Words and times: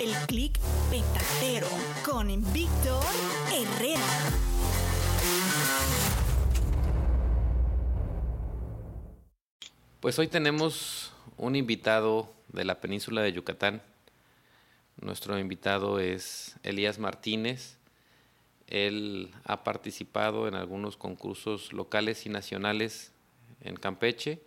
El 0.00 0.14
clic 0.26 0.58
petatero 0.88 1.68
con 2.06 2.28
Víctor 2.54 3.04
Herrera. 3.52 4.00
Pues 10.00 10.18
hoy 10.18 10.28
tenemos 10.28 11.12
un 11.36 11.54
invitado 11.54 12.32
de 12.48 12.64
la 12.64 12.80
península 12.80 13.20
de 13.20 13.34
Yucatán. 13.34 13.82
Nuestro 15.02 15.38
invitado 15.38 16.00
es 16.00 16.56
Elías 16.62 16.98
Martínez. 16.98 17.76
Él 18.68 19.30
ha 19.44 19.64
participado 19.64 20.48
en 20.48 20.54
algunos 20.54 20.96
concursos 20.96 21.74
locales 21.74 22.24
y 22.24 22.30
nacionales 22.30 23.12
en 23.60 23.76
Campeche 23.76 24.40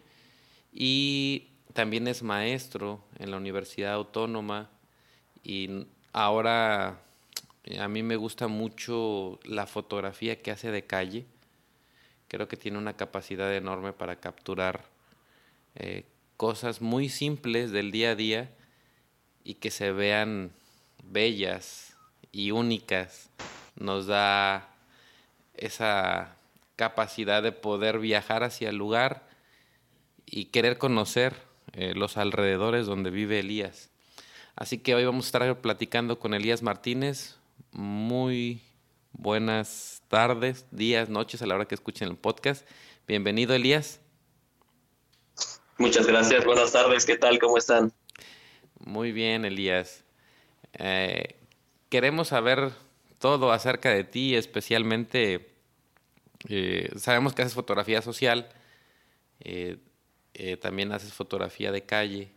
y 0.74 1.50
también 1.74 2.08
es 2.08 2.24
maestro 2.24 3.04
en 3.20 3.30
la 3.30 3.38
Universidad 3.38 3.94
Autónoma 3.94 4.73
y 5.44 5.88
ahora 6.14 7.00
a 7.80 7.88
mí 7.88 8.04
me 8.04 8.16
gusta 8.16 8.48
mucho 8.48 9.40
la 9.44 9.68
fotografía 9.68 10.42
que 10.42 10.52
hace 10.52 10.72
de 10.72 10.86
calle. 10.86 11.26
Creo 12.28 12.48
que 12.48 12.58
tiene 12.58 12.78
una 12.78 12.98
capacidad 12.98 13.54
enorme 13.56 13.94
para 13.94 14.18
capturar 14.18 14.86
eh, 15.76 16.06
cosas 16.38 16.82
muy 16.82 17.10
simples 17.10 17.72
del 17.72 17.92
día 17.92 18.12
a 18.12 18.16
día 18.16 18.52
y 19.44 19.56
que 19.56 19.72
se 19.72 19.92
vean 19.92 20.52
bellas 21.04 21.96
y 22.32 22.52
únicas. 22.52 23.30
Nos 23.76 24.08
da 24.08 24.76
esa 25.56 26.36
capacidad 26.76 27.44
de 27.44 27.52
poder 27.52 28.00
viajar 28.00 28.44
hacia 28.44 28.70
el 28.70 28.78
lugar 28.78 29.28
y 30.26 30.46
querer 30.46 30.78
conocer 30.78 31.36
eh, 31.74 31.94
los 31.96 32.18
alrededores 32.18 32.86
donde 32.88 33.10
vive 33.10 33.40
Elías. 33.40 33.93
Así 34.56 34.78
que 34.78 34.94
hoy 34.94 35.04
vamos 35.04 35.26
a 35.26 35.28
estar 35.28 35.62
platicando 35.62 36.20
con 36.20 36.36
Elías 36.36 36.62
Martínez. 36.62 37.38
Muy 37.72 38.62
buenas 39.12 40.04
tardes, 40.10 40.68
días, 40.70 41.10
noches 41.10 41.42
a 41.42 41.48
la 41.48 41.56
hora 41.56 41.66
que 41.66 41.74
escuchen 41.74 42.08
el 42.08 42.18
podcast. 42.18 42.68
Bienvenido, 43.08 43.56
Elías. 43.56 44.00
Muchas 45.80 46.06
gracias, 46.06 46.46
buenas 46.46 46.72
tardes, 46.72 47.04
¿qué 47.04 47.18
tal? 47.18 47.40
¿Cómo 47.40 47.58
están? 47.58 47.92
Muy 48.80 49.12
bien, 49.12 49.44
Elías. 49.44 50.04
Eh, 50.74 51.36
queremos 51.90 52.28
saber 52.28 52.74
todo 53.18 53.52
acerca 53.52 53.90
de 53.90 54.04
ti, 54.04 54.36
especialmente 54.36 55.50
eh, 56.48 56.92
sabemos 56.96 57.34
que 57.34 57.42
haces 57.42 57.56
fotografía 57.56 58.04
social, 58.04 58.50
eh, 59.40 59.80
también 60.62 60.92
haces 60.92 61.12
fotografía 61.12 61.72
de 61.72 61.82
calle 61.86 62.32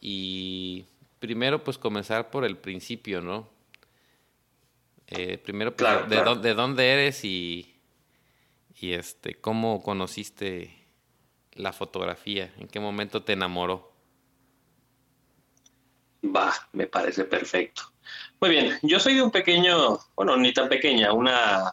y 0.00 0.86
primero 1.26 1.64
pues 1.64 1.76
comenzar 1.76 2.30
por 2.30 2.44
el 2.44 2.56
principio, 2.56 3.20
¿no? 3.20 3.48
primero, 5.44 5.74
pues, 5.74 5.88
Claro, 5.88 6.06
de, 6.06 6.16
claro. 6.16 6.34
de 6.36 6.54
dónde 6.54 6.92
eres 6.92 7.24
y, 7.24 7.76
y 8.80 8.92
este, 8.92 9.34
cómo 9.34 9.82
conociste 9.82 10.86
la 11.52 11.72
fotografía, 11.72 12.52
en 12.58 12.68
qué 12.68 12.78
momento 12.78 13.22
te 13.24 13.32
enamoró. 13.32 13.92
Va, 16.24 16.52
me 16.72 16.86
parece 16.86 17.24
perfecto. 17.24 17.82
Muy 18.40 18.50
bien, 18.50 18.78
yo 18.82 19.00
soy 19.00 19.14
de 19.14 19.22
un 19.22 19.30
pequeño, 19.32 19.98
bueno, 20.14 20.36
ni 20.36 20.52
tan 20.52 20.68
pequeña, 20.68 21.12
una 21.12 21.72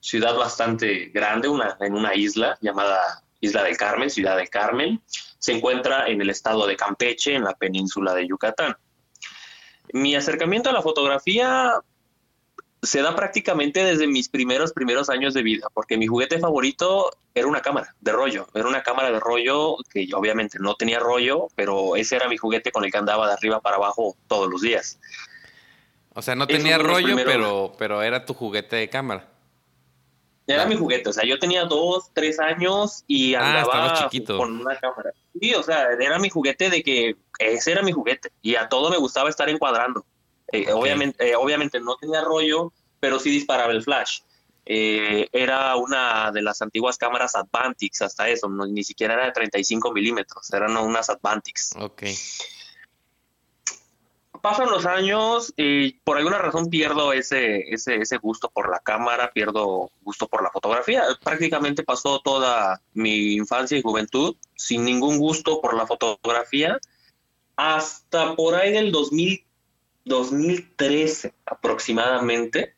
ciudad 0.00 0.34
bastante 0.36 1.06
grande, 1.06 1.48
una, 1.48 1.76
en 1.80 1.94
una 1.94 2.14
isla 2.14 2.56
llamada 2.62 3.24
Isla 3.40 3.62
del 3.64 3.76
Carmen, 3.76 4.10
Ciudad 4.10 4.36
del 4.36 4.48
Carmen. 4.48 5.02
Se 5.38 5.52
encuentra 5.52 6.08
en 6.08 6.20
el 6.20 6.30
estado 6.30 6.66
de 6.66 6.76
Campeche, 6.76 7.34
en 7.34 7.44
la 7.44 7.54
península 7.54 8.14
de 8.14 8.26
Yucatán. 8.26 8.76
Mi 9.92 10.14
acercamiento 10.14 10.70
a 10.70 10.72
la 10.72 10.82
fotografía 10.82 11.74
se 12.82 13.02
da 13.02 13.16
prácticamente 13.16 13.82
desde 13.84 14.06
mis 14.06 14.28
primeros, 14.28 14.72
primeros 14.72 15.08
años 15.10 15.34
de 15.34 15.42
vida, 15.42 15.66
porque 15.74 15.96
mi 15.96 16.06
juguete 16.06 16.38
favorito 16.38 17.10
era 17.34 17.46
una 17.48 17.60
cámara 17.60 17.94
de 18.00 18.12
rollo, 18.12 18.46
era 18.54 18.68
una 18.68 18.82
cámara 18.82 19.10
de 19.10 19.18
rollo 19.18 19.76
que 19.90 20.06
yo 20.06 20.18
obviamente 20.18 20.58
no 20.60 20.74
tenía 20.76 20.98
rollo, 21.00 21.48
pero 21.56 21.96
ese 21.96 22.16
era 22.16 22.28
mi 22.28 22.36
juguete 22.36 22.70
con 22.70 22.84
el 22.84 22.92
que 22.92 22.98
andaba 22.98 23.26
de 23.26 23.32
arriba 23.32 23.60
para 23.60 23.76
abajo 23.76 24.16
todos 24.28 24.48
los 24.48 24.60
días. 24.60 24.98
O 26.14 26.22
sea, 26.22 26.34
no 26.36 26.46
tenía 26.46 26.78
rollo, 26.78 27.06
primeros- 27.08 27.24
pero, 27.34 27.72
pero 27.78 28.02
era 28.02 28.24
tu 28.24 28.34
juguete 28.34 28.76
de 28.76 28.88
cámara. 28.88 29.28
Era 30.46 30.64
mi 30.66 30.76
juguete, 30.76 31.08
o 31.08 31.12
sea, 31.12 31.24
yo 31.24 31.38
tenía 31.38 31.64
dos, 31.64 32.10
tres 32.14 32.38
años 32.38 33.02
y 33.08 33.34
Ah, 33.34 33.60
andaba 33.62 33.94
chiquito. 33.94 34.38
con 34.38 34.60
una 34.60 34.78
cámara. 34.78 35.10
Sí, 35.40 35.52
o 35.54 35.62
sea, 35.62 35.88
era 35.98 36.18
mi 36.20 36.30
juguete 36.30 36.70
de 36.70 36.82
que 36.82 37.16
ese 37.38 37.72
era 37.72 37.82
mi 37.82 37.90
juguete 37.92 38.30
y 38.42 38.54
a 38.54 38.68
todo 38.68 38.88
me 38.90 38.96
gustaba 38.96 39.28
estar 39.28 39.48
encuadrando. 39.48 40.06
Eh, 40.52 40.72
obviamente, 40.72 41.30
eh, 41.30 41.34
obviamente 41.36 41.80
no 41.80 41.96
tenía 41.96 42.20
rollo, 42.20 42.72
pero 43.00 43.18
sí 43.18 43.30
disparaba 43.30 43.72
el 43.72 43.82
flash. 43.82 44.20
Eh, 44.64 45.28
era 45.32 45.74
una 45.76 46.30
de 46.32 46.42
las 46.42 46.62
antiguas 46.62 46.96
cámaras 46.96 47.34
Advantix, 47.34 48.02
hasta 48.02 48.28
eso, 48.28 48.48
no- 48.48 48.66
ni 48.66 48.82
siquiera 48.84 49.14
era 49.14 49.26
de 49.26 49.32
35 49.32 49.92
milímetros, 49.92 50.52
eran 50.52 50.76
unas 50.76 51.10
Advantix. 51.10 51.70
Ok. 51.78 52.02
Pasan 54.40 54.70
los 54.70 54.86
años 54.86 55.52
y 55.56 55.92
por 56.04 56.18
alguna 56.18 56.38
razón 56.38 56.70
pierdo 56.70 57.12
ese, 57.12 57.72
ese, 57.72 57.96
ese 57.96 58.16
gusto 58.18 58.50
por 58.50 58.70
la 58.70 58.78
cámara, 58.80 59.32
pierdo 59.32 59.90
gusto 60.02 60.28
por 60.28 60.42
la 60.42 60.50
fotografía. 60.50 61.04
Prácticamente 61.22 61.82
pasó 61.82 62.20
toda 62.20 62.80
mi 62.94 63.34
infancia 63.34 63.76
y 63.76 63.82
juventud 63.82 64.36
sin 64.54 64.84
ningún 64.84 65.18
gusto 65.18 65.60
por 65.60 65.74
la 65.74 65.86
fotografía 65.86 66.78
hasta 67.56 68.36
por 68.36 68.54
ahí 68.54 68.72
del 68.72 68.92
2000, 68.92 69.44
2013 70.04 71.34
aproximadamente. 71.46 72.74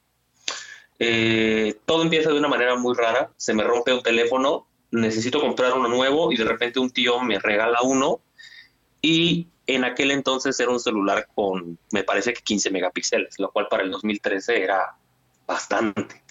Eh, 0.99 1.79
todo 1.85 2.03
empieza 2.03 2.31
de 2.31 2.39
una 2.39 2.49
manera 2.49 2.77
muy 2.77 2.95
rara. 2.95 3.31
Se 3.37 3.55
me 3.55 3.65
rompe 3.65 3.93
un 3.93 4.03
teléfono, 4.03 4.67
necesito 4.91 5.41
comprar 5.41 5.75
uno 5.75 5.89
nuevo 5.89 6.33
y 6.33 6.37
de 6.37 6.45
repente 6.45 6.79
un 6.79 6.91
tío 6.91 7.21
me 7.21 7.39
regala 7.39 7.83
uno 7.83 8.21
y 9.03 9.49
en 9.69 9.85
aquel 9.85 10.11
entonces 10.11 10.59
era 10.59 10.71
un 10.71 10.81
celular 10.81 11.29
con, 11.35 11.79
me 11.93 12.03
parece 12.03 12.33
que 12.33 12.41
15 12.41 12.71
megapíxeles, 12.71 13.39
lo 13.39 13.53
cual 13.53 13.69
para 13.69 13.83
el 13.83 13.91
2013 13.91 14.63
era 14.63 14.97
bastante. 15.47 16.23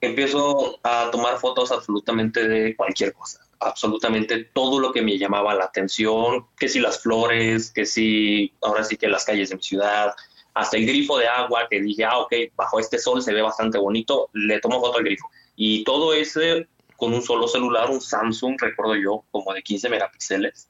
Empiezo 0.00 0.78
a 0.82 1.10
tomar 1.10 1.38
fotos 1.38 1.72
absolutamente 1.72 2.46
de 2.46 2.76
cualquier 2.76 3.14
cosa, 3.14 3.40
absolutamente 3.60 4.44
todo 4.44 4.78
lo 4.78 4.92
que 4.92 5.00
me 5.00 5.16
llamaba 5.16 5.54
la 5.54 5.64
atención, 5.64 6.46
que 6.58 6.68
si 6.68 6.80
las 6.80 7.00
flores, 7.02 7.72
que 7.72 7.86
si 7.86 8.52
ahora 8.60 8.84
sí 8.84 8.98
que 8.98 9.08
las 9.08 9.24
calles 9.24 9.48
de 9.48 9.56
mi 9.56 9.62
ciudad, 9.62 10.14
hasta 10.52 10.76
el 10.76 10.86
grifo 10.86 11.16
de 11.16 11.28
agua 11.28 11.66
que 11.70 11.80
dije, 11.80 12.04
ah, 12.04 12.18
ok, 12.18 12.34
bajo 12.54 12.78
este 12.78 12.98
sol 12.98 13.22
se 13.22 13.32
ve 13.32 13.40
bastante 13.40 13.78
bonito, 13.78 14.28
le 14.34 14.60
tomo 14.60 14.80
foto 14.80 14.98
al 14.98 15.04
grifo. 15.04 15.30
Y 15.56 15.82
todo 15.82 16.12
ese 16.12 16.68
con 16.96 17.14
un 17.14 17.22
solo 17.22 17.48
celular, 17.48 17.88
un 17.90 18.02
Samsung, 18.02 18.60
recuerdo 18.60 18.96
yo, 18.96 19.24
como 19.30 19.54
de 19.54 19.62
15 19.62 19.88
megapíxeles. 19.88 20.68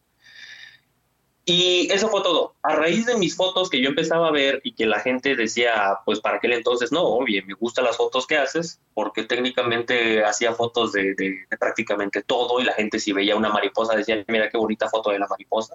Y 1.51 1.91
eso 1.91 2.11
fue 2.11 2.21
todo. 2.21 2.57
A 2.63 2.77
raíz 2.77 3.07
de 3.07 3.17
mis 3.17 3.35
fotos 3.35 3.71
que 3.71 3.81
yo 3.81 3.89
empezaba 3.89 4.29
a 4.29 4.31
ver 4.31 4.61
y 4.65 4.73
que 4.73 4.85
la 4.85 5.01
gente 5.01 5.35
decía, 5.35 5.99
pues 6.05 6.21
para 6.21 6.37
aquel 6.37 6.53
entonces, 6.53 6.93
no, 6.93 7.03
oye, 7.03 7.41
me 7.41 7.55
gustan 7.55 7.87
las 7.87 7.97
fotos 7.97 8.27
que 8.27 8.37
haces, 8.37 8.83
porque 8.93 9.23
técnicamente 9.23 10.23
hacía 10.23 10.53
fotos 10.53 10.93
de, 10.93 11.15
de, 11.15 11.47
prácticamente 11.59 12.23
todo 12.23 12.61
y 12.61 12.65
la 12.65 12.75
gente 12.75 12.99
si 12.99 13.15
veía 13.15 13.35
una 13.35 13.49
mariposa 13.49 13.97
decía, 13.97 14.23
mira 14.29 14.51
qué 14.51 14.59
bonita 14.59 14.91
foto 14.91 15.09
de 15.09 15.21
la 15.21 15.27
mariposa. 15.27 15.75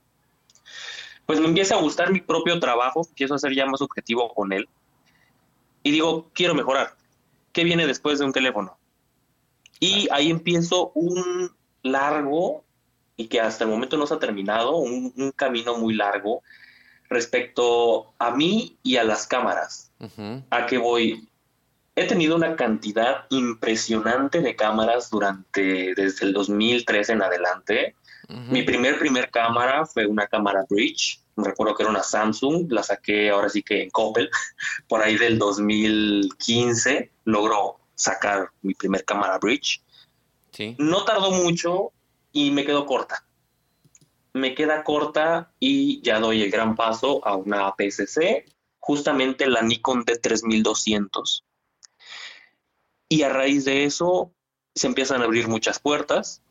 Pues 1.26 1.40
me 1.40 1.48
empieza 1.48 1.74
a 1.74 1.82
gustar 1.82 2.12
mi 2.12 2.22
propio 2.22 2.60
trabajo, 2.60 3.02
empiezo 3.10 3.34
a 3.34 3.40
ser 3.40 3.56
ya 3.56 3.66
más 3.66 3.82
objetivo 3.82 4.32
con 4.32 4.54
él. 4.54 4.70
Y 5.82 5.90
digo, 5.90 6.30
quiero 6.34 6.54
mejorar. 6.54 6.96
¿Qué 7.52 7.64
viene 7.64 7.88
después 7.88 8.20
de 8.20 8.26
un 8.26 8.32
teléfono? 8.32 8.78
Y 9.80 10.08
ahí 10.12 10.30
empiezo 10.30 10.92
un 10.94 11.52
largo 11.82 12.63
y 13.16 13.28
que 13.28 13.40
hasta 13.40 13.64
el 13.64 13.70
momento 13.70 13.98
no 13.98 14.08
se 14.08 14.14
ha 14.14 14.20
terminado, 14.20 14.78
un, 14.78 15.32
camino 15.36 15.78
muy 15.78 15.94
largo 15.94 16.44
respecto 17.10 18.14
a 18.18 18.32
mí 18.32 18.78
y 18.84 18.98
a 18.98 19.04
las 19.04 19.28
cámaras. 19.28 19.92
¿A 20.50 20.66
qué 20.66 20.78
voy? 20.78 21.30
He 21.96 22.08
tenido 22.08 22.36
una 22.36 22.56
cantidad 22.56 23.26
impresionante 23.30 24.42
de 24.42 24.56
cámaras 24.56 25.10
durante, 25.12 25.94
desde 25.94 26.26
el 26.26 26.34
2003 26.34 27.10
en 27.10 27.22
adelante. 27.22 27.96
Mi 28.50 28.64
primer, 28.64 28.98
primer 28.98 29.30
cámara 29.30 29.86
fue 29.86 30.08
una 30.08 30.26
cámara 30.28 30.66
Bridge. 30.68 31.22
Recuerdo 31.36 31.76
que 31.76 31.84
era 31.84 31.92
una 31.92 32.04
Samsung, 32.04 32.72
la 32.72 32.84
saqué 32.84 33.30
ahora 33.30 33.50
sí 33.50 33.62
que 33.62 33.84
en 33.84 33.90
Coppel, 33.92 34.30
por 34.88 35.02
ahí 35.02 35.18
del 35.18 35.38
2015. 35.38 37.12
Logró 37.26 37.80
sacar 37.94 38.50
mi 38.64 38.74
primer 38.74 39.06
cámara 39.06 39.38
Bridge. 39.38 39.82
No 40.78 41.04
tardó 41.04 41.32
mucho 41.32 41.92
y 42.34 42.52
me 42.52 42.66
quedó 42.66 42.86
corta. 42.86 43.26
Me 44.34 44.56
queda 44.56 44.84
corta 44.84 45.54
y 45.60 46.02
ya 46.02 46.20
doy 46.20 46.42
el 46.42 46.52
gran 46.52 46.76
paso 46.76 47.26
a 47.26 47.38
una 47.38 47.68
APS-C, 47.68 48.46
justamente 48.80 49.48
la 49.48 49.62
Nikon 49.62 50.04
D3200. 50.04 51.44
Y 53.08 53.22
a 53.22 53.30
raíz 53.30 53.64
de 53.64 53.86
eso 53.86 54.34
se 54.76 54.88
empiezan 54.88 55.22
a 55.22 55.26
abrir 55.26 55.48
muchas 55.48 55.80
puertas, 55.80 56.42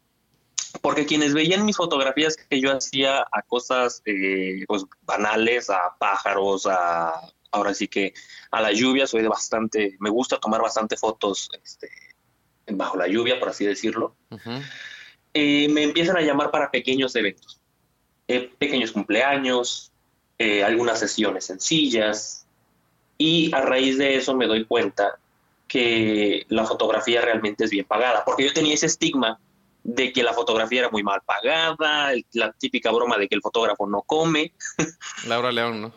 porque 0.80 1.04
quienes 1.04 1.34
veían 1.34 1.66
mis 1.66 1.76
fotografías 1.76 2.36
que 2.36 2.60
yo 2.60 2.72
hacía 2.72 3.20
a 3.20 3.42
cosas 3.42 4.00
eh, 4.06 4.64
pues, 4.68 4.84
banales, 5.02 5.68
a 5.68 5.96
pájaros, 5.98 6.66
a 6.66 7.20
ahora 7.52 7.74
sí 7.74 7.86
que 7.86 8.14
a 8.50 8.60
la 8.60 8.72
lluvia, 8.72 9.06
soy 9.06 9.22
de 9.22 9.28
bastante, 9.28 9.96
me 10.00 10.08
gusta 10.08 10.38
tomar 10.38 10.62
bastante 10.62 10.96
fotos 10.96 11.50
este, 11.62 11.90
bajo 12.66 12.96
la 12.96 13.06
lluvia, 13.06 13.38
por 13.38 13.50
así 13.50 13.64
decirlo. 13.64 14.16
Eh, 15.34 15.68
me 15.70 15.82
empiezan 15.82 16.16
a 16.16 16.20
llamar 16.20 16.50
para 16.50 16.70
pequeños 16.70 17.16
eventos, 17.16 17.60
eh, 18.28 18.50
pequeños 18.58 18.92
cumpleaños, 18.92 19.92
eh, 20.38 20.62
algunas 20.62 20.98
sesiones 20.98 21.46
sencillas, 21.46 22.46
y 23.16 23.54
a 23.54 23.62
raíz 23.62 23.96
de 23.98 24.16
eso 24.16 24.34
me 24.34 24.46
doy 24.46 24.64
cuenta 24.64 25.18
que 25.66 26.44
la 26.48 26.64
fotografía 26.66 27.22
realmente 27.22 27.64
es 27.64 27.70
bien 27.70 27.86
pagada, 27.86 28.24
porque 28.24 28.44
yo 28.44 28.52
tenía 28.52 28.74
ese 28.74 28.86
estigma 28.86 29.40
de 29.84 30.12
que 30.12 30.22
la 30.22 30.34
fotografía 30.34 30.80
era 30.80 30.90
muy 30.90 31.02
mal 31.02 31.22
pagada, 31.24 32.12
la 32.32 32.52
típica 32.52 32.90
broma 32.90 33.16
de 33.16 33.26
que 33.26 33.34
el 33.34 33.40
fotógrafo 33.40 33.86
no 33.86 34.02
come. 34.02 34.52
Laura 35.26 35.50
León, 35.50 35.80
¿no? 35.80 35.94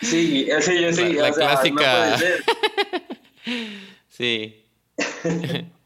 sí, 0.00 0.48
sí, 0.60 0.92
sí. 0.92 1.12
La, 1.12 1.32
clásica. 1.32 2.18
sí. 4.08 4.64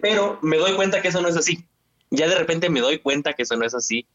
Pero 0.00 0.38
me 0.42 0.58
doy 0.58 0.74
cuenta 0.74 1.02
que 1.02 1.08
eso 1.08 1.20
no 1.20 1.28
es 1.28 1.36
así. 1.36 1.66
Ya 2.10 2.28
de 2.28 2.34
repente 2.34 2.70
me 2.70 2.80
doy 2.80 2.98
cuenta 2.98 3.32
que 3.32 3.42
eso 3.42 3.56
no 3.56 3.64
es 3.64 3.74
así 3.74 4.06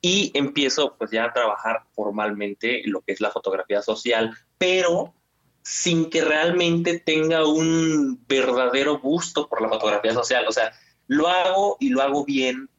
y 0.00 0.30
empiezo 0.34 0.96
pues 0.96 1.10
ya 1.10 1.24
a 1.24 1.32
trabajar 1.32 1.82
formalmente 1.92 2.82
lo 2.84 3.00
que 3.00 3.12
es 3.12 3.20
la 3.20 3.30
fotografía 3.30 3.82
social, 3.82 4.36
pero 4.56 5.14
sin 5.62 6.08
que 6.08 6.22
realmente 6.22 6.98
tenga 6.98 7.46
un 7.46 8.24
verdadero 8.26 8.98
gusto 8.98 9.48
por 9.48 9.60
la 9.60 9.68
fotografía 9.68 10.12
social. 10.14 10.46
O 10.48 10.52
sea, 10.52 10.72
lo 11.06 11.28
hago 11.28 11.76
y 11.80 11.90
lo 11.90 12.02
hago 12.02 12.24
bien, 12.24 12.70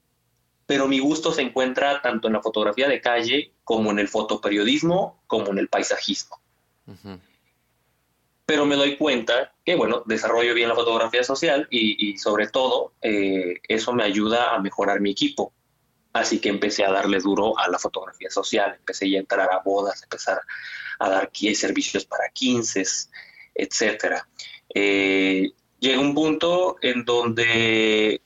pero 0.66 0.88
mi 0.88 1.00
gusto 1.00 1.32
se 1.32 1.42
encuentra 1.42 2.02
tanto 2.02 2.28
en 2.28 2.34
la 2.34 2.42
fotografía 2.42 2.88
de 2.88 3.02
calle 3.02 3.54
como 3.64 3.92
en 3.92 4.00
el 4.00 4.08
fotoperiodismo, 4.08 5.22
como 5.28 5.52
en 5.52 5.60
el 5.60 5.68
paisajismo 5.68 6.40
pero 8.50 8.66
me 8.66 8.76
doy 8.76 8.98
cuenta 8.98 9.54
bueno, 9.76 10.04
desarrollo 10.06 10.54
bien 10.54 10.70
la 10.70 10.76
fotografía 10.76 11.24
social 11.24 11.68
y, 11.70 12.18
sobre 12.18 12.48
todo 12.48 12.94
eh, 13.02 13.56
eso 13.68 13.94
me 13.94 14.04
ayuda 14.04 14.56
a 14.56 14.60
mejorar 14.60 15.02
mi 15.02 15.12
equipo. 15.12 15.54
Así 16.14 16.40
que 16.40 16.50
empecé 16.50 16.84
a 16.84 16.92
darle 16.92 17.20
duro 17.20 17.58
a 17.58 17.70
la 17.70 17.78
fotografía 17.78 18.30
social, 18.30 18.76
empecé 18.80 19.06
a 19.16 19.20
entrar 19.20 19.52
a 19.52 19.60
bodas, 19.60 20.02
empezar 20.02 20.42
a 21.00 21.10
dar 21.10 21.30
servicios 21.54 22.06
para 22.06 22.30
15, 22.30 22.84
etcétera. 23.54 24.28
Eh, 24.74 25.52
llegó 25.80 26.02
un 26.02 26.16
punto 26.16 26.78
en 26.82 27.06
donde 27.06 28.22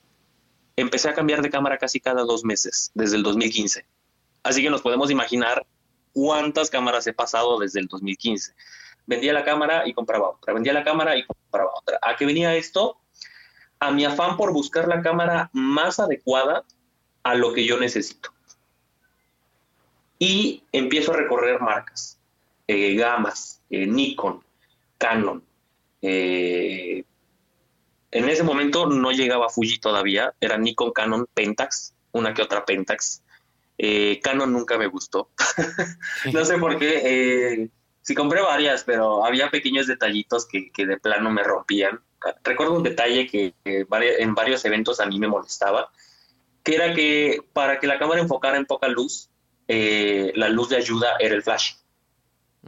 empecé 0.75 1.09
a 1.09 1.13
cambiar 1.13 1.41
de 1.41 1.49
cámara 1.49 1.77
casi 1.77 1.99
cada 1.99 2.23
dos 2.23 2.43
meses, 2.43 2.91
desde 2.93 3.17
el 3.17 3.23
2015. 3.23 3.85
Así 4.43 4.61
que 4.61 4.69
nos 4.69 4.81
podemos 4.81 5.11
imaginar 5.11 5.65
cuántas 6.13 6.69
cámaras 6.69 7.05
he 7.07 7.13
pasado 7.13 7.59
desde 7.59 7.79
el 7.79 7.87
2015 7.87 8.53
vendía 9.05 9.33
la 9.33 9.43
cámara 9.43 9.87
y 9.87 9.93
compraba 9.93 10.29
otra, 10.29 10.53
vendía 10.53 10.73
la 10.73 10.83
cámara 10.83 11.15
y 11.17 11.25
compraba 11.25 11.71
otra. 11.75 11.99
¿A 12.01 12.15
qué 12.15 12.25
venía 12.25 12.55
esto? 12.55 12.97
A 13.79 13.91
mi 13.91 14.05
afán 14.05 14.37
por 14.37 14.53
buscar 14.53 14.87
la 14.87 15.01
cámara 15.01 15.49
más 15.53 15.99
adecuada 15.99 16.63
a 17.23 17.35
lo 17.35 17.53
que 17.53 17.65
yo 17.65 17.79
necesito. 17.79 18.31
Y 20.19 20.63
empiezo 20.71 21.13
a 21.13 21.17
recorrer 21.17 21.59
marcas, 21.59 22.17
eh, 22.67 22.95
gamas, 22.95 23.61
eh, 23.69 23.85
Nikon, 23.85 24.43
Canon. 24.97 25.43
Eh, 26.01 27.03
en 28.11 28.29
ese 28.29 28.43
momento 28.43 28.87
no 28.87 29.11
llegaba 29.11 29.49
Fuji 29.49 29.79
todavía, 29.79 30.33
era 30.39 30.57
Nikon, 30.57 30.91
Canon, 30.91 31.27
Pentax, 31.33 31.93
una 32.11 32.33
que 32.33 32.41
otra 32.41 32.63
Pentax. 32.63 33.21
Canon 34.21 34.53
nunca 34.53 34.77
me 34.77 34.87
gustó. 34.87 35.29
no 36.31 36.45
sé 36.45 36.57
por 36.57 36.77
qué 36.79 37.69
Sí, 38.03 38.15
compré 38.15 38.41
varias, 38.41 38.83
pero 38.83 39.25
había 39.25 39.49
pequeños 39.49 39.87
detallitos 39.87 40.45
que, 40.45 40.85
de 40.85 40.97
plano 40.97 41.31
me 41.31 41.41
rompían. 41.41 42.01
Recuerdo 42.43 42.73
un 42.73 42.83
detalle 42.83 43.27
que, 43.27 43.55
en 43.63 44.35
varios 44.35 44.65
eventos 44.65 44.99
a 44.99 45.05
mí 45.05 45.17
me 45.19 45.29
molestaba, 45.29 45.89
que 46.63 46.75
era 46.75 46.93
que 46.93 47.39
para 47.53 47.79
que 47.79 47.87
la 47.87 47.97
cámara 47.97 48.19
enfocara 48.19 48.57
en 48.57 48.65
poca 48.65 48.89
luz, 48.89 49.29
eh, 49.69 50.33
la 50.35 50.49
luz 50.49 50.67
de 50.67 50.75
ayuda 50.75 51.15
era 51.17 51.33
el 51.33 51.43
flash. 51.43 51.75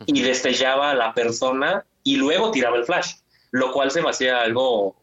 Y 0.06 0.22
destellaba 0.22 0.92
a 0.92 0.96
la 0.96 1.14
persona 1.14 1.86
y 2.02 2.16
luego 2.16 2.52
tiraba 2.52 2.78
el 2.78 2.86
flash, 2.86 3.16
lo 3.52 3.74
cual 3.74 3.92
se 3.92 4.02
me 4.02 4.12
hacía 4.12 4.42
algo 4.42 4.96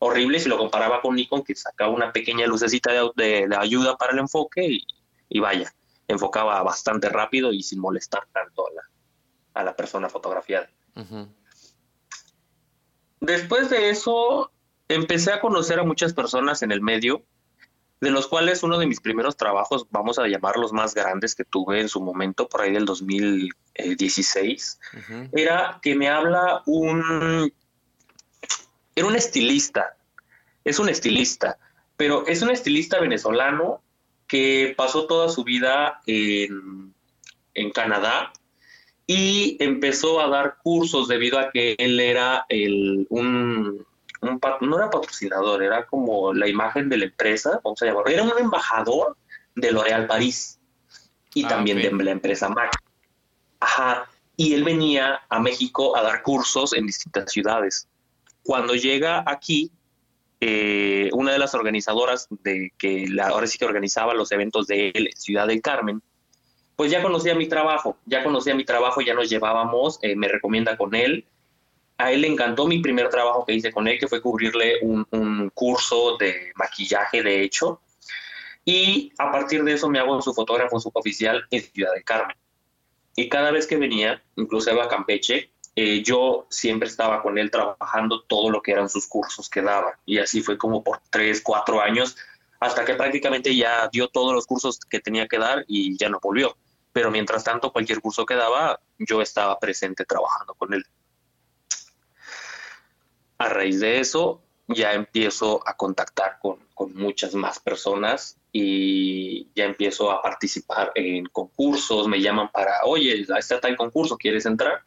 horrible 0.00 0.40
si 0.40 0.48
lo 0.48 0.58
comparaba 0.58 1.00
con 1.00 1.14
Nikon, 1.14 1.44
que 1.44 1.54
sacaba 1.54 1.92
una 1.92 2.12
pequeña 2.12 2.46
lucecita 2.46 2.90
de, 3.14 3.48
ayuda 3.56 3.96
para 3.96 4.14
el 4.14 4.18
enfoque 4.18 4.66
y, 4.66 4.86
y, 5.28 5.38
vaya, 5.38 5.72
enfocaba 6.08 6.60
bastante 6.64 7.08
rápido 7.08 7.52
y 7.52 7.62
sin 7.62 7.78
molestar 7.78 8.26
tanto 8.32 8.66
a 8.66 8.72
la, 8.72 8.89
a 9.60 9.64
la 9.64 9.76
persona 9.76 10.08
fotografiada. 10.08 10.70
Después 13.20 13.70
de 13.70 13.90
eso, 13.90 14.50
empecé 14.88 15.32
a 15.32 15.40
conocer 15.40 15.78
a 15.78 15.84
muchas 15.84 16.14
personas 16.14 16.62
en 16.62 16.72
el 16.72 16.80
medio, 16.80 17.22
de 18.00 18.10
los 18.10 18.26
cuales 18.26 18.62
uno 18.62 18.78
de 18.78 18.86
mis 18.86 19.00
primeros 19.00 19.36
trabajos, 19.36 19.86
vamos 19.90 20.18
a 20.18 20.26
llamarlos 20.26 20.72
más 20.72 20.94
grandes 20.94 21.34
que 21.34 21.44
tuve 21.44 21.80
en 21.80 21.88
su 21.88 22.00
momento, 22.00 22.48
por 22.48 22.62
ahí 22.62 22.72
del 22.72 22.86
2016, 22.86 24.80
era 25.32 25.78
que 25.82 25.94
me 25.94 26.08
habla 26.08 26.62
un... 26.66 27.52
Era 28.96 29.06
un 29.06 29.16
estilista, 29.16 29.96
es 30.64 30.78
un 30.78 30.88
estilista, 30.88 31.58
pero 31.96 32.26
es 32.26 32.42
un 32.42 32.50
estilista 32.50 32.98
venezolano 32.98 33.82
que 34.26 34.74
pasó 34.76 35.06
toda 35.06 35.28
su 35.28 35.44
vida 35.44 36.00
en, 36.06 36.92
en 37.54 37.70
Canadá 37.70 38.32
y 39.12 39.56
empezó 39.58 40.20
a 40.20 40.28
dar 40.28 40.58
cursos 40.62 41.08
debido 41.08 41.40
a 41.40 41.50
que 41.50 41.74
él 41.78 41.98
era 41.98 42.46
el, 42.48 43.08
un, 43.10 43.84
no 44.60 44.76
era 44.76 44.88
patrocinador, 44.88 45.64
era 45.64 45.84
como 45.84 46.32
la 46.32 46.46
imagen 46.46 46.88
de 46.88 46.96
la 46.96 47.04
empresa, 47.06 47.60
vamos 47.64 47.82
a 47.82 47.86
llamarlo, 47.86 48.08
era 48.08 48.22
un 48.22 48.38
embajador 48.38 49.16
de 49.56 49.72
L'Oréal 49.72 50.06
París. 50.06 50.60
y 51.34 51.44
Ah, 51.44 51.48
también 51.48 51.82
de 51.98 52.04
la 52.04 52.12
empresa 52.12 52.50
Mac. 52.50 52.70
Ajá. 53.58 54.08
Y 54.36 54.54
él 54.54 54.62
venía 54.62 55.22
a 55.28 55.40
México 55.40 55.96
a 55.96 56.02
dar 56.02 56.22
cursos 56.22 56.72
en 56.72 56.86
distintas 56.86 57.32
ciudades. 57.32 57.88
Cuando 58.44 58.76
llega 58.76 59.24
aquí, 59.26 59.72
eh, 60.38 61.10
una 61.14 61.32
de 61.32 61.40
las 61.40 61.52
organizadoras 61.54 62.28
de 62.44 62.72
que 62.78 63.08
la, 63.08 63.26
ahora 63.26 63.48
sí 63.48 63.58
que 63.58 63.64
organizaba 63.64 64.14
los 64.14 64.30
eventos 64.30 64.68
de 64.68 64.92
él 64.94 65.10
Ciudad 65.16 65.48
del 65.48 65.62
Carmen, 65.62 66.00
pues 66.80 66.90
ya 66.90 67.02
conocía 67.02 67.34
mi 67.34 67.46
trabajo, 67.46 67.98
ya 68.06 68.24
conocía 68.24 68.54
mi 68.54 68.64
trabajo, 68.64 69.02
ya 69.02 69.12
nos 69.12 69.28
llevábamos, 69.28 69.98
eh, 70.00 70.16
me 70.16 70.28
recomienda 70.28 70.78
con 70.78 70.94
él. 70.94 71.26
A 71.98 72.10
él 72.10 72.22
le 72.22 72.28
encantó 72.28 72.66
mi 72.66 72.78
primer 72.78 73.10
trabajo 73.10 73.44
que 73.44 73.52
hice 73.52 73.70
con 73.70 73.86
él, 73.86 73.98
que 73.98 74.08
fue 74.08 74.22
cubrirle 74.22 74.78
un, 74.80 75.50
curso 75.52 76.16
de 76.16 76.52
maquillaje, 76.54 77.22
de 77.22 77.42
hecho. 77.42 77.82
Y 78.64 79.12
a 79.18 79.30
partir 79.30 79.62
de 79.62 79.74
eso 79.74 79.90
me 79.90 79.98
hago 79.98 80.22
su 80.22 80.32
fotógrafo 80.32 80.80
suboficial 80.80 81.44
en 81.50 81.60
Ciudad 81.60 81.92
del 81.92 82.02
Carmen. 82.02 82.38
Y 83.14 83.28
cada 83.28 83.50
vez 83.50 83.66
que 83.66 83.76
venía, 83.76 84.22
incluso 84.36 84.70
a 84.80 84.88
Campeche, 84.88 85.50
eh, 85.76 86.02
yo 86.02 86.46
siempre 86.48 86.88
estaba 86.88 87.20
con 87.20 87.36
él 87.36 87.50
trabajando 87.50 88.22
todo 88.22 88.48
lo 88.48 88.62
que 88.62 88.72
eran 88.72 88.88
sus 88.88 89.06
cursos 89.06 89.50
que 89.50 89.60
daba. 89.60 89.98
Y 90.06 90.16
así 90.16 90.40
fue 90.40 90.56
como 90.56 90.82
por 90.82 91.02
tres, 91.10 91.42
cuatro 91.42 91.82
años, 91.82 92.16
hasta 92.58 92.86
que 92.86 92.94
prácticamente 92.94 93.54
ya 93.54 93.86
dio 93.92 94.08
todos 94.08 94.32
los 94.32 94.46
cursos 94.46 94.78
que 94.78 95.00
tenía 95.00 95.28
que 95.28 95.36
dar 95.36 95.66
y 95.68 95.98
ya 95.98 96.08
no 96.08 96.18
volvió. 96.22 96.56
Pero 96.92 97.10
mientras 97.10 97.44
tanto, 97.44 97.72
cualquier 97.72 98.00
curso 98.00 98.26
que 98.26 98.34
daba, 98.34 98.80
yo 98.98 99.22
estaba 99.22 99.58
presente 99.58 100.04
trabajando 100.04 100.54
con 100.54 100.74
él. 100.74 100.84
A 103.38 103.48
raíz 103.48 103.80
de 103.80 104.00
eso, 104.00 104.42
ya 104.66 104.92
empiezo 104.92 105.66
a 105.66 105.76
contactar 105.76 106.38
con, 106.40 106.58
con 106.74 106.94
muchas 106.94 107.34
más 107.34 107.58
personas 107.60 108.38
y 108.52 109.48
ya 109.54 109.64
empiezo 109.64 110.10
a 110.10 110.22
participar 110.22 110.92
en 110.94 111.26
concursos, 111.26 112.08
me 112.08 112.20
llaman 112.20 112.50
para, 112.50 112.84
oye, 112.84 113.26
está 113.38 113.60
tal 113.60 113.76
concurso, 113.76 114.16
¿quieres 114.16 114.46
entrar? 114.46 114.82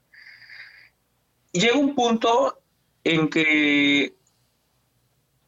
Llega 1.51 1.77
un 1.77 1.95
punto 1.95 2.61
en 3.03 3.29
que 3.29 4.15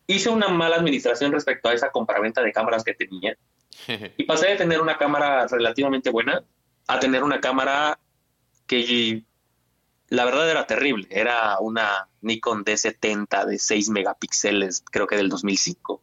hice 0.07 0.29
una 0.29 0.47
mala 0.47 0.75
administración 0.75 1.31
respecto 1.31 1.69
a 1.69 1.73
esa 1.73 1.91
compraventa 1.91 2.41
de 2.41 2.51
cámaras 2.51 2.83
que 2.83 2.93
tenía 2.93 3.37
y 4.17 4.23
pasé 4.23 4.47
de 4.47 4.55
tener 4.55 4.81
una 4.81 4.97
cámara 4.97 5.47
relativamente 5.47 6.09
buena 6.09 6.43
a 6.87 6.99
tener 6.99 7.23
una 7.23 7.39
cámara 7.39 7.99
que 8.67 9.23
la 10.09 10.25
verdad 10.25 10.49
era 10.49 10.67
terrible. 10.67 11.07
Era 11.09 11.59
una 11.59 12.09
Nikon 12.21 12.63
D70 12.63 13.45
de 13.45 13.59
6 13.59 13.89
megapíxeles, 13.89 14.83
creo 14.91 15.07
que 15.07 15.17
del 15.17 15.29
2005. 15.29 16.01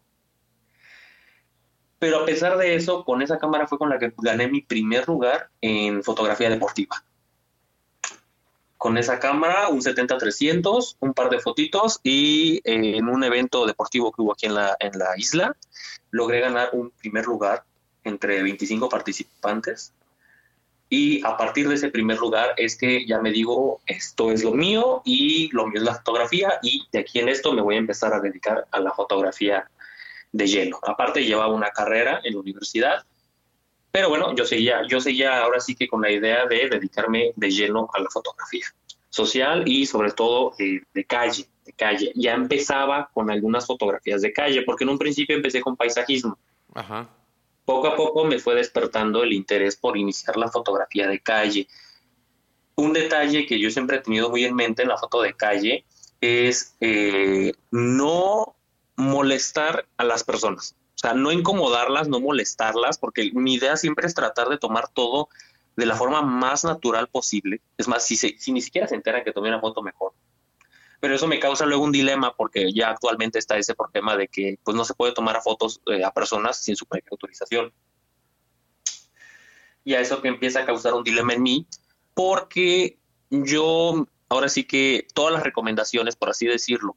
Pero 1.99 2.19
a 2.19 2.27
pesar 2.27 2.57
de 2.59 2.75
eso, 2.75 3.05
con 3.05 3.23
esa 3.23 3.39
cámara 3.39 3.69
fue 3.69 3.79
con 3.79 3.89
la 3.89 3.99
que 3.99 4.13
gané 4.19 4.49
mi 4.49 4.61
primer 4.61 5.07
lugar 5.07 5.51
en 5.61 6.03
fotografía 6.03 6.51
deportiva. 6.51 7.05
Con 8.83 8.99
esa 8.99 9.21
cámara, 9.21 9.69
un 9.69 9.81
70-300, 9.81 10.97
un 10.99 11.15
par 11.15 11.31
de 11.31 11.39
fotitos 11.39 12.01
y 12.03 12.57
eh, 12.65 12.97
en 12.97 13.09
un 13.09 13.23
evento 13.23 13.65
deportivo 13.65 14.11
que 14.11 14.23
hubo 14.23 14.33
aquí 14.33 14.47
en 14.47 14.55
la, 14.55 14.77
en 14.81 14.99
la 14.99 15.17
isla, 15.17 15.57
logré 16.11 16.41
ganar 16.41 16.71
un 16.73 16.91
primer 16.91 17.27
lugar 17.27 17.63
entre 18.03 18.43
25 18.43 18.89
participantes. 18.89 19.93
Y 20.89 21.25
a 21.25 21.37
partir 21.37 21.69
de 21.69 21.77
ese 21.77 21.91
primer 21.91 22.19
lugar 22.19 22.55
es 22.57 22.77
que 22.77 23.07
ya 23.07 23.21
me 23.21 23.31
digo, 23.31 23.81
esto 23.87 24.33
es 24.33 24.43
lo 24.43 24.51
mío 24.51 25.03
y 25.05 25.49
lo 25.53 25.69
mío 25.69 25.79
es 25.79 25.85
la 25.85 25.95
fotografía 25.95 26.59
y 26.61 26.83
de 26.91 26.99
aquí 26.99 27.21
en 27.21 27.29
esto 27.29 27.53
me 27.53 27.63
voy 27.63 27.77
a 27.77 27.79
empezar 27.79 28.13
a 28.13 28.19
dedicar 28.19 28.67
a 28.69 28.81
la 28.81 28.91
fotografía 28.91 29.71
de 30.33 30.49
lleno. 30.49 30.81
Aparte 30.83 31.25
llevaba 31.25 31.55
una 31.55 31.71
carrera 31.71 32.21
en 32.25 32.35
la 32.35 32.41
universidad, 32.41 33.05
pero 33.93 34.09
bueno, 34.09 34.35
yo 34.35 34.47
seguía, 34.47 34.83
yo 34.89 35.01
seguía 35.01 35.43
ahora 35.43 35.61
sí 35.61 35.75
que 35.75 35.87
con 35.87 36.01
la 36.01 36.11
idea 36.11 36.47
de 36.47 36.71
dedicarme 36.71 37.33
de 37.37 37.51
lleno 37.51 37.91
a 37.93 38.01
la 38.01 38.09
fotografía 38.09 38.67
social 39.11 39.69
y 39.69 39.85
sobre 39.85 40.13
todo 40.13 40.55
eh, 40.59 40.81
de 40.95 41.05
calle, 41.05 41.47
de 41.67 41.73
calle. 41.75 42.11
Ya 42.15 42.33
empezaba 42.33 43.11
con 43.13 43.31
algunas 43.31 43.67
fotografías 43.67 44.23
de 44.23 44.33
calle, 44.33 44.63
porque 44.63 44.85
en 44.85 44.91
un 44.91 44.99
principio 44.99 45.37
empecé 45.37 45.61
con 45.61 45.77
paisajismo. 45.77 46.39
Ajá. 46.75 47.07
Poco 47.67 47.87
a 47.89 47.95
poco 47.95 48.25
me 48.25 48.39
fue 48.39 48.55
despertando 48.55 49.23
el 49.23 49.35
interés 49.35 49.77
por 49.77 49.99
iniciar 49.99 50.39
la 50.39 50.49
fotografía 50.49 51.07
de 51.07 51.21
calle. 51.21 51.69
Un 52.75 52.95
detalle 52.95 53.45
que 53.47 53.61
yo 53.61 53.71
siempre 53.71 53.99
he 53.99 54.01
tenido 54.01 54.31
muy 54.31 54.47
en 54.47 54.55
mente 54.55 54.83
en 54.83 54.89
la 54.89 54.97
foto 54.97 55.21
de 55.21 55.35
calle 55.35 55.85
es 56.23 56.75
eh, 56.81 57.53
no 57.71 58.57
molestar 58.97 59.87
a 59.99 60.05
las 60.05 60.25
personas. 60.25 60.75
O 61.03 61.09
sea, 61.09 61.15
no 61.15 61.33
incomodarlas, 61.33 62.07
no 62.07 62.21
molestarlas, 62.21 62.97
porque 62.97 63.33
mi 63.35 63.55
idea 63.55 63.77
siempre 63.77 64.07
es 64.07 64.15
tratar 64.15 64.49
de 64.49 64.57
tomar 64.57 64.87
todo 64.87 65.29
de 65.75 65.85
la 65.85 65.97
forma 65.97 66.23
más 66.23 66.63
natural 66.63 67.09
posible. 67.09 67.61
Es 67.77 67.89
más, 67.89 68.07
si, 68.07 68.37
ni 68.53 68.61
siquiera 68.61 68.87
se 68.87 68.95
enteran 68.95 69.25
que 69.25 69.33
tomé 69.33 69.49
una 69.49 69.61
foto 69.61 69.83
mejor. 69.83 70.13
Pero 71.01 71.17
eso 71.17 71.27
me 71.27 71.41
causa 71.41 71.67
luego 71.67 71.83
un 71.83 71.91
dilema 71.91 72.37
porque 72.37 72.73
ya 72.73 72.91
actualmente 72.91 73.41
está 73.41 73.59
ese 73.59 73.75
problema 73.75 74.17
de 74.17 74.29
que 74.29 74.61
pues 74.63 74.77
no 74.77 74.85
se 74.85 74.95
puede 74.95 75.13
tomar 75.13 75.43
fotos 75.43 75.81
eh, 75.87 76.05
a 76.05 76.13
personas 76.13 76.63
sin 76.63 76.77
su 76.77 76.87
previa 76.87 77.09
autorización. 77.11 77.73
Y 79.83 79.95
a 79.95 80.01
eso 80.01 80.23
que 80.23 80.29
empieza 80.29 80.61
a 80.61 80.67
causar 80.67 80.95
un 80.95 81.03
dilema 81.03 81.33
en 81.33 81.43
mí 81.43 81.67
porque 82.15 83.01
yo 83.29 84.07
ahora 84.29 84.49
sí 84.49 84.63
que 84.63 85.09
todas 85.15 85.33
las 85.33 85.43
recomendaciones, 85.43 86.15
por 86.15 86.31
así 86.31 86.47
decirlo, 86.47 86.97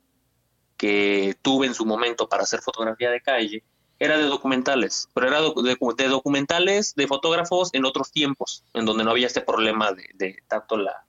que 0.77 1.35
tuve 1.41 1.65
en 1.65 1.74
su 1.74 1.88
momento 1.88 2.29
para 2.29 2.43
hacer 2.43 2.62
fotografía 2.62 3.09
de 3.09 3.21
calle, 3.21 3.63
era 4.05 4.17
de 4.17 4.25
documentales, 4.25 5.09
pero 5.13 5.27
era 5.27 5.41
de, 5.41 6.07
documentales 6.07 6.95
de 6.95 7.07
fotógrafos 7.07 7.69
en 7.74 7.85
otros 7.85 8.12
tiempos, 8.12 8.63
en 8.74 8.85
donde 8.85 9.03
no 9.03 9.12
había 9.12 9.27
este 9.27 9.41
problema 9.41 9.91
de, 9.91 10.38
tanto 10.47 10.77
la, 10.77 11.03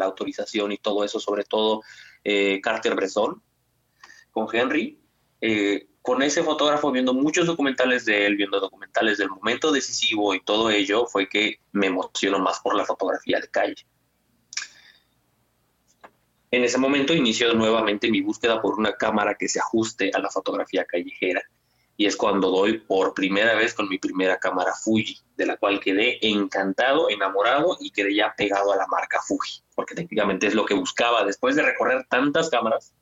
autorización 0.00 0.70
y 0.70 0.78
todo 0.78 1.04
eso, 1.04 1.18
sobre 1.18 1.42
todo 1.42 1.82
eh, 2.22 2.60
Carter-Bresson 2.62 3.42
con 4.30 4.46
Henry. 4.52 4.98
Eh, 5.40 5.88
con 6.00 6.22
ese 6.22 6.42
fotógrafo 6.42 6.90
viendo 6.90 7.12
muchos 7.12 7.46
documentales 7.46 8.04
de 8.04 8.26
él, 8.26 8.36
viendo 8.36 8.60
documentales 8.60 9.18
del 9.18 9.28
momento 9.28 9.72
decisivo 9.72 10.34
y 10.34 10.42
todo 10.42 10.70
ello, 10.70 11.06
fue 11.06 11.28
que 11.28 11.60
me 11.72 11.88
emocionó 11.88 12.38
más 12.38 12.60
por 12.60 12.74
la 12.74 12.86
fotografía 12.86 13.40
de 13.40 13.48
calle. 13.48 13.86
En 16.50 16.64
ese 16.64 16.78
momento 16.78 17.12
inició 17.12 17.52
nuevamente 17.52 18.10
mi 18.10 18.22
búsqueda 18.22 18.62
por 18.62 18.78
una 18.78 18.94
cámara 18.94 19.34
que 19.34 19.48
se 19.48 19.58
ajuste 19.58 20.10
a 20.14 20.18
la 20.18 20.30
fotografía 20.30 20.84
callejera 20.86 21.42
y 22.00 22.06
es 22.06 22.16
cuando 22.16 22.48
doy 22.50 22.78
por 22.78 23.12
primera 23.12 23.56
vez 23.56 23.74
con 23.74 23.88
mi 23.88 23.98
primera 23.98 24.38
cámara 24.38 24.72
Fuji, 24.72 25.18
de 25.36 25.46
la 25.46 25.56
cual 25.56 25.80
quedé 25.80 26.24
encantado, 26.28 27.10
enamorado 27.10 27.76
y 27.80 27.90
quedé 27.90 28.14
ya 28.14 28.32
pegado 28.36 28.72
a 28.72 28.76
la 28.76 28.86
marca 28.86 29.20
Fuji, 29.20 29.62
porque 29.74 29.96
técnicamente 29.96 30.46
es 30.46 30.54
lo 30.54 30.64
que 30.64 30.74
buscaba. 30.74 31.24
Después 31.24 31.56
de 31.56 31.62
recorrer 31.62 32.06
tantas 32.08 32.50
cámaras, 32.50 32.94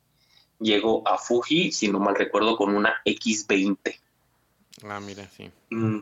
llego 0.59 1.07
a 1.07 1.19
Fuji, 1.19 1.71
si 1.71 1.89
no 1.89 1.99
mal 1.99 2.15
recuerdo, 2.15 2.57
con 2.57 2.75
una 2.75 2.95
X20. 3.05 3.99
Ah, 4.85 4.99
mira, 4.99 5.29
sí. 5.29 5.51
Mm, 5.69 5.99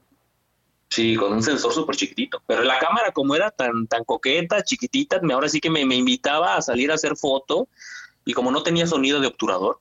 sí, 0.89 1.17
con 1.17 1.33
un 1.33 1.43
sensor 1.43 1.73
súper 1.73 1.97
chiquitito. 1.97 2.41
Pero 2.47 2.63
la 2.63 2.79
cámara, 2.79 3.11
como 3.11 3.35
era 3.35 3.51
tan, 3.51 3.87
tan 3.87 4.05
coqueta, 4.05 4.63
chiquitita, 4.63 5.19
me, 5.21 5.33
ahora 5.33 5.49
sí 5.49 5.59
que 5.59 5.69
me, 5.69 5.85
me 5.85 5.95
invitaba 5.95 6.55
a 6.55 6.61
salir 6.61 6.91
a 6.91 6.95
hacer 6.95 7.17
foto 7.17 7.67
y 8.23 8.31
como 8.31 8.51
no 8.51 8.63
tenía 8.63 8.87
sonido 8.87 9.19
de 9.19 9.27
obturador, 9.27 9.79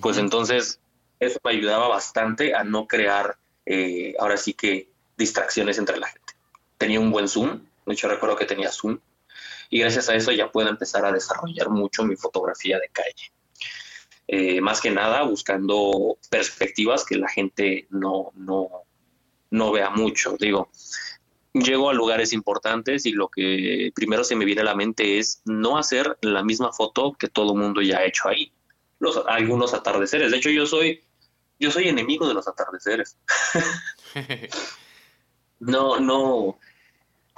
pues 0.00 0.16
entonces 0.16 0.80
eso 1.26 1.40
me 1.44 1.50
ayudaba 1.50 1.88
bastante 1.88 2.54
a 2.54 2.64
no 2.64 2.86
crear, 2.86 3.36
eh, 3.66 4.14
ahora 4.18 4.36
sí 4.36 4.54
que, 4.54 4.88
distracciones 5.16 5.78
entre 5.78 5.98
la 5.98 6.08
gente. 6.08 6.34
Tenía 6.78 7.00
un 7.00 7.10
buen 7.10 7.28
zoom, 7.28 7.60
hecho 7.86 8.08
recuerdo 8.08 8.36
que 8.36 8.46
tenía 8.46 8.70
zoom, 8.70 8.98
y 9.70 9.80
gracias 9.80 10.08
a 10.08 10.14
eso 10.14 10.32
ya 10.32 10.50
puedo 10.50 10.68
empezar 10.68 11.04
a 11.04 11.12
desarrollar 11.12 11.68
mucho 11.70 12.04
mi 12.04 12.16
fotografía 12.16 12.78
de 12.78 12.88
calle. 12.88 13.32
Eh, 14.26 14.60
más 14.60 14.80
que 14.80 14.90
nada 14.90 15.22
buscando 15.22 16.16
perspectivas 16.30 17.04
que 17.04 17.16
la 17.16 17.28
gente 17.28 17.86
no, 17.90 18.32
no, 18.34 18.68
no 19.50 19.72
vea 19.72 19.90
mucho. 19.90 20.36
Digo, 20.38 20.70
llego 21.52 21.90
a 21.90 21.94
lugares 21.94 22.32
importantes 22.32 23.06
y 23.06 23.12
lo 23.12 23.28
que 23.28 23.92
primero 23.94 24.24
se 24.24 24.36
me 24.36 24.44
viene 24.44 24.62
a 24.62 24.64
la 24.64 24.74
mente 24.74 25.18
es 25.18 25.42
no 25.44 25.78
hacer 25.78 26.18
la 26.22 26.42
misma 26.42 26.72
foto 26.72 27.12
que 27.12 27.28
todo 27.28 27.52
el 27.52 27.58
mundo 27.58 27.82
ya 27.82 27.98
ha 27.98 28.04
hecho 28.04 28.28
ahí. 28.28 28.52
Algunos 29.26 29.74
atardeceres. 29.74 30.30
De 30.30 30.38
hecho, 30.38 30.50
yo 30.50 30.66
soy, 30.66 31.02
yo 31.64 31.70
soy 31.70 31.88
enemigo 31.88 32.28
de 32.28 32.34
los 32.34 32.46
atardeceres. 32.46 33.16
no, 35.60 35.98
no, 35.98 36.58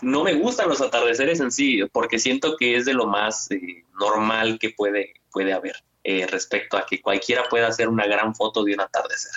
no 0.03 0.25
me 0.25 0.35
gustan 0.35 0.69
los 0.69 0.81
atardeceres 0.81 1.41
en 1.41 1.53
sí, 1.53 1.81
porque 1.93 2.19
siento 2.19 2.57
que 2.57 2.77
es 2.77 2.85
de 2.85 2.95
lo 2.95 3.07
más 3.07 3.51
eh, 3.51 3.85
normal 4.01 4.59
que 4.59 4.71
puede, 4.71 5.15
puede 5.31 5.53
haber 5.53 5.77
eh, 6.03 6.27
respecto 6.27 6.77
a 6.77 6.85
que 6.85 7.01
cualquiera 7.01 7.49
pueda 7.49 7.69
hacer 7.69 7.89
una 7.89 8.07
gran 8.07 8.35
foto 8.35 8.65
de 8.65 8.75
un 8.75 8.81
atardecer. 8.81 9.33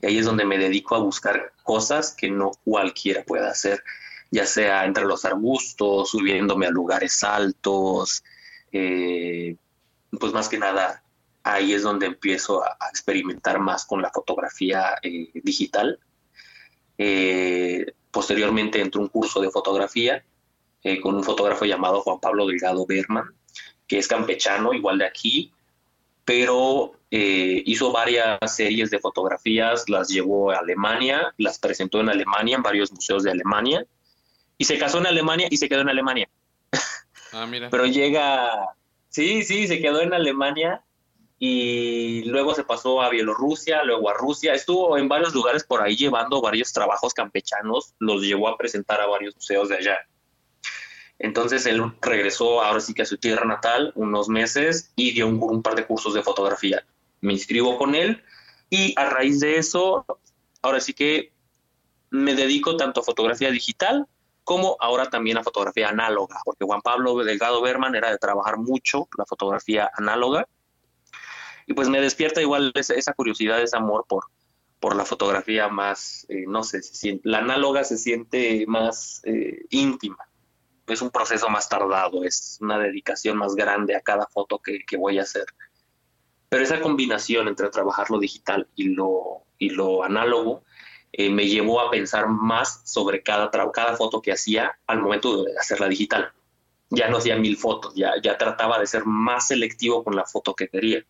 Y 0.00 0.06
ahí 0.06 0.18
es 0.18 0.26
donde 0.26 0.44
me 0.44 0.58
dedico 0.58 0.96
a 0.96 1.00
buscar 1.00 1.52
cosas 1.62 2.14
que 2.14 2.30
no 2.30 2.50
cualquiera 2.64 3.22
pueda 3.22 3.50
hacer, 3.50 3.82
ya 4.30 4.44
sea 4.44 4.84
entre 4.84 5.04
los 5.04 5.24
arbustos, 5.24 6.10
subiéndome 6.10 6.66
a 6.66 6.70
lugares 6.70 7.22
altos, 7.22 8.24
eh, 8.72 9.56
pues 10.18 10.32
más 10.32 10.48
que 10.48 10.58
nada 10.58 11.02
ahí 11.48 11.72
es 11.72 11.82
donde 11.82 12.06
empiezo 12.06 12.62
a, 12.62 12.76
a 12.78 12.88
experimentar 12.88 13.58
más 13.58 13.86
con 13.86 14.02
la 14.02 14.10
fotografía 14.10 14.96
eh, 15.02 15.30
digital. 15.34 15.98
Eh, 16.98 17.86
posteriormente 18.10 18.80
entró 18.80 19.00
un 19.00 19.08
curso 19.08 19.40
de 19.40 19.50
fotografía 19.50 20.24
eh, 20.82 21.00
con 21.00 21.14
un 21.14 21.24
fotógrafo 21.24 21.64
llamado 21.64 22.02
Juan 22.02 22.20
Pablo 22.20 22.46
Delgado 22.46 22.84
Berman, 22.86 23.34
que 23.86 23.98
es 23.98 24.08
campechano, 24.08 24.74
igual 24.74 24.98
de 24.98 25.06
aquí, 25.06 25.52
pero 26.24 26.92
hizo 27.10 27.90
varias 27.90 28.38
series 28.54 28.90
de 28.90 28.98
fotografías, 28.98 29.88
las 29.88 30.08
llevó 30.08 30.50
a 30.50 30.58
Alemania, 30.58 31.32
las 31.38 31.58
presentó 31.58 32.00
en 32.00 32.10
Alemania, 32.10 32.56
en 32.56 32.62
varios 32.62 32.92
museos 32.92 33.22
de 33.22 33.30
Alemania, 33.30 33.86
y 34.58 34.64
se 34.64 34.76
casó 34.76 34.98
en 34.98 35.06
Alemania 35.06 35.48
y 35.50 35.56
se 35.56 35.70
quedó 35.70 35.80
en 35.80 35.88
Alemania. 35.88 36.28
Ah, 37.32 37.46
mira. 37.46 37.68
Pero 37.70 37.86
llega, 37.86 38.74
sí, 39.08 39.42
sí, 39.42 39.66
se 39.66 39.80
quedó 39.80 40.02
en 40.02 40.12
Alemania 40.12 40.84
y 41.38 42.24
luego 42.24 42.54
se 42.54 42.64
pasó 42.64 43.00
a 43.00 43.10
Bielorrusia, 43.10 43.84
luego 43.84 44.10
a 44.10 44.14
Rusia, 44.14 44.54
estuvo 44.54 44.98
en 44.98 45.08
varios 45.08 45.34
lugares 45.34 45.62
por 45.62 45.82
ahí 45.82 45.96
llevando 45.96 46.40
varios 46.40 46.72
trabajos 46.72 47.14
campechanos, 47.14 47.94
los 48.00 48.22
llevó 48.22 48.48
a 48.48 48.58
presentar 48.58 49.00
a 49.00 49.06
varios 49.06 49.36
museos 49.36 49.68
de 49.68 49.76
allá. 49.76 49.98
Entonces 51.20 51.66
él 51.66 51.82
regresó 52.00 52.62
ahora 52.62 52.80
sí 52.80 52.92
que 52.92 53.02
a 53.02 53.06
su 53.06 53.18
tierra 53.18 53.44
natal 53.44 53.92
unos 53.94 54.28
meses 54.28 54.92
y 54.96 55.12
dio 55.12 55.28
un, 55.28 55.62
par 55.62 55.76
de 55.76 55.86
cursos 55.86 56.14
de 56.14 56.22
fotografía. 56.22 56.84
Me 57.20 57.32
inscribo 57.32 57.78
con 57.78 57.94
él 57.94 58.22
y 58.68 58.92
a 58.96 59.08
raíz 59.08 59.38
de 59.40 59.58
eso, 59.58 60.06
ahora 60.62 60.80
sí 60.80 60.92
que 60.92 61.32
me 62.10 62.34
dedico 62.34 62.76
tanto 62.76 63.00
a 63.00 63.04
fotografía 63.04 63.50
digital 63.50 64.06
como 64.42 64.76
ahora 64.80 65.10
también 65.10 65.36
a 65.36 65.44
fotografía 65.44 65.90
análoga, 65.90 66.40
porque 66.44 66.64
Juan 66.64 66.80
Pablo 66.80 67.16
Delgado 67.22 67.60
Berman 67.60 67.94
era 67.94 68.10
de 68.10 68.18
trabajar 68.18 68.56
mucho 68.56 69.06
la 69.16 69.26
fotografía 69.26 69.90
análoga 69.94 70.48
y 71.68 71.74
pues 71.74 71.88
me 71.88 72.00
despierta 72.00 72.40
igual 72.40 72.72
esa, 72.74 73.12
curiosidad, 73.12 73.62
ese 73.62 73.76
amor 73.76 74.04
por, 74.08 74.24
por 74.80 74.96
la 74.96 75.04
fotografía 75.04 75.68
más, 75.68 76.26
eh, 76.28 76.46
no 76.48 76.64
sé, 76.64 76.80
la 77.22 77.38
análoga 77.38 77.84
se 77.84 77.96
siente 77.96 78.64
más 78.66 79.20
eh, 79.24 79.66
íntima 79.70 80.28
es 80.92 81.02
un 81.02 81.10
proceso 81.10 81.48
más 81.48 81.68
tardado, 81.68 82.24
es 82.24 82.58
una 82.60 82.78
dedicación 82.78 83.36
más 83.36 83.54
grande 83.54 83.94
a 83.94 84.00
cada 84.00 84.26
foto 84.26 84.58
que, 84.58 84.96
voy 84.96 85.18
a 85.18 85.22
hacer. 85.22 85.46
Pero 86.48 86.64
esa 86.64 86.80
combinación 86.80 87.48
entre 87.48 87.68
trabajar 87.68 88.10
lo 88.10 88.18
digital 88.18 88.68
y 88.74 88.94
lo, 88.94 89.44
y 89.58 89.70
lo 89.70 90.02
análogo 90.02 90.62
eh, 91.12 91.30
me 91.30 91.46
llevó 91.46 91.80
a 91.80 91.90
pensar 91.90 92.28
más 92.28 92.82
sobre 92.84 93.22
cada, 93.22 93.50
cada 93.50 93.96
foto 93.96 94.22
que 94.22 94.32
hacía 94.32 94.78
al 94.86 95.00
momento 95.00 95.44
de 95.44 95.58
hacerla 95.58 95.88
digital. 95.88 96.32
Ya 96.90 97.08
no 97.08 97.18
hacía 97.18 97.36
mil 97.36 97.58
fotos, 97.58 97.94
ya, 97.94 98.14
ya 98.22 98.38
trataba 98.38 98.78
de 98.78 98.86
ser 98.86 99.04
más 99.04 99.48
selectivo 99.48 100.02
con 100.02 100.16
la 100.16 100.24
foto 100.24 100.54
que 100.54 100.68
quería. 100.68 101.04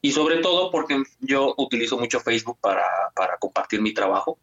Y 0.00 0.12
sobre 0.12 0.38
todo 0.38 0.70
porque 0.70 1.02
yo 1.20 1.54
utilizo 1.56 1.96
mucho 1.98 2.20
Facebook 2.20 2.58
para, 2.60 2.84
para 3.14 3.38
compartir 3.38 3.80
mi 3.80 3.94
trabajo 3.94 4.38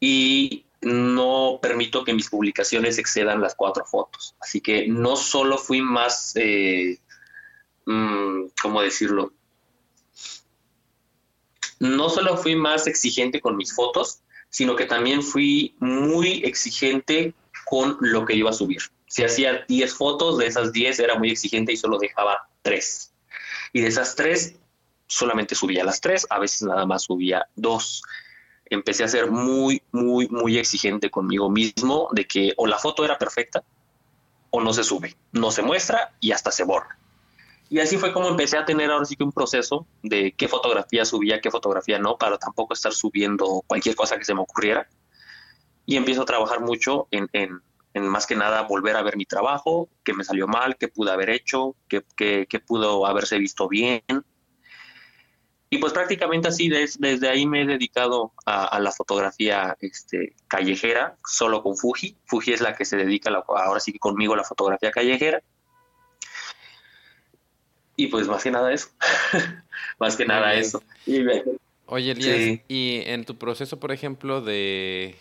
y 0.00 0.66
no 0.80 1.58
permito 1.60 2.04
que 2.04 2.14
mis 2.14 2.28
publicaciones 2.28 2.98
excedan 2.98 3.40
las 3.40 3.54
cuatro 3.54 3.84
fotos. 3.84 4.36
Así 4.40 4.60
que 4.60 4.86
no 4.86 5.16
solo 5.16 5.58
fui 5.58 5.82
más, 5.82 6.32
eh, 6.36 7.00
mm, 7.86 8.46
¿cómo 8.62 8.82
decirlo? 8.82 9.32
No 11.80 12.08
solo 12.08 12.36
fui 12.36 12.54
más 12.54 12.86
exigente 12.86 13.40
con 13.40 13.56
mis 13.56 13.74
fotos, 13.74 14.20
sino 14.48 14.76
que 14.76 14.86
también 14.86 15.22
fui 15.22 15.74
muy 15.80 16.42
exigente 16.44 17.34
con 17.66 17.96
lo 18.00 18.24
que 18.24 18.34
iba 18.34 18.50
a 18.50 18.54
subir. 18.54 18.82
Si 19.06 19.24
hacía 19.24 19.64
10 19.68 19.94
fotos, 19.94 20.38
de 20.38 20.46
esas 20.46 20.72
10 20.72 20.98
era 21.00 21.18
muy 21.18 21.30
exigente 21.30 21.72
y 21.72 21.76
solo 21.76 21.98
dejaba 21.98 22.48
3. 22.62 23.12
Y 23.72 23.80
de 23.80 23.88
esas 23.88 24.16
3, 24.16 24.56
solamente 25.06 25.54
subía 25.54 25.84
las 25.84 26.00
3, 26.00 26.26
a 26.30 26.38
veces 26.38 26.62
nada 26.62 26.86
más 26.86 27.04
subía 27.04 27.46
2 27.54 28.02
empecé 28.68 29.04
a 29.04 29.08
ser 29.08 29.30
muy, 29.30 29.82
muy, 29.92 30.28
muy 30.28 30.58
exigente 30.58 31.10
conmigo 31.10 31.50
mismo 31.50 32.08
de 32.12 32.26
que 32.26 32.52
o 32.56 32.66
la 32.66 32.78
foto 32.78 33.04
era 33.04 33.18
perfecta 33.18 33.62
o 34.50 34.60
no 34.60 34.72
se 34.72 34.84
sube, 34.84 35.16
no 35.32 35.50
se 35.50 35.62
muestra 35.62 36.14
y 36.20 36.32
hasta 36.32 36.50
se 36.50 36.64
borra. 36.64 36.98
Y 37.68 37.80
así 37.80 37.96
fue 37.96 38.12
como 38.12 38.28
empecé 38.28 38.56
a 38.56 38.64
tener 38.64 38.90
ahora 38.90 39.04
sí 39.04 39.16
que 39.16 39.24
un 39.24 39.32
proceso 39.32 39.86
de 40.02 40.32
qué 40.32 40.46
fotografía 40.46 41.04
subía, 41.04 41.40
qué 41.40 41.50
fotografía 41.50 41.98
no, 41.98 42.16
para 42.16 42.38
tampoco 42.38 42.74
estar 42.74 42.92
subiendo 42.92 43.64
cualquier 43.66 43.96
cosa 43.96 44.18
que 44.18 44.24
se 44.24 44.34
me 44.34 44.40
ocurriera. 44.40 44.88
Y 45.84 45.96
empiezo 45.96 46.22
a 46.22 46.26
trabajar 46.26 46.60
mucho 46.60 47.08
en, 47.10 47.28
en, 47.32 47.60
más 48.00 48.26
que 48.26 48.36
nada 48.36 48.62
volver 48.62 48.96
a 48.96 49.02
ver 49.02 49.16
mi 49.16 49.26
trabajo, 49.26 49.88
qué 50.04 50.12
me 50.12 50.24
salió 50.24 50.46
mal, 50.46 50.76
qué 50.76 50.88
pude 50.88 51.10
haber 51.10 51.30
hecho, 51.30 51.76
qué, 51.88 52.02
qué, 52.16 52.46
qué 52.48 52.60
pudo 52.60 53.06
haberse 53.06 53.38
visto 53.38 53.68
bien, 53.68 54.02
y 55.68 55.78
pues 55.78 55.92
prácticamente 55.92 56.48
así, 56.48 56.68
desde 56.68 57.28
ahí 57.28 57.44
me 57.44 57.62
he 57.62 57.66
dedicado 57.66 58.32
a, 58.44 58.78
la 58.78 58.92
fotografía 58.92 59.76
este, 59.80 60.34
callejera, 60.46 61.16
solo 61.26 61.62
con 61.62 61.76
Fuji. 61.76 62.16
Fuji 62.26 62.52
es 62.52 62.60
la 62.60 62.76
que 62.76 62.84
se 62.84 62.96
dedica 62.96 63.30
ahora 63.48 63.80
sí 63.80 63.92
que 63.92 63.98
conmigo 63.98 64.34
a 64.34 64.36
la 64.36 64.44
fotografía 64.44 64.92
callejera. 64.92 65.42
Y 67.96 68.06
pues 68.06 68.28
más 68.28 68.44
que 68.44 68.52
nada 68.52 68.72
eso. 68.72 68.90
más 69.98 70.16
que 70.16 70.24
nada 70.24 70.54
eso. 70.54 70.82
Oye, 71.86 72.12
Elías, 72.12 72.60
y 72.68 73.02
en 73.04 73.24
tu 73.24 73.36
proceso, 73.36 73.80
por 73.80 73.90
ejemplo, 73.90 74.42
de, 74.42 75.16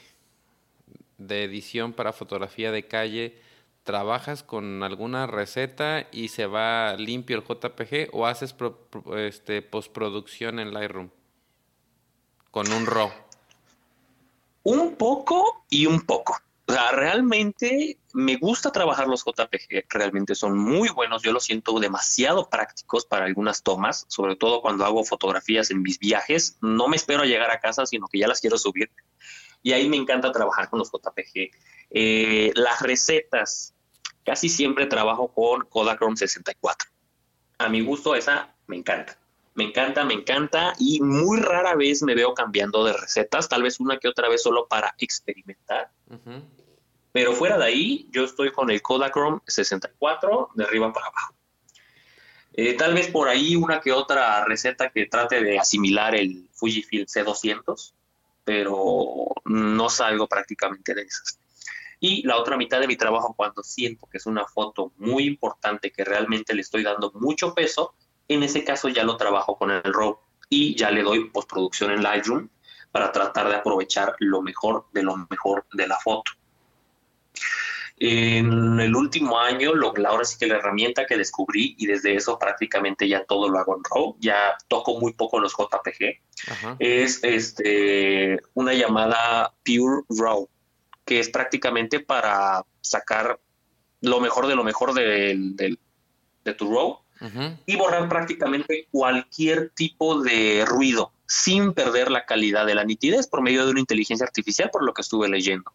de 1.17 1.43
edición 1.43 1.93
para 1.93 2.13
fotografía 2.13 2.71
de 2.71 2.87
calle, 2.87 3.39
trabajas 3.83 4.43
con 4.43 4.83
alguna 4.83 5.27
receta 5.27 6.07
y 6.11 6.29
se 6.29 6.47
va 6.47 6.95
limpio 6.97 7.37
el 7.37 7.43
JPG 7.43 8.09
o 8.13 8.25
haces 8.25 8.55
este, 9.15 9.61
postproducción 9.61 10.59
en 10.59 10.73
Lightroom 10.73 11.09
con 12.55 12.71
un 12.71 12.85
RAW? 12.85 13.11
Un 14.63 14.95
poco 14.95 15.65
y 15.69 15.87
un 15.87 15.99
poco. 15.99 16.39
O 16.67 16.71
sea, 16.71 16.91
realmente 16.93 17.97
me 18.13 18.37
gusta 18.37 18.71
trabajar 18.71 19.09
los 19.09 19.25
JPG, 19.25 19.85
realmente 19.89 20.35
son 20.35 20.57
muy 20.57 20.87
buenos, 20.87 21.21
yo 21.21 21.33
los 21.33 21.43
siento 21.43 21.77
demasiado 21.81 22.49
prácticos 22.49 23.05
para 23.05 23.25
algunas 23.25 23.61
tomas, 23.61 24.05
sobre 24.07 24.37
todo 24.37 24.61
cuando 24.61 24.85
hago 24.85 25.03
fotografías 25.03 25.69
en 25.69 25.81
mis 25.81 25.99
viajes, 25.99 26.57
no 26.61 26.87
me 26.87 26.95
espero 26.95 27.23
a 27.23 27.25
llegar 27.25 27.51
a 27.51 27.59
casa, 27.59 27.85
sino 27.85 28.07
que 28.07 28.19
ya 28.19 28.27
las 28.29 28.39
quiero 28.39 28.57
subir. 28.57 28.89
Y 29.65 29.73
ahí 29.73 29.89
me 29.89 29.97
encanta 29.97 30.31
trabajar 30.31 30.69
con 30.69 30.77
los 30.77 30.91
JPG. 30.91 31.49
Eh, 31.89 32.51
las 32.53 32.81
recetas, 32.81 33.75
Casi 34.25 34.49
siempre 34.49 34.87
trabajo 34.87 35.27
con 35.27 35.65
Kodachrome 35.65 36.17
64. 36.17 36.89
A 37.59 37.69
mi 37.69 37.81
gusto 37.81 38.15
esa 38.15 38.55
me 38.65 38.75
encanta. 38.75 39.17
Me 39.53 39.65
encanta, 39.65 40.03
me 40.03 40.15
encanta 40.15 40.73
y 40.79 40.99
muy 40.99 41.39
rara 41.39 41.75
vez 41.75 42.01
me 42.01 42.15
veo 42.15 42.33
cambiando 42.33 42.83
de 42.83 42.93
recetas, 42.93 43.47
tal 43.47 43.63
vez 43.63 43.79
una 43.79 43.97
que 43.99 44.09
otra 44.09 44.27
vez 44.27 44.41
solo 44.41 44.67
para 44.67 44.95
experimentar. 44.97 45.91
Pero 47.11 47.33
fuera 47.33 47.57
de 47.57 47.65
ahí, 47.65 48.09
yo 48.11 48.25
estoy 48.25 48.51
con 48.51 48.69
el 48.71 48.81
Kodachrome 48.81 49.39
64 49.45 50.49
de 50.55 50.63
arriba 50.63 50.91
para 50.91 51.05
abajo. 51.05 51.35
Eh, 52.53 52.73
tal 52.73 52.95
vez 52.95 53.07
por 53.07 53.29
ahí 53.29 53.55
una 53.55 53.79
que 53.79 53.91
otra 53.91 54.43
receta 54.43 54.89
que 54.89 55.05
trate 55.05 55.41
de 55.41 55.59
asimilar 55.59 56.15
el 56.15 56.49
Fujifilm 56.51 57.05
C200, 57.05 57.93
pero 58.45 59.25
no 59.45 59.89
salgo 59.89 60.27
prácticamente 60.27 60.93
de 60.93 61.01
esas. 61.01 61.39
Y 61.99 62.25
la 62.25 62.37
otra 62.37 62.55
mitad 62.55 62.79
de 62.79 62.87
mi 62.87 62.95
trabajo, 62.95 63.33
cuando 63.35 63.63
siento 63.63 64.07
que 64.07 64.17
es 64.17 64.25
una 64.25 64.45
foto 64.45 64.91
muy 64.97 65.25
importante, 65.25 65.91
que 65.91 66.05
realmente 66.05 66.53
le 66.53 66.61
estoy 66.61 66.83
dando 66.83 67.11
mucho 67.15 67.53
peso, 67.53 67.95
en 68.27 68.43
ese 68.43 68.63
caso 68.63 68.89
ya 68.89 69.03
lo 69.03 69.17
trabajo 69.17 69.57
con 69.57 69.71
el 69.71 69.81
RAW 69.83 70.17
y 70.49 70.75
ya 70.75 70.91
le 70.91 71.03
doy 71.03 71.29
postproducción 71.29 71.91
en 71.91 72.03
Lightroom 72.03 72.49
para 72.91 73.11
tratar 73.11 73.49
de 73.49 73.55
aprovechar 73.55 74.15
lo 74.19 74.41
mejor 74.41 74.85
de 74.93 75.03
lo 75.03 75.15
mejor 75.29 75.65
de 75.73 75.87
la 75.87 75.97
foto. 75.97 76.31
En 77.97 78.79
el 78.79 78.93
último 78.93 79.39
año, 79.39 79.73
lo, 79.73 79.93
ahora 80.05 80.25
sí 80.25 80.37
que 80.37 80.47
la 80.47 80.55
herramienta 80.55 81.05
que 81.05 81.17
descubrí 81.17 81.75
y 81.77 81.85
desde 81.85 82.15
eso 82.15 82.37
prácticamente 82.37 83.07
ya 83.07 83.23
todo 83.23 83.47
lo 83.47 83.57
hago 83.57 83.77
en 83.77 83.83
RAW, 83.83 84.17
ya 84.19 84.57
toco 84.67 84.99
muy 84.99 85.13
poco 85.13 85.39
los 85.39 85.53
JPG, 85.53 86.19
es 86.79 87.23
este, 87.23 88.41
una 88.53 88.73
llamada 88.73 89.53
Pure 89.63 90.03
RAW 90.09 90.49
que 91.05 91.19
es 91.19 91.29
prácticamente 91.29 91.99
para 91.99 92.65
sacar 92.81 93.39
lo 94.01 94.19
mejor 94.19 94.47
de 94.47 94.55
lo 94.55 94.63
mejor 94.63 94.93
de, 94.93 95.77
tu 96.57 96.71
RAW 96.73 96.99
y 97.65 97.75
borrar 97.77 98.09
prácticamente 98.09 98.87
cualquier 98.91 99.69
tipo 99.69 100.21
de 100.21 100.65
ruido 100.65 101.13
sin 101.27 101.73
perder 101.73 102.11
la 102.11 102.25
calidad 102.25 102.65
de 102.65 102.75
la 102.75 102.83
nitidez 102.83 103.27
por 103.27 103.41
medio 103.41 103.65
de 103.65 103.71
una 103.71 103.79
inteligencia 103.79 104.25
artificial, 104.25 104.69
por 104.69 104.83
lo 104.83 104.93
que 104.93 105.01
estuve 105.01 105.29
leyendo. 105.29 105.71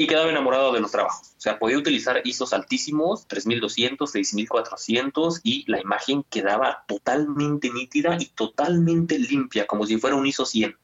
Y 0.00 0.06
quedaba 0.06 0.30
enamorado 0.30 0.72
de 0.72 0.80
los 0.80 0.92
trabajos. 0.92 1.34
O 1.36 1.40
sea, 1.42 1.58
podía 1.58 1.76
utilizar 1.76 2.22
ISOs 2.24 2.54
altísimos, 2.54 3.28
3200, 3.28 4.10
6400, 4.10 5.40
y 5.42 5.70
la 5.70 5.78
imagen 5.78 6.22
quedaba 6.22 6.86
totalmente 6.88 7.68
nítida 7.68 8.16
y 8.18 8.24
totalmente 8.28 9.18
limpia, 9.18 9.66
como 9.66 9.84
si 9.84 9.98
fuera 9.98 10.16
un 10.16 10.26
ISO 10.26 10.46
100. 10.46 10.74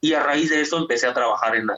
Y 0.00 0.12
a 0.12 0.22
raíz 0.22 0.50
de 0.50 0.60
eso 0.60 0.78
empecé 0.78 1.08
a 1.08 1.14
trabajar 1.14 1.56
en, 1.56 1.68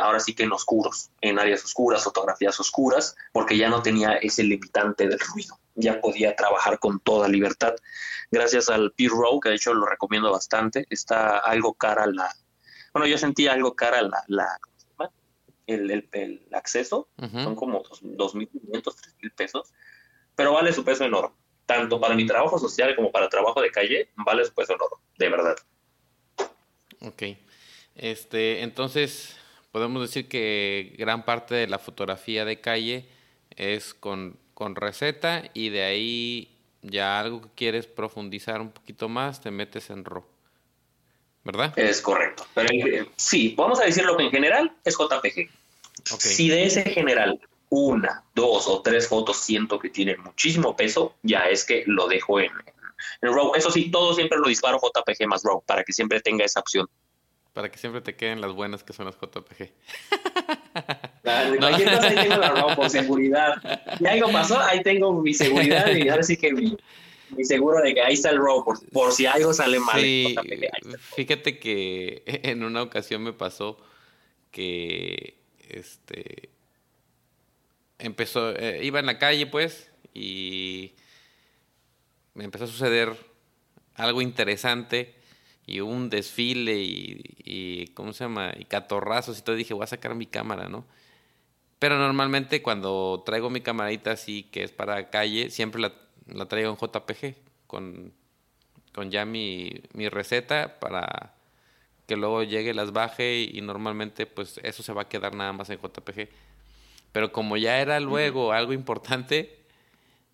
ahora 0.00 0.18
sí 0.18 0.34
que 0.34 0.42
en 0.42 0.50
oscuros, 0.50 1.12
en 1.20 1.38
áreas 1.38 1.64
oscuras, 1.64 2.02
fotografías 2.02 2.58
oscuras, 2.58 3.14
porque 3.30 3.56
ya 3.56 3.68
no 3.68 3.82
tenía 3.82 4.14
ese 4.14 4.42
limitante 4.42 5.06
del 5.06 5.20
ruido. 5.20 5.60
ya 5.76 6.00
podía 6.00 6.34
trabajar 6.34 6.80
con 6.80 6.98
toda 6.98 7.28
libertad. 7.28 7.76
Gracias 8.32 8.68
al 8.68 8.90
P-Row, 8.96 9.38
que 9.38 9.50
de 9.50 9.54
hecho 9.54 9.74
lo 9.74 9.86
recomiendo 9.86 10.32
bastante, 10.32 10.88
está 10.90 11.38
algo 11.38 11.74
cara 11.74 12.06
la... 12.06 12.34
Bueno, 12.92 13.06
yo 13.06 13.16
sentí 13.16 13.46
algo 13.46 13.76
cara 13.76 14.02
la... 14.02 14.24
la 14.26 14.58
¿cómo 15.66 15.78
se 15.78 15.92
llama? 15.92 16.08
El, 16.12 16.12
el, 16.12 16.48
acceso, 16.52 17.08
son 17.18 17.56
como 17.56 17.82
2.500, 17.82 18.82
3.000 18.82 19.34
pesos, 19.34 19.72
pero 20.34 20.52
vale 20.52 20.72
su 20.72 20.84
peso 20.84 21.04
en 21.04 21.14
oro. 21.14 21.34
Tanto 21.66 22.00
para 22.00 22.14
mi 22.14 22.26
trabajo 22.26 22.58
social 22.58 22.94
como 22.96 23.12
para 23.12 23.28
trabajo 23.28 23.60
de 23.62 23.70
calle, 23.70 24.10
vale 24.16 24.44
su 24.44 24.52
peso 24.52 24.72
en 24.74 24.80
oro, 24.80 25.00
de 25.16 25.28
verdad. 25.28 25.56
Ok. 27.00 27.22
Este, 27.94 28.62
entonces, 28.62 29.36
podemos 29.70 30.02
decir 30.02 30.28
que 30.28 30.94
gran 30.98 31.24
parte 31.24 31.54
de 31.54 31.66
la 31.66 31.78
fotografía 31.78 32.44
de 32.44 32.60
calle 32.60 33.08
es 33.56 33.94
con, 33.94 34.38
con 34.54 34.74
receta 34.76 35.50
y 35.54 35.68
de 35.68 35.82
ahí 35.82 36.58
ya 36.82 37.20
algo 37.20 37.42
que 37.42 37.48
quieres 37.54 37.86
profundizar 37.86 38.60
un 38.60 38.72
poquito 38.72 39.08
más, 39.08 39.40
te 39.40 39.50
metes 39.50 39.90
en 39.90 40.04
RAW. 40.04 40.31
¿Verdad? 41.44 41.72
Es 41.76 42.00
correcto. 42.00 42.46
Pero 42.54 42.68
sí, 43.16 43.54
vamos 43.56 43.80
a 43.80 43.84
decirlo 43.84 44.16
que 44.16 44.24
en 44.24 44.30
general 44.30 44.72
es 44.84 44.96
JPG. 44.96 45.50
Si 46.18 46.48
de 46.48 46.64
ese 46.64 46.82
general 46.82 47.40
una, 47.68 48.22
dos 48.34 48.68
o 48.68 48.82
tres 48.82 49.08
fotos 49.08 49.38
siento 49.38 49.78
que 49.78 49.88
tienen 49.88 50.20
muchísimo 50.20 50.76
peso, 50.76 51.16
ya 51.22 51.48
es 51.48 51.64
que 51.64 51.84
lo 51.86 52.06
dejo 52.06 52.38
en, 52.38 52.52
en 53.22 53.34
RAW. 53.34 53.54
Eso 53.54 53.70
sí, 53.70 53.90
todo 53.90 54.14
siempre 54.14 54.38
lo 54.38 54.48
disparo 54.48 54.78
JPG 54.78 55.26
más 55.26 55.42
RAW 55.42 55.62
para 55.62 55.82
que 55.82 55.92
siempre 55.92 56.20
tenga 56.20 56.44
esa 56.44 56.60
opción. 56.60 56.86
Para 57.52 57.70
que 57.70 57.78
siempre 57.78 58.00
te 58.00 58.14
queden 58.14 58.40
las 58.40 58.52
buenas 58.52 58.82
que 58.84 58.92
son 58.92 59.06
las 59.06 59.16
JPG. 59.16 59.72
ahí 61.24 62.14
tengo 62.14 62.36
la 62.36 62.50
RAW 62.50 62.76
por 62.76 62.90
seguridad. 62.90 63.54
Si 63.98 64.06
algo 64.06 64.30
pasó, 64.30 64.60
ahí 64.60 64.82
tengo 64.82 65.12
mi 65.20 65.34
seguridad 65.34 65.90
y 65.92 66.08
ahora 66.08 66.22
sí 66.22 66.36
que 66.36 66.52
mi, 66.52 66.76
seguro 67.44 67.80
de 67.80 67.94
que 67.94 68.02
ahí 68.02 68.14
está 68.14 68.30
el 68.30 68.38
RAW 68.38 68.64
por, 68.92 69.12
si 69.12 69.26
algo 69.26 69.52
sale 69.52 69.78
mal. 69.80 70.00
Sí, 70.00 70.34
fíjate 71.16 71.58
que 71.58 72.22
en 72.26 72.64
una 72.64 72.82
ocasión 72.82 73.22
me 73.22 73.32
pasó 73.32 73.78
que 74.50 75.38
este 75.68 76.50
empezó, 77.98 78.50
eh, 78.56 78.80
iba 78.82 79.00
en 79.00 79.06
la 79.06 79.18
calle 79.18 79.46
pues 79.46 79.90
y 80.12 80.92
me 82.34 82.44
empezó 82.44 82.64
a 82.64 82.68
suceder 82.68 83.16
algo 83.94 84.22
interesante 84.22 85.14
y 85.66 85.80
un 85.80 86.10
desfile 86.10 86.76
y, 86.82 87.86
¿cómo 87.94 88.12
se 88.12 88.24
llama? 88.24 88.52
Y 88.58 88.64
catorrazos 88.64 89.38
y 89.38 89.42
todo. 89.42 89.56
Dije, 89.56 89.74
voy 89.74 89.84
a 89.84 89.86
sacar 89.86 90.14
mi 90.14 90.26
cámara, 90.26 90.68
¿no? 90.68 90.84
Pero 91.78 91.98
normalmente 91.98 92.62
cuando 92.62 93.22
traigo 93.24 93.50
mi 93.50 93.60
camarita 93.60 94.12
así, 94.12 94.44
que 94.44 94.64
es 94.64 94.72
para 94.72 95.10
calle, 95.10 95.50
siempre 95.50 95.80
la, 95.80 95.92
la 96.26 96.46
traigo 96.46 96.70
en 96.70 96.76
JPG, 96.76 97.36
con, 97.66 98.12
con 98.92 99.10
ya 99.10 99.24
mi, 99.24 99.82
mi, 99.94 100.08
receta 100.08 100.78
para 100.80 101.34
que 102.06 102.16
luego 102.16 102.42
llegue, 102.42 102.74
las 102.74 102.92
baje 102.92 103.42
y, 103.52 103.60
normalmente 103.60 104.26
pues 104.26 104.58
eso 104.62 104.82
se 104.82 104.92
va 104.92 105.02
a 105.02 105.08
quedar 105.08 105.34
nada 105.34 105.52
más 105.52 105.70
en 105.70 105.80
JPG. 105.80 106.28
Pero 107.12 107.32
como 107.32 107.56
ya 107.56 107.80
era 107.80 108.00
luego 108.00 108.52
algo 108.52 108.72
importante, 108.72 109.58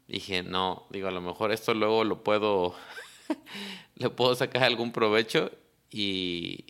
dije, 0.07 0.43
no, 0.43 0.87
digo, 0.91 1.09
a 1.09 1.13
lo 1.13 1.21
mejor 1.21 1.53
esto 1.53 1.75
luego 1.75 2.05
lo 2.05 2.23
puedo 2.23 2.75
le 3.97 4.11
puedo 4.11 4.35
sacar 4.35 4.65
algún 4.65 4.93
provecho 4.93 5.51
y, 5.91 6.65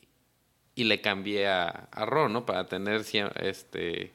y 0.75 0.85
le 0.85 1.01
cambié 1.01 1.49
a, 1.49 1.89
a 1.91 2.07
RAW, 2.07 2.29
¿no? 2.29 2.47
Para 2.47 2.67
tener 2.67 3.05
este 3.41 4.13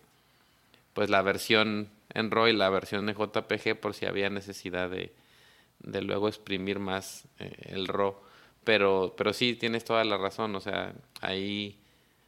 pues 0.94 1.10
la 1.10 1.22
versión 1.22 1.90
en 2.14 2.32
y 2.48 2.54
la 2.54 2.70
versión 2.70 3.10
en 3.10 3.16
JPG 3.16 3.80
por 3.80 3.94
si 3.94 4.06
había 4.06 4.30
necesidad 4.30 4.90
de, 4.90 5.14
de 5.80 6.02
luego 6.02 6.28
exprimir 6.28 6.80
más 6.80 7.28
eh, 7.40 7.54
el 7.66 7.88
RAW. 7.88 8.16
Pero, 8.64 9.14
pero 9.18 9.34
sí, 9.34 9.56
tienes 9.56 9.84
toda 9.84 10.04
la 10.06 10.18
razón, 10.18 10.56
o 10.56 10.62
sea, 10.62 10.94
ahí 11.22 11.82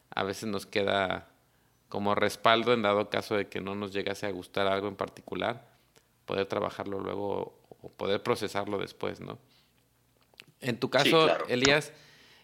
a 0.10 0.24
veces 0.24 0.50
nos 0.50 0.65
queda 0.65 1.30
como 1.88 2.13
respaldo 2.13 2.74
en 2.74 2.82
dado 2.82 3.10
caso 3.10 3.36
de 3.36 3.48
que 3.48 3.62
no 3.62 3.76
nos 3.76 3.93
llegase 3.93 4.26
a 4.26 4.32
gustar 4.32 4.67
algo 4.67 4.88
en 4.88 4.95
particular, 4.95 5.65
poder 6.26 6.45
trabajarlo 6.48 7.00
luego 7.00 7.58
o 7.82 7.89
poder 7.89 8.21
procesarlo 8.21 8.78
después, 8.78 9.21
¿no? 9.21 9.39
En 10.60 10.80
tu 10.80 10.89
caso, 10.89 11.30
Elías, 11.48 11.93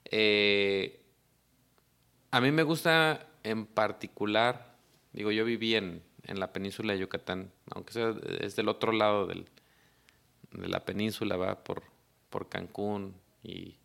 eh, 0.06 1.01
a 2.30 2.39
mí 2.39 2.51
me 2.51 2.63
gusta 2.63 3.27
en 3.43 3.65
particular, 3.65 4.75
digo, 5.12 5.32
yo 5.32 5.43
viví 5.43 5.75
en, 5.75 6.04
en 6.23 6.39
la 6.39 6.53
península 6.53 6.93
de 6.93 6.99
Yucatán, 6.99 7.51
aunque 7.71 7.93
sea 7.93 8.15
es 8.39 8.55
del 8.55 8.69
otro 8.69 8.91
lado 8.91 9.27
del, 9.27 9.47
de 10.51 10.67
la 10.67 10.86
península, 10.86 11.38
va 11.38 11.63
por, 11.63 11.84
por 12.29 12.49
Cancún 12.49 13.15
y 13.43 13.75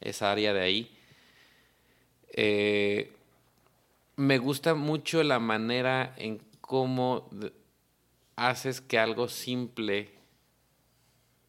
esa 0.00 0.32
área 0.32 0.52
de 0.52 0.60
ahí. 0.60 0.98
Eh, 2.30 3.12
me 4.16 4.38
gusta 4.38 4.74
mucho 4.74 5.22
la 5.22 5.38
manera 5.38 6.14
en 6.16 6.40
cómo 6.60 7.30
haces 8.36 8.80
que 8.80 8.98
algo 8.98 9.28
simple 9.28 10.16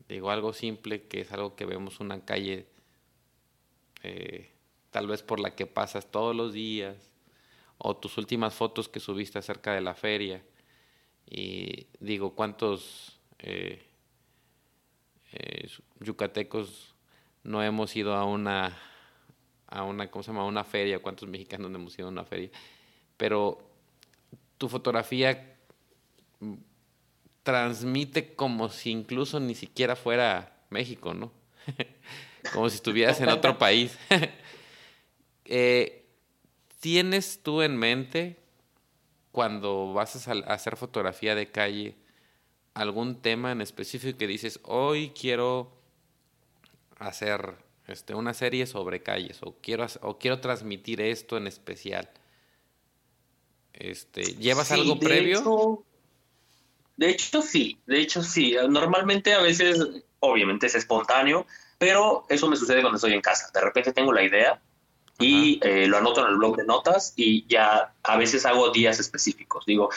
digo 0.08 0.32
algo 0.32 0.54
simple, 0.54 1.04
que 1.04 1.22
es 1.22 1.32
algo 1.32 1.56
que 1.56 1.66
vemos 1.66 2.00
una 2.00 2.24
calle 2.24 2.66
eh, 4.04 4.50
tal 4.92 5.08
vez 5.08 5.22
por 5.22 5.40
la 5.40 5.56
que 5.56 5.66
pasas 5.66 6.10
todos 6.10 6.36
los 6.36 6.54
días, 6.54 6.96
o 7.78 7.96
tus 7.96 8.18
últimas 8.18 8.54
fotos 8.54 8.90
que 8.90 9.00
subiste 9.00 9.40
acerca 9.40 9.74
de 9.74 9.82
la 9.82 9.94
feria, 9.94 10.44
y 11.30 11.88
digo, 12.00 12.34
¿cuántos 12.34 13.20
eh, 13.40 13.84
eh, 15.34 15.70
yucatecos 16.00 16.96
no 17.44 17.62
hemos 17.62 17.96
ido 17.96 18.16
a 18.16 18.26
una, 18.26 18.78
a 19.68 19.84
una, 19.84 20.10
¿cómo 20.10 20.24
se 20.24 20.32
llama? 20.32 20.46
una 20.46 20.64
feria, 20.64 21.00
cuántos 21.00 21.28
mexicanos 21.28 21.70
no 21.70 21.78
hemos 21.78 21.98
ido 22.00 22.08
a 22.08 22.12
una 22.12 22.24
feria, 22.24 22.50
pero 23.18 23.60
tu 24.58 24.70
fotografía 24.70 25.56
transmite 27.44 28.36
como 28.36 28.70
si 28.70 28.92
incluso 28.92 29.40
ni 29.40 29.56
siquiera 29.56 29.96
fuera 29.96 30.58
México, 30.70 31.14
¿no? 31.14 31.32
como 32.54 32.70
si 32.70 32.76
estuvieras 32.76 33.20
en 33.22 33.30
otro 33.30 33.58
país. 33.58 33.98
Eh, 35.50 36.07
¿Tienes 36.80 37.42
tú 37.42 37.62
en 37.62 37.76
mente 37.78 38.38
cuando 39.32 39.94
vas 39.94 40.28
a 40.28 40.32
hacer 40.32 40.78
fotografía 40.78 41.36
de 41.36 41.52
calle 41.52 41.96
algún 42.74 43.22
tema 43.22 43.52
en 43.52 43.62
específico 43.62 44.18
que 44.18 44.28
dices, 44.28 44.60
hoy 44.64 45.12
quiero 45.20 45.72
hacer 47.00 47.56
este, 47.88 48.14
una 48.14 48.34
serie 48.34 48.68
sobre 48.68 49.02
calles 49.02 49.40
o 49.42 49.56
quiero, 49.62 49.88
o 50.02 50.20
quiero 50.20 50.40
transmitir 50.40 51.02
esto 51.02 51.38
en 51.38 51.48
especial? 51.48 52.10
Este, 53.74 54.24
¿Llevas 54.36 54.72
algo 54.72 55.00
previo? 55.00 55.84
De 56.96 57.10
hecho, 57.10 57.42
sí, 57.42 57.80
de 57.86 58.02
hecho, 58.02 58.24
sí. 58.24 58.56
Normalmente 58.70 59.34
a 59.34 59.42
veces, 59.42 60.04
obviamente 60.20 60.66
es 60.68 60.76
espontáneo, 60.76 61.46
pero 61.78 62.26
eso 62.30 62.48
me 62.48 62.56
sucede 62.56 62.82
cuando 62.82 62.98
estoy 62.98 63.14
en 63.14 63.22
casa. 63.22 63.50
De 63.54 63.62
repente 63.62 63.94
tengo 63.94 64.12
la 64.12 64.24
idea 64.24 64.62
y 65.20 65.60
eh, 65.64 65.88
lo 65.88 65.98
anoto 65.98 66.22
en 66.22 66.32
el 66.32 66.38
blog 66.38 66.58
de 66.58 66.66
notas 66.66 67.14
y 67.16 67.46
ya 67.48 67.94
a 68.04 68.18
veces 68.18 68.46
hago 68.46 68.70
días 68.70 69.00
específicos. 69.00 69.66
Digo, 69.66 69.90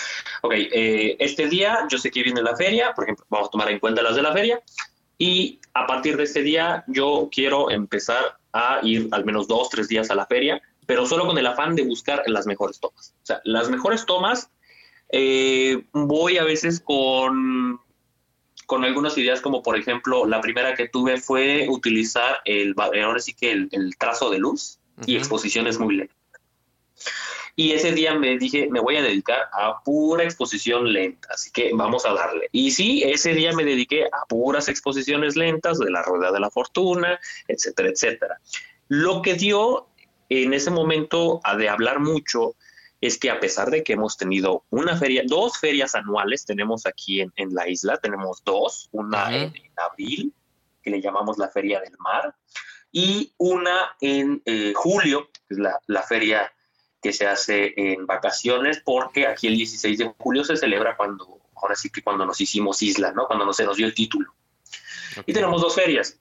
ok, 0.43 0.53
eh, 0.55 1.17
este 1.19 1.49
día 1.49 1.87
yo 1.91 1.99
sé 1.99 2.11
que 2.11 2.23
viene 2.23 2.43
la 2.43 2.57
feria, 2.57 2.93
por 2.95 3.05
ejemplo, 3.05 3.27
vamos 3.29 3.49
a 3.49 3.51
tomar 3.51 3.71
en 3.71 3.79
cuenta 3.79 4.03
las 4.03 4.17
de 4.17 4.23
la 4.23 4.33
feria, 4.33 4.61
y 5.19 5.61
a 5.75 5.87
partir 5.87 6.17
de 6.17 6.25
este 6.25 6.43
día 6.43 6.85
yo 6.87 7.29
quiero 7.31 7.71
empezar 7.71 8.39
a 8.53 8.81
ir 8.83 9.09
al 9.13 9.25
menos 9.25 9.47
dos, 9.47 9.69
tres 9.69 9.89
días 9.89 10.11
a 10.11 10.15
la 10.15 10.27
feria, 10.27 10.63
pero 10.87 11.07
solo 11.07 11.27
con 11.27 11.37
el 11.39 11.47
afán 11.47 11.77
de 11.77 11.83
buscar 11.83 12.23
las 12.27 12.47
mejores 12.47 12.81
tomas. 12.81 13.15
O 13.23 13.27
sea, 13.27 13.41
las 13.45 13.69
mejores 13.69 14.07
tomas 14.07 14.51
eh, 15.13 15.85
voy 15.93 16.39
a 16.39 16.45
veces 16.45 16.81
con, 16.81 17.81
con 18.67 18.85
algunas 18.85 19.17
ideas 19.19 19.41
como 19.41 19.63
por 19.63 19.77
ejemplo 19.77 20.27
la 20.27 20.41
primera 20.41 20.75
que 20.75 20.89
tuve 20.89 21.21
fue 21.21 21.67
utilizar 21.69 22.39
el 22.45 22.75
ahora 22.79 23.19
sí 23.19 23.35
que 23.35 23.53
el, 23.53 23.97
trazo 23.99 24.31
de 24.31 24.39
luz 24.39 24.80
y 25.07 25.17
exposiciones 25.17 25.79
muy 25.79 25.97
lentas. 25.97 26.17
Y 27.57 27.73
ese 27.73 27.93
día 27.93 28.15
me 28.15 28.39
dije, 28.39 28.69
me 28.71 28.81
voy 28.81 28.97
a 28.97 29.03
dedicar 29.03 29.49
a 29.53 29.83
pura 29.83 30.25
exposición 30.25 30.93
lenta, 30.93 31.29
así 31.33 31.51
que 31.51 31.73
vamos 31.75 32.07
a 32.07 32.15
darle. 32.15 32.49
Y 32.53 32.71
sí, 32.71 33.03
ese 33.05 33.35
día 33.35 33.53
me 33.53 33.65
dediqué 33.65 34.07
a 34.07 34.25
puras 34.29 34.69
exposiciones 34.69 35.37
lentas 35.37 35.79
de 35.79 35.91
la 35.91 36.03
rueda 36.03 36.33
de 36.33 36.41
la 36.41 36.51
fortuna, 36.51 37.19
etcétera, 37.49 37.91
etcétera. 37.91 38.41
Lo 38.89 39.21
que 39.21 39.35
dio 39.35 39.89
en 40.29 40.55
ese 40.55 40.71
momento 40.71 41.41
a 41.45 41.57
de 41.57 41.69
hablar 41.69 42.01
mucho 42.01 42.55
es 43.01 43.19
que 43.19 43.31
a 43.31 43.41
pesar 43.41 43.71
de 43.71 43.83
que 43.83 43.95
hemos 43.95 44.17
tenido 44.17 44.65
una 44.71 44.97
feria, 44.97 45.23
dos 45.27 45.59
ferias 45.59 45.95
anuales 45.95 46.45
tenemos 46.45 46.87
aquí 46.87 47.21
en, 47.21 47.55
la 47.55 47.69
isla, 47.69 47.97
tenemos 47.97 48.43
dos, 48.45 48.89
una 48.93 49.35
en, 49.35 49.53
abril, 49.77 50.35
que 50.83 50.91
le 50.91 51.01
llamamos 51.01 51.39
la 51.39 51.49
Feria 51.49 51.81
del 51.81 51.97
Mar, 51.99 52.35
y 52.93 53.33
una 53.39 53.97
en 54.01 54.43
eh, 54.45 54.73
julio, 54.75 55.31
que 55.49 55.55
es 55.55 55.59
la, 55.87 56.03
feria 56.03 56.53
que 57.03 57.13
se 57.13 57.27
hace 57.27 57.73
en 57.77 58.07
vacaciones, 58.07 58.83
porque 58.85 59.27
aquí 59.27 59.47
el 59.47 59.57
16 59.57 59.99
de 59.99 60.15
julio 60.19 60.45
se 60.45 60.57
celebra 60.57 60.97
cuando, 60.97 61.41
ahora 61.57 61.75
sí 61.75 61.91
que 61.91 62.03
cuando 62.03 62.27
nos 62.27 62.41
hicimos 62.41 62.83
isla, 62.83 63.13
¿no? 63.13 63.27
Cuando 63.27 63.53
se 63.53 63.65
nos 63.65 63.77
dio 63.77 63.87
el 63.87 63.95
título. 63.95 64.35
Y 65.27 65.33
tenemos 65.33 65.61
dos 65.63 65.75
ferias. 65.75 66.19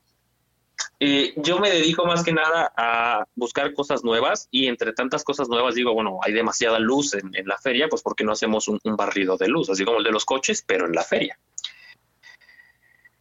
Eh, 1.01 1.33
yo 1.37 1.59
me 1.59 1.69
dedico 1.69 2.05
más 2.05 2.23
que 2.23 2.33
nada 2.33 2.73
a 2.75 3.25
buscar 3.35 3.73
cosas 3.73 4.03
nuevas 4.03 4.49
y 4.51 4.67
entre 4.67 4.91
tantas 4.91 5.23
cosas 5.23 5.47
nuevas 5.47 5.75
digo, 5.75 5.93
bueno, 5.93 6.19
hay 6.21 6.33
demasiada 6.33 6.77
luz 6.77 7.13
en, 7.13 7.31
la 7.47 7.57
feria, 7.57 7.87
pues 7.87 8.01
¿por 8.01 8.15
qué 8.15 8.25
no 8.25 8.33
hacemos 8.33 8.67
un, 8.67 8.79
barrido 8.97 9.37
de 9.37 9.47
luz, 9.47 9.69
así 9.69 9.85
como 9.85 9.99
el 9.99 10.03
de 10.03 10.11
los 10.11 10.25
coches, 10.25 10.63
pero 10.65 10.85
en 10.85 10.93
la 10.93 11.03
feria? 11.03 11.39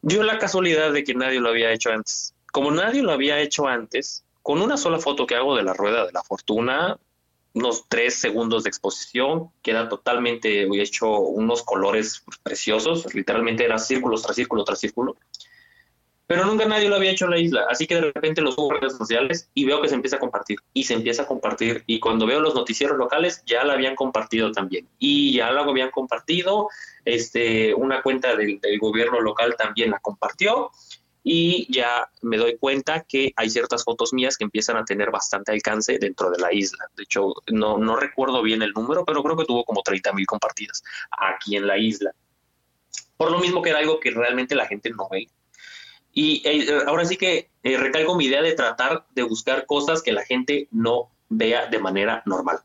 Yo 0.03 0.23
la 0.23 0.39
casualidad 0.39 0.93
de 0.93 1.05
que 1.05 1.15
nadie 1.15 1.41
lo 1.41 1.51
había 1.51 1.73
hecho 1.73 1.91
antes. 1.91 2.35
Como 2.53 2.71
nadie 2.71 3.03
lo 3.03 3.13
había 3.13 3.41
hecho 3.41 3.67
antes, 3.67 4.25
con 4.43 4.63
una 4.63 4.77
sola 4.77 4.99
foto 4.99 5.27
que 5.27 5.35
hago 5.35 5.57
de 5.57 5.63
la 5.63 5.75
rueda 5.75 6.07
de 6.07 6.13
la 6.13 6.23
fortuna, 6.23 6.99
unos 7.55 7.87
tres 7.89 8.15
segundos 8.15 8.65
de 8.65 8.71
exposición, 8.71 9.51
queda 9.63 9.89
totalmente 9.89 10.63
hecho 10.81 11.19
unos 11.19 11.63
colores 11.63 12.23
preciosos, 12.43 13.15
literalmente 13.15 13.65
era 13.65 13.79
círculos 13.79 14.23
tras 14.23 14.37
círculo 14.37 14.65
tras 14.65 14.81
círculo 14.81 15.17
pero 16.29 16.45
nunca 16.45 16.67
nadie 16.67 16.91
lo 16.91 16.97
había 16.97 17.11
hecho 17.11 17.25
en 17.25 17.31
la 17.31 17.39
isla. 17.39 17.67
Así 17.71 17.87
que 17.87 17.95
de 17.95 18.13
repente 18.13 18.43
lo 18.43 18.53
subo 18.53 18.73
a 18.73 18.81
redes 18.81 18.99
sociales 18.99 19.49
y 19.55 19.65
veo 19.65 19.81
que 19.81 19.89
se 19.89 19.95
empieza 19.95 20.17
a 20.17 20.19
compartir 20.19 20.59
y 20.75 20.85
se 20.85 20.93
empieza 20.93 21.23
a 21.23 21.27
compartir. 21.27 21.85
Y 21.87 22.01
cuando 22.01 22.27
veo 22.27 22.39
los 22.39 22.55
noticieros 22.55 22.99
locales, 22.99 23.43
ya 23.47 23.65
la 23.65 23.73
habían 23.73 23.97
compartido 23.97 24.53
también. 24.53 24.87
Y 24.99 25.33
ya 25.33 25.51
lo 25.53 25.63
habían 25.63 25.91
compartido. 25.91 26.69
Este, 27.07 27.73
una 27.73 28.03
cuenta 28.03 28.37
del, 28.37 28.61
gobierno 28.79 29.23
local 29.23 29.55
también 29.57 29.91
la 29.91 30.01
compartió. 30.01 30.71
Y 31.25 31.71
ya 31.73 32.11
me 32.23 32.37
doy 32.37 32.57
cuenta 32.59 33.03
que 33.03 33.33
hay 33.37 33.51
ciertas 33.51 33.85
fotos 33.85 34.13
mías 34.13 34.37
que 34.37 34.45
empiezan 34.45 34.77
a 34.77 34.85
tener 34.85 35.11
bastante 35.11 35.53
alcance 35.53 35.99
dentro 35.99 36.31
de 36.31 36.39
la 36.39 36.53
isla. 36.53 36.87
De 36.97 37.03
hecho, 37.03 37.35
no, 37.49 37.77
no 37.77 37.97
recuerdo 37.97 38.43
bien 38.43 38.63
el 38.63 38.73
número, 38.73 39.05
pero 39.05 39.23
creo 39.23 39.37
que 39.37 39.45
tuvo 39.45 39.65
como 39.65 39.83
30 39.83 40.13
mil 40.13 40.27
compartidas 40.27 40.83
aquí 41.11 41.57
en 41.57 41.67
la 41.67 41.77
isla. 41.77 42.13
Por 43.17 43.31
lo 43.31 43.39
mismo 43.39 43.63
que 43.63 43.71
era 43.71 43.81
algo 43.81 44.01
que 44.01 44.11
realmente 44.11 44.55
la 44.55 44.67
gente 44.67 44.91
no 44.91 45.09
ve 45.11 45.29
y 46.21 46.43
eh, 46.45 46.67
ahora 46.89 47.05
sí 47.05 47.17
que 47.17 47.49
eh, 47.63 47.77
recalco 47.77 48.17
mi 48.17 48.25
idea 48.25 48.43
de 48.43 48.55
tratar 48.55 49.07
de 49.15 49.23
buscar 49.23 49.67
cosas 49.67 50.03
que 50.03 50.11
la 50.11 50.25
gente 50.25 50.67
no 50.73 51.13
vea 51.29 51.67
de 51.67 51.79
manera 51.79 52.25
normal. 52.27 52.59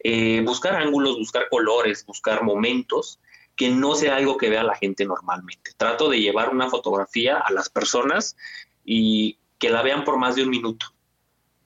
Eh, 0.00 0.42
buscar 0.44 0.74
ángulos, 0.74 1.16
buscar 1.16 1.48
colores, 1.48 2.04
buscar 2.04 2.42
momentos 2.42 3.20
que 3.58 3.70
no 3.70 3.96
sea 3.96 4.16
algo 4.16 4.38
que 4.38 4.48
vea 4.48 4.62
la 4.62 4.76
gente 4.76 5.04
normalmente. 5.04 5.72
Trato 5.76 6.08
de 6.08 6.20
llevar 6.20 6.50
una 6.50 6.70
fotografía 6.70 7.38
a 7.38 7.52
las 7.52 7.68
personas 7.68 8.36
y 8.84 9.36
que 9.58 9.68
la 9.68 9.82
vean 9.82 10.04
por 10.04 10.16
más 10.16 10.36
de 10.36 10.44
un 10.44 10.50
minuto. 10.50 10.86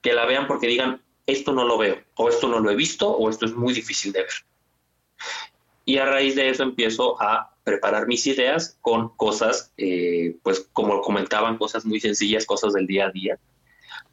Que 0.01 0.11
la 0.11 0.25
vean 0.25 0.47
porque 0.47 0.65
digan, 0.65 1.03
esto 1.27 1.53
no 1.53 1.63
lo 1.63 1.77
veo, 1.77 2.01
o 2.15 2.29
esto 2.29 2.47
no 2.47 2.59
lo 2.59 2.71
he 2.71 2.75
visto, 2.75 3.09
o 3.09 3.29
esto 3.29 3.45
es 3.45 3.53
muy 3.53 3.75
difícil 3.75 4.11
de 4.11 4.23
ver. 4.23 4.33
Y 5.85 5.99
a 5.99 6.05
raíz 6.05 6.35
de 6.35 6.49
eso 6.49 6.63
empiezo 6.63 7.21
a 7.21 7.55
preparar 7.63 8.07
mis 8.07 8.25
ideas 8.25 8.75
con 8.81 9.09
cosas, 9.09 9.71
eh, 9.77 10.35
pues 10.41 10.67
como 10.73 10.99
comentaban, 11.01 11.59
cosas 11.59 11.85
muy 11.85 11.99
sencillas, 11.99 12.47
cosas 12.47 12.73
del 12.73 12.87
día 12.87 13.05
a 13.05 13.11
día, 13.11 13.39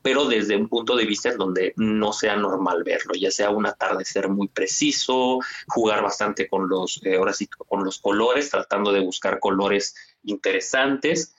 pero 0.03 0.25
desde 0.27 0.57
un 0.57 0.69
punto 0.69 0.97
de 0.97 1.05
vista 1.05 1.31
en 1.31 1.39
donde 1.39 1.73
no 1.77 2.13
sea 2.13 2.37
normal 2.37 2.83
verlo, 2.85 3.15
ya 3.15 3.31
sea 3.31 3.51
un 3.51 3.67
atardecer 3.67 4.29
muy 4.29 4.49
preciso, 4.49 5.41
jugar 5.69 6.03
bastante 6.03 6.49
con 6.49 6.69
los, 6.69 7.01
eh, 7.05 7.17
ahora 7.17 7.33
sí, 7.33 7.47
con 7.47 7.85
los 7.85 7.99
colores, 7.99 8.51
tratando 8.51 8.93
de 8.93 9.01
buscar 9.01 9.39
colores 9.39 9.95
interesantes. 10.25 11.35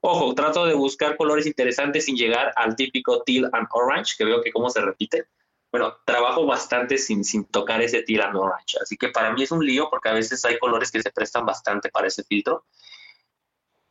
Ojo, 0.00 0.34
trato 0.34 0.64
de 0.66 0.74
buscar 0.74 1.16
colores 1.16 1.46
interesantes 1.46 2.06
sin 2.06 2.16
llegar 2.16 2.52
al 2.56 2.74
típico 2.74 3.22
teal 3.22 3.50
and 3.52 3.68
orange, 3.70 4.14
que 4.16 4.24
veo 4.24 4.42
que 4.42 4.50
cómo 4.50 4.70
se 4.70 4.80
repite, 4.80 5.26
bueno, 5.70 5.94
trabajo 6.04 6.46
bastante 6.46 6.98
sin, 6.98 7.22
sin 7.22 7.44
tocar 7.44 7.80
ese 7.80 8.02
tirano 8.02 8.40
orange. 8.40 8.78
Así 8.82 8.96
que 8.96 9.08
para 9.08 9.32
mí 9.32 9.44
es 9.44 9.52
un 9.52 9.64
lío 9.64 9.88
porque 9.88 10.08
a 10.08 10.14
veces 10.14 10.44
hay 10.44 10.58
colores 10.58 10.90
que 10.90 11.02
se 11.02 11.10
prestan 11.12 11.46
bastante 11.46 11.90
para 11.90 12.08
ese 12.08 12.24
filtro, 12.24 12.64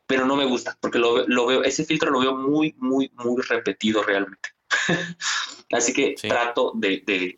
pero 0.09 0.25
no 0.25 0.35
me 0.35 0.45
gusta 0.45 0.75
porque 0.81 0.97
lo, 0.97 1.27
lo 1.27 1.45
veo, 1.45 1.63
ese 1.63 1.85
filtro 1.85 2.09
lo 2.09 2.19
veo 2.19 2.35
muy, 2.35 2.73
muy, 2.79 3.11
muy 3.13 3.43
repetido 3.43 4.01
realmente. 4.01 4.49
Así 5.71 5.93
que 5.93 6.15
trato 6.19 6.71
de, 6.73 7.03
de, 7.05 7.37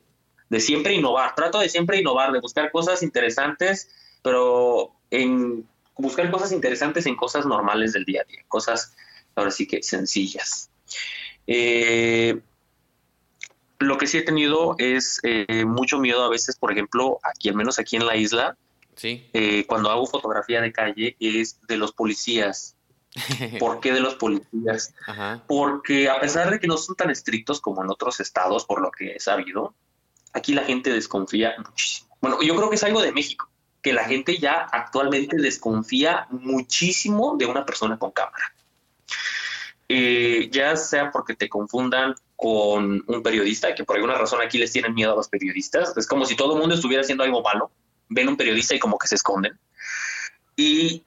de, 0.49 0.59
siempre 0.61 0.93
innovar, 0.93 1.35
trato 1.35 1.59
de 1.59 1.67
siempre 1.67 1.99
innovar, 1.99 2.31
de 2.31 2.39
buscar 2.39 2.71
cosas 2.71 3.03
interesantes, 3.03 3.89
pero 4.23 4.95
en 5.09 5.67
buscar 5.97 6.31
cosas 6.31 6.53
interesantes 6.53 7.05
en 7.07 7.17
cosas 7.17 7.45
normales 7.45 7.91
del 7.91 8.05
día 8.05 8.21
a 8.21 8.23
día, 8.23 8.39
cosas 8.47 8.95
ahora 9.35 9.51
sí 9.51 9.67
que 9.67 9.83
sencillas. 9.83 10.71
Eh, 11.47 12.39
lo 13.79 13.97
que 13.97 14.07
sí 14.07 14.17
he 14.17 14.21
tenido 14.21 14.75
es 14.77 15.19
eh, 15.23 15.65
mucho 15.65 15.99
miedo 15.99 16.23
a 16.23 16.29
veces, 16.29 16.55
por 16.55 16.71
ejemplo, 16.71 17.19
aquí, 17.21 17.49
al 17.49 17.55
menos 17.55 17.79
aquí 17.79 17.97
en 17.97 18.05
la 18.05 18.15
isla, 18.15 18.55
sí. 18.95 19.29
Eh, 19.33 19.65
cuando 19.67 19.89
hago 19.89 20.05
fotografía 20.05 20.61
de 20.61 20.71
calle, 20.71 21.15
es 21.19 21.59
de 21.67 21.77
los 21.77 21.91
policías. 21.91 22.75
¿Por 23.59 23.79
qué 23.81 23.91
de 23.91 23.99
los 23.99 24.15
policías? 24.15 24.93
Porque 25.47 26.09
a 26.09 26.19
pesar 26.19 26.49
de 26.49 26.59
que 26.59 26.67
no 26.67 26.77
son 26.77 26.95
tan 26.95 27.09
estrictos 27.09 27.59
como 27.59 27.83
en 27.83 27.89
otros 27.89 28.19
estados, 28.19 28.65
por 28.65 28.81
lo 28.81 28.89
que 28.91 29.15
he 29.15 29.19
sabido, 29.19 29.73
aquí 30.33 30.53
la 30.53 30.63
gente 30.63 30.91
desconfía 30.91 31.53
muchísimo. 31.57 32.15
Bueno, 32.21 32.41
yo 32.41 32.55
creo 32.55 32.69
que 32.69 32.75
es 32.75 32.83
algo 32.83 33.01
de 33.01 33.11
México, 33.11 33.49
que 33.81 33.93
la 33.93 34.05
gente 34.05 34.37
ya 34.37 34.67
actualmente 34.71 35.37
desconfía 35.37 36.27
muchísimo 36.29 37.35
de 37.37 37.47
una 37.47 37.65
persona 37.65 37.97
con 37.97 38.11
cámara. 38.11 38.53
Eh, 39.93 40.49
ya 40.49 40.77
sea 40.77 41.11
porque 41.11 41.35
te 41.35 41.49
confundan 41.49 42.15
con 42.37 43.03
un 43.05 43.23
periodista, 43.23 43.75
que 43.75 43.83
por 43.83 43.97
alguna 43.97 44.15
razón 44.15 44.39
aquí 44.41 44.57
les 44.57 44.71
tienen 44.71 44.93
miedo 44.93 45.11
a 45.11 45.15
los 45.15 45.27
periodistas. 45.27 45.97
Es 45.97 46.07
como 46.07 46.25
si 46.25 46.35
todo 46.35 46.53
el 46.53 46.59
mundo 46.59 46.75
estuviera 46.75 47.01
haciendo 47.01 47.25
algo 47.25 47.43
malo, 47.43 47.71
ven 48.11 48.27
un 48.27 48.37
periodista 48.37 48.75
y 48.75 48.79
como 48.79 48.97
que 48.97 49.07
se 49.07 49.15
esconden. 49.15 49.57
Y 50.55 51.03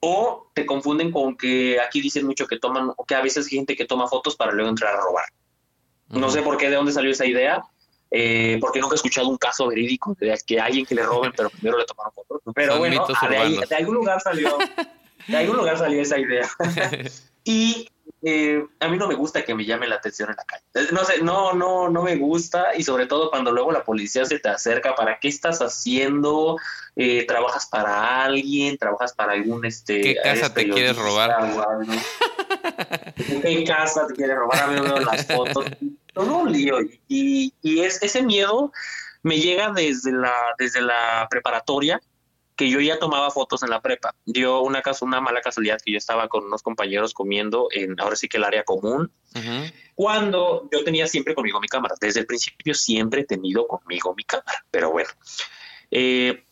o 0.00 0.50
te 0.54 0.64
confunden 0.64 1.10
con 1.10 1.36
que 1.36 1.80
aquí 1.80 2.00
dicen 2.00 2.26
mucho 2.26 2.46
que 2.46 2.58
toman, 2.58 2.92
o 2.96 3.04
que 3.04 3.14
a 3.14 3.22
veces 3.22 3.46
hay 3.46 3.56
gente 3.56 3.76
que 3.76 3.84
toma 3.84 4.06
fotos 4.06 4.36
para 4.36 4.52
luego 4.52 4.70
entrar 4.70 4.94
a 4.94 5.00
robar. 5.00 5.26
No 6.08 6.30
sé 6.30 6.42
por 6.42 6.56
qué, 6.56 6.70
de 6.70 6.76
dónde 6.76 6.92
salió 6.92 7.10
esa 7.10 7.26
idea, 7.26 7.64
eh, 8.10 8.58
porque 8.60 8.80
nunca 8.80 8.94
he 8.94 8.96
escuchado 8.96 9.28
un 9.28 9.38
caso 9.38 9.66
verídico 9.66 10.14
de 10.20 10.38
que 10.46 10.60
alguien 10.60 10.86
que 10.86 10.94
le 10.94 11.02
roben, 11.02 11.32
pero 11.36 11.50
primero 11.50 11.78
le 11.78 11.84
tomaron 11.86 12.12
fotos. 12.12 12.40
Pero 12.54 12.78
bueno, 12.78 13.04
de, 13.06 13.66
de, 13.68 13.74
algún 13.74 13.94
lugar 13.94 14.20
salió, 14.20 14.56
de 15.26 15.36
algún 15.36 15.56
lugar 15.56 15.78
salió 15.78 16.00
esa 16.00 16.18
idea. 16.18 16.48
y 17.44 17.88
eh, 18.24 18.64
a 18.80 18.88
mí 18.88 18.96
no 18.96 19.06
me 19.06 19.14
gusta 19.14 19.44
que 19.44 19.54
me 19.54 19.66
llame 19.66 19.86
la 19.86 19.96
atención 19.96 20.30
en 20.30 20.36
la 20.36 20.44
calle. 20.44 20.64
Eh, 20.74 20.88
no 20.92 21.04
sé, 21.04 21.20
no, 21.22 21.52
no, 21.52 21.90
no 21.90 22.02
me 22.02 22.16
gusta 22.16 22.74
y 22.74 22.82
sobre 22.82 23.06
todo 23.06 23.30
cuando 23.30 23.52
luego 23.52 23.70
la 23.70 23.84
policía 23.84 24.24
se 24.24 24.38
te 24.38 24.48
acerca, 24.48 24.94
¿para 24.94 25.18
qué 25.18 25.28
estás 25.28 25.60
haciendo? 25.60 26.56
Eh, 26.96 27.26
¿Trabajas 27.26 27.66
para 27.66 28.24
alguien? 28.24 28.78
¿Trabajas 28.78 29.12
para 29.12 29.32
algún 29.32 29.66
este? 29.66 30.00
¿Qué 30.00 30.16
casa 30.22 30.54
te 30.54 30.68
quieres 30.70 30.96
robar? 30.96 31.36
¿Qué 33.16 33.64
casa 33.64 34.06
te 34.06 34.14
quieres 34.14 34.36
robar? 34.36 34.62
A 34.62 34.66
mí 34.68 34.80
me 34.80 35.00
las 35.00 35.26
fotos. 35.26 35.66
Todo 36.14 36.38
un 36.38 36.52
lío 36.52 36.80
y, 37.08 37.52
y 37.60 37.80
es, 37.80 38.02
ese 38.02 38.22
miedo 38.22 38.72
me 39.22 39.38
llega 39.38 39.70
desde 39.72 40.12
la, 40.12 40.32
desde 40.58 40.80
la 40.80 41.26
preparatoria 41.28 42.00
que 42.56 42.70
yo 42.70 42.80
ya 42.80 42.98
tomaba 42.98 43.30
fotos 43.30 43.62
en 43.62 43.70
la 43.70 43.80
prepa. 43.80 44.14
Dio 44.24 44.60
una, 44.60 44.82
una 45.00 45.20
mala 45.20 45.40
casualidad 45.40 45.78
que 45.84 45.92
yo 45.92 45.98
estaba 45.98 46.28
con 46.28 46.44
unos 46.44 46.62
compañeros 46.62 47.12
comiendo 47.12 47.68
en, 47.72 48.00
ahora 48.00 48.16
sí 48.16 48.28
que 48.28 48.36
el 48.36 48.44
área 48.44 48.64
común, 48.64 49.10
cuando 49.94 50.68
yo 50.70 50.84
tenía 50.84 51.06
siempre 51.06 51.34
conmigo 51.34 51.60
mi 51.60 51.68
cámara. 51.68 51.96
Desde 52.00 52.20
el 52.20 52.26
principio 52.26 52.74
siempre 52.74 53.22
he 53.22 53.24
tenido 53.24 53.66
conmigo 53.66 54.14
mi 54.14 54.24
cámara, 54.24 54.64
pero 54.70 54.90
bueno. 54.92 55.10
Eh, 55.90 56.44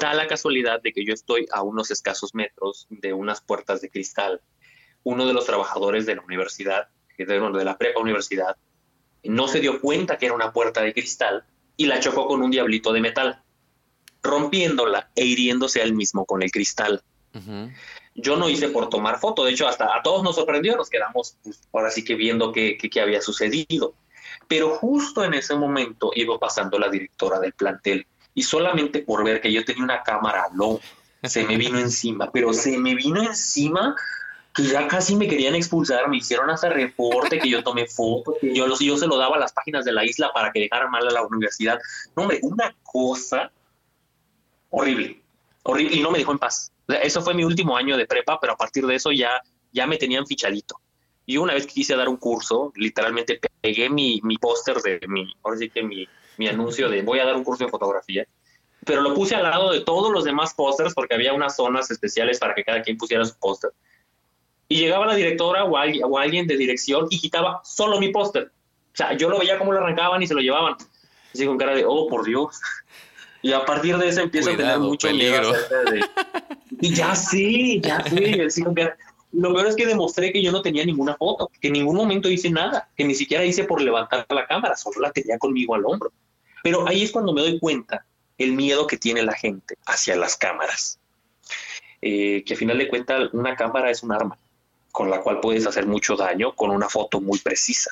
da 0.00 0.12
la 0.14 0.26
casualidad 0.26 0.82
de 0.82 0.92
que 0.92 1.04
yo 1.04 1.14
estoy 1.14 1.46
a 1.52 1.62
unos 1.62 1.90
escasos 1.90 2.34
metros 2.34 2.86
de 2.90 3.12
unas 3.12 3.40
puertas 3.40 3.80
de 3.80 3.90
cristal. 3.90 4.42
Uno 5.04 5.26
de 5.26 5.32
los 5.32 5.46
trabajadores 5.46 6.04
de 6.04 6.16
la 6.16 6.22
universidad, 6.22 6.88
de, 7.16 7.24
de 7.24 7.64
la 7.64 7.78
prepa 7.78 8.00
universidad, 8.00 8.56
no 9.24 9.48
se 9.48 9.60
dio 9.60 9.80
cuenta 9.80 10.18
que 10.18 10.26
era 10.26 10.34
una 10.34 10.52
puerta 10.52 10.82
de 10.82 10.92
cristal 10.92 11.44
y 11.76 11.86
la 11.86 12.00
chocó 12.00 12.26
con 12.26 12.42
un 12.42 12.50
diablito 12.50 12.92
de 12.92 13.00
metal 13.00 13.42
rompiéndola 14.22 15.10
e 15.14 15.24
hiriéndose 15.24 15.80
a 15.80 15.84
él 15.84 15.94
mismo 15.94 16.24
con 16.24 16.42
el 16.42 16.50
cristal. 16.50 17.02
Yo 18.14 18.36
no 18.36 18.48
hice 18.48 18.68
por 18.68 18.88
tomar 18.88 19.20
foto, 19.20 19.44
de 19.44 19.52
hecho 19.52 19.68
hasta 19.68 19.96
a 19.96 20.02
todos 20.02 20.24
nos 20.24 20.34
sorprendió, 20.34 20.76
nos 20.76 20.90
quedamos 20.90 21.36
pues, 21.44 21.60
ahora 21.72 21.90
sí 21.90 22.04
que 22.04 22.16
viendo 22.16 22.52
qué, 22.52 22.76
qué, 22.76 23.00
había 23.00 23.22
sucedido. 23.22 23.94
Pero 24.48 24.70
justo 24.70 25.24
en 25.24 25.34
ese 25.34 25.54
momento 25.54 26.10
iba 26.14 26.38
pasando 26.38 26.78
la 26.78 26.88
directora 26.88 27.38
del 27.38 27.52
plantel 27.52 28.06
y 28.34 28.42
solamente 28.42 29.00
por 29.00 29.24
ver 29.24 29.40
que 29.40 29.52
yo 29.52 29.64
tenía 29.64 29.84
una 29.84 30.02
cámara 30.02 30.46
no 30.52 30.80
se 31.22 31.44
me 31.44 31.56
vino 31.56 31.78
encima, 31.78 32.30
pero 32.32 32.52
se 32.52 32.78
me 32.78 32.94
vino 32.94 33.22
encima 33.22 33.96
que 34.54 34.64
ya 34.64 34.88
casi 34.88 35.14
me 35.14 35.28
querían 35.28 35.54
expulsar, 35.54 36.08
me 36.08 36.16
hicieron 36.16 36.50
hasta 36.50 36.68
reporte 36.68 37.38
que 37.38 37.48
yo 37.48 37.62
tomé 37.62 37.86
fotos, 37.86 38.36
que 38.40 38.54
yo, 38.54 38.66
yo 38.66 38.96
se 38.96 39.06
lo 39.06 39.16
daba 39.16 39.36
a 39.36 39.38
las 39.38 39.52
páginas 39.52 39.84
de 39.84 39.92
la 39.92 40.04
isla 40.04 40.32
para 40.32 40.50
que 40.52 40.60
dejaran 40.60 40.90
mal 40.90 41.06
a 41.06 41.12
la 41.12 41.22
universidad. 41.22 41.78
No, 42.16 42.22
hombre, 42.22 42.40
una 42.42 42.74
cosa 42.82 43.52
horrible, 44.70 45.20
horrible, 45.62 45.96
y 45.96 46.00
no 46.00 46.10
me 46.10 46.18
dejó 46.18 46.32
en 46.32 46.38
paz. 46.38 46.72
eso 47.02 47.22
fue 47.22 47.34
mi 47.34 47.44
último 47.44 47.76
año 47.76 47.96
de 47.96 48.06
prepa, 48.06 48.38
pero 48.40 48.54
a 48.54 48.56
partir 48.56 48.86
de 48.86 48.94
eso 48.94 49.12
ya, 49.12 49.42
ya 49.72 49.86
me 49.86 49.96
tenían 49.96 50.26
fichadito. 50.26 50.80
Y 51.26 51.36
una 51.36 51.54
vez 51.54 51.66
que 51.66 51.74
quise 51.74 51.94
dar 51.94 52.08
un 52.08 52.16
curso, 52.16 52.72
literalmente 52.76 53.38
pegué 53.60 53.90
mi, 53.90 54.20
mi 54.22 54.38
póster 54.38 54.76
de 54.78 55.00
mi, 55.06 55.30
ahora 55.42 55.58
sí 55.58 55.68
que 55.68 55.82
mi, 55.82 56.08
mi 56.38 56.48
anuncio 56.48 56.88
de 56.88 57.02
voy 57.02 57.18
a 57.18 57.26
dar 57.26 57.36
un 57.36 57.44
curso 57.44 57.64
de 57.64 57.70
fotografía 57.70 58.26
pero 58.88 59.02
lo 59.02 59.12
puse 59.12 59.34
al 59.34 59.42
lado 59.42 59.70
de 59.70 59.80
todos 59.80 60.10
los 60.10 60.24
demás 60.24 60.54
pósters 60.54 60.94
porque 60.94 61.14
había 61.14 61.34
unas 61.34 61.56
zonas 61.56 61.90
especiales 61.90 62.38
para 62.38 62.54
que 62.54 62.64
cada 62.64 62.80
quien 62.80 62.96
pusiera 62.96 63.22
su 63.24 63.38
póster. 63.38 63.70
Y 64.66 64.78
llegaba 64.78 65.04
la 65.04 65.14
directora 65.14 65.64
o, 65.64 66.18
alguien 66.18 66.46
de 66.46 66.56
dirección 66.56 67.06
y 67.10 67.20
quitaba 67.20 67.60
solo 67.64 68.00
mi 68.00 68.08
póster. 68.08 68.50
O 68.92 68.96
sea, 68.96 69.12
yo 69.14 69.28
lo 69.28 69.38
veía 69.38 69.58
cómo 69.58 69.72
lo 69.72 69.80
arrancaban 69.80 70.22
y 70.22 70.26
se 70.26 70.34
lo 70.34 70.40
llevaban. 70.40 70.74
Así 71.34 71.44
con 71.44 71.58
cara 71.58 71.74
de, 71.74 71.84
oh, 71.86 72.08
por 72.08 72.24
Dios. 72.24 72.60
Y 73.42 73.52
a 73.52 73.64
partir 73.64 73.96
de 73.98 74.08
eso 74.08 74.20
empiezo 74.20 74.50
a 74.50 74.56
tener 74.56 74.78
mucho 74.78 75.08
peligro. 75.08 75.52
miedo 75.52 76.06
Y 76.80 76.94
ya 76.94 77.14
sí, 77.14 77.80
ya 77.80 78.04
sí. 78.04 78.64
Lo 79.32 79.52
peor 79.52 79.66
es 79.66 79.76
que 79.76 79.86
demostré 79.86 80.32
que 80.32 80.42
yo 80.42 80.52
no 80.52 80.62
tenía 80.62 80.84
ninguna 80.84 81.16
foto, 81.16 81.50
que 81.60 81.68
en 81.68 81.74
ningún 81.74 81.96
momento 81.96 82.30
hice 82.30 82.50
nada, 82.50 82.88
que 82.96 83.04
ni 83.04 83.14
siquiera 83.14 83.44
hice 83.44 83.64
por 83.64 83.80
levantar 83.80 84.26
la 84.30 84.46
cámara, 84.46 84.76
solo 84.76 85.00
la 85.00 85.12
tenía 85.12 85.38
conmigo 85.38 85.74
al 85.74 85.84
hombro. 85.84 86.12
Pero 86.62 86.88
ahí 86.88 87.02
es 87.02 87.12
cuando 87.12 87.32
me 87.32 87.42
doy 87.42 87.58
cuenta 87.58 88.04
el 88.38 88.52
miedo 88.52 88.86
que 88.86 88.96
tiene 88.96 89.22
la 89.22 89.34
gente 89.34 89.76
hacia 89.86 90.16
las 90.16 90.36
cámaras. 90.36 90.98
Eh, 92.00 92.44
que 92.46 92.54
a 92.54 92.56
final 92.56 92.78
de 92.78 92.88
cuentas 92.88 93.30
una 93.32 93.56
cámara 93.56 93.90
es 93.90 94.02
un 94.04 94.12
arma 94.12 94.38
con 94.92 95.10
la 95.10 95.20
cual 95.20 95.40
puedes 95.40 95.66
hacer 95.66 95.86
mucho 95.86 96.16
daño 96.16 96.54
con 96.54 96.70
una 96.70 96.88
foto 96.88 97.20
muy 97.20 97.38
precisa. 97.38 97.90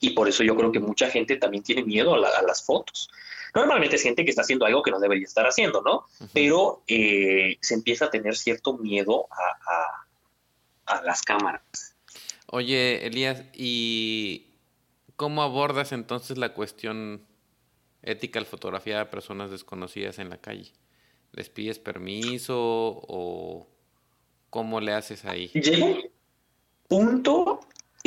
Y 0.00 0.10
por 0.10 0.28
eso 0.28 0.42
yo 0.42 0.56
creo 0.56 0.72
que 0.72 0.80
mucha 0.80 1.10
gente 1.10 1.36
también 1.36 1.62
tiene 1.62 1.84
miedo 1.84 2.14
a, 2.14 2.42
las 2.42 2.64
fotos. 2.64 3.10
Normalmente 3.56 3.96
es 3.96 4.02
gente 4.02 4.22
que 4.22 4.30
está 4.30 4.42
haciendo 4.42 4.66
algo 4.66 4.82
que 4.82 4.90
no 4.90 5.00
debería 5.00 5.24
estar 5.24 5.46
haciendo, 5.46 5.80
¿no? 5.80 6.04
Pero 6.34 6.82
eh, 6.86 7.56
se 7.62 7.72
empieza 7.72 8.04
a 8.04 8.10
tener 8.10 8.36
cierto 8.36 8.76
miedo 8.76 9.26
a, 9.30 10.94
a 10.94 11.02
las 11.02 11.22
cámaras. 11.22 11.96
Oye, 12.48 13.06
Elías, 13.06 13.44
¿y 13.54 14.46
cómo 15.16 15.42
abordas 15.42 15.92
entonces 15.92 16.36
la 16.36 16.52
cuestión 16.52 17.26
ética 18.02 18.38
al 18.38 18.44
fotografiar 18.46 19.00
a 19.00 19.10
personas 19.10 19.50
desconocidas 19.50 20.18
en 20.18 20.28
la 20.28 20.36
calle? 20.36 20.72
¿Les 21.32 21.48
pides 21.48 21.78
permiso 21.78 22.54
o 22.56 23.66
cómo 24.50 24.82
le 24.82 24.92
haces 24.92 25.24
ahí? 25.24 25.48
Llega 25.48 25.86
un 25.86 26.10
punto 26.88 27.60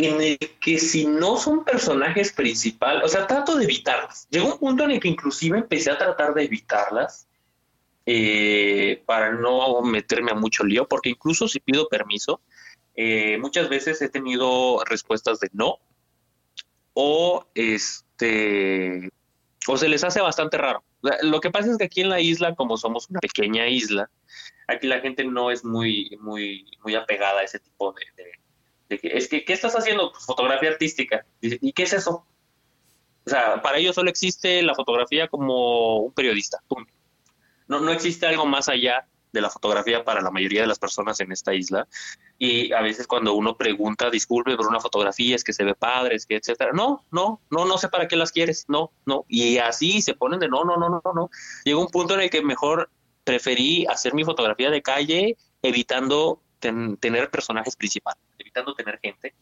en 0.07 0.21
el 0.21 0.37
que 0.59 0.77
si 0.77 1.05
no 1.05 1.37
son 1.37 1.63
personajes 1.63 2.31
principales, 2.31 3.03
o 3.03 3.07
sea, 3.07 3.27
trato 3.27 3.55
de 3.55 3.63
evitarlas. 3.63 4.27
Llegó 4.29 4.53
un 4.53 4.59
punto 4.59 4.83
en 4.83 4.91
el 4.91 4.99
que 4.99 5.07
inclusive 5.07 5.57
empecé 5.57 5.91
a 5.91 5.97
tratar 5.97 6.33
de 6.33 6.43
evitarlas 6.43 7.27
eh, 8.05 9.03
para 9.05 9.31
no 9.31 9.81
meterme 9.81 10.31
a 10.31 10.35
mucho 10.35 10.63
lío, 10.63 10.87
porque 10.87 11.09
incluso 11.09 11.47
si 11.47 11.59
pido 11.59 11.87
permiso, 11.87 12.41
eh, 12.95 13.37
muchas 13.37 13.69
veces 13.69 14.01
he 14.01 14.09
tenido 14.09 14.83
respuestas 14.85 15.39
de 15.39 15.49
no 15.53 15.79
o 16.93 17.47
este 17.53 19.09
o 19.67 19.77
se 19.77 19.89
les 19.89 20.03
hace 20.03 20.21
bastante 20.21 20.57
raro. 20.57 20.83
Lo 21.21 21.39
que 21.39 21.51
pasa 21.51 21.71
es 21.71 21.77
que 21.77 21.85
aquí 21.85 22.01
en 22.01 22.09
la 22.09 22.19
isla, 22.19 22.55
como 22.55 22.77
somos 22.77 23.09
una 23.09 23.19
pequeña 23.19 23.67
isla, 23.67 24.09
aquí 24.67 24.87
la 24.87 24.99
gente 24.99 25.23
no 25.23 25.51
es 25.51 25.63
muy, 25.63 26.17
muy, 26.19 26.65
muy 26.83 26.95
apegada 26.95 27.41
a 27.41 27.43
ese 27.43 27.59
tipo 27.59 27.93
de, 27.93 28.31
es 28.89 29.27
que, 29.27 29.45
¿qué 29.45 29.53
estás 29.53 29.75
haciendo? 29.75 30.11
Pues, 30.11 30.25
fotografía 30.25 30.69
artística. 30.69 31.25
¿Y 31.41 31.71
qué 31.73 31.83
es 31.83 31.93
eso? 31.93 32.25
O 33.25 33.29
sea, 33.29 33.61
para 33.61 33.77
ellos 33.77 33.95
solo 33.95 34.09
existe 34.09 34.61
la 34.63 34.73
fotografía 34.73 35.27
como 35.27 35.97
un 35.97 36.13
periodista. 36.13 36.59
No, 37.67 37.79
no 37.79 37.91
existe 37.91 38.25
algo 38.25 38.45
más 38.45 38.69
allá 38.69 39.07
de 39.31 39.41
la 39.41 39.49
fotografía 39.49 40.03
para 40.03 40.21
la 40.21 40.31
mayoría 40.31 40.61
de 40.61 40.67
las 40.67 40.79
personas 40.79 41.19
en 41.19 41.31
esta 41.31 41.53
isla. 41.53 41.87
Y 42.39 42.73
a 42.73 42.81
veces 42.81 43.05
cuando 43.05 43.33
uno 43.33 43.55
pregunta, 43.55 44.09
disculpe 44.09 44.55
por 44.55 44.67
una 44.67 44.79
fotografía, 44.79 45.35
es 45.35 45.43
que 45.43 45.53
se 45.53 45.63
ve 45.63 45.75
padre, 45.75 46.15
es 46.15 46.25
que 46.25 46.37
etcétera. 46.37 46.71
No, 46.73 47.05
no, 47.11 47.41
no, 47.51 47.65
no 47.65 47.77
sé 47.77 47.89
para 47.89 48.07
qué 48.07 48.15
las 48.15 48.31
quieres, 48.31 48.65
no, 48.67 48.91
no. 49.05 49.25
Y 49.27 49.57
así 49.57 50.01
se 50.01 50.15
ponen 50.15 50.39
de 50.39 50.47
no, 50.47 50.63
no, 50.63 50.77
no, 50.77 50.89
no, 50.89 51.01
no. 51.13 51.29
Llega 51.63 51.77
un 51.77 51.89
punto 51.89 52.15
en 52.15 52.21
el 52.21 52.29
que 52.29 52.41
mejor 52.41 52.89
preferí 53.23 53.85
hacer 53.85 54.13
mi 54.15 54.23
fotografía 54.23 54.71
de 54.71 54.81
calle 54.81 55.37
evitando 55.61 56.41
tener 56.59 57.29
personajes 57.29 57.75
principales, 57.75 58.21
evitando 58.49 58.73
tener 58.73 58.99
gente. 59.01 59.35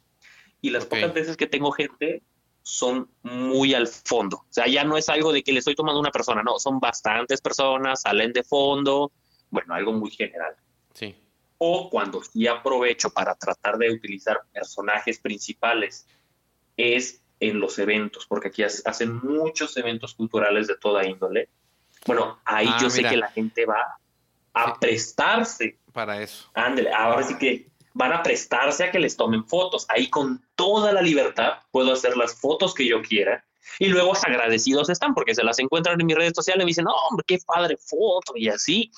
Y 0.62 0.70
las 0.70 0.86
pocas 0.86 1.14
veces 1.14 1.38
que 1.38 1.48
tengo 1.48 1.72
gente 1.72 2.24
son 2.62 3.10
muy 3.24 3.74
al 3.74 3.88
fondo. 3.88 4.38
O 4.38 4.48
sea, 4.50 4.68
ya 4.68 4.84
no 4.84 4.98
es 4.98 5.08
algo 5.08 5.32
de 5.32 5.42
que 5.42 5.54
le 5.54 5.60
estoy 5.60 5.76
tomando 5.76 6.00
una 6.00 6.12
persona, 6.12 6.44
no, 6.44 6.60
son 6.60 6.80
bastantes 6.80 7.40
personas, 7.40 8.02
salen 8.02 8.34
de 8.34 8.44
fondo, 8.44 9.14
bueno, 9.50 9.74
algo 9.74 9.94
muy 9.94 10.12
general. 10.12 10.54
Sí. 10.94 11.16
O 11.60 11.90
cuando 11.90 12.22
sí 12.22 12.46
aprovecho 12.46 13.10
para 13.10 13.36
tratar 13.36 13.78
de 13.78 13.90
utilizar 13.92 14.42
personajes 14.52 15.20
principales, 15.20 16.08
es 16.76 17.24
en 17.40 17.60
los 17.60 17.80
eventos, 17.80 18.26
porque 18.26 18.50
aquí 18.50 18.64
hacen 18.64 19.16
muchos 19.24 19.78
eventos 19.78 20.14
culturales 20.14 20.68
de 20.68 20.76
toda 20.78 21.06
índole. 21.06 21.50
Bueno, 22.06 22.40
ahí 22.44 22.68
ah, 22.70 22.78
yo 22.82 22.90
sé 22.90 23.04
que 23.04 23.16
la 23.16 23.30
gente 23.30 23.66
va 23.66 23.98
a 24.54 24.80
prestarse. 24.80 25.80
Para 25.94 26.22
eso. 26.22 26.50
Ándale, 26.54 26.92
ahora 26.92 27.24
sí 27.24 27.38
que 27.38 27.70
van 27.98 28.14
a 28.14 28.22
prestarse 28.22 28.84
a 28.84 28.92
que 28.92 29.00
les 29.00 29.18
tomen 29.18 29.44
fotos. 29.46 29.86
Ahí 29.90 30.08
con 30.08 30.46
toda 30.56 30.94
la 30.94 31.02
libertad 31.02 31.54
puedo 31.72 31.94
hacer 31.94 32.16
las 32.16 32.40
fotos 32.40 32.74
que 32.76 32.88
yo 32.88 33.02
quiera. 33.02 33.44
Y 33.80 33.88
luego 33.88 34.14
agradecidos 34.16 34.90
están 34.90 35.14
porque 35.14 35.34
se 35.34 35.44
las 35.44 35.60
encuentran 35.60 36.00
en 36.00 36.06
mis 36.06 36.16
redes 36.16 36.34
sociales 36.36 36.62
y 36.62 36.66
me 36.66 36.70
dicen, 36.70 36.86
no, 36.86 36.94
hombre, 37.10 37.26
qué 37.28 37.40
padre 37.46 37.76
foto 37.78 38.34
y 38.36 38.50
así. 38.50 38.92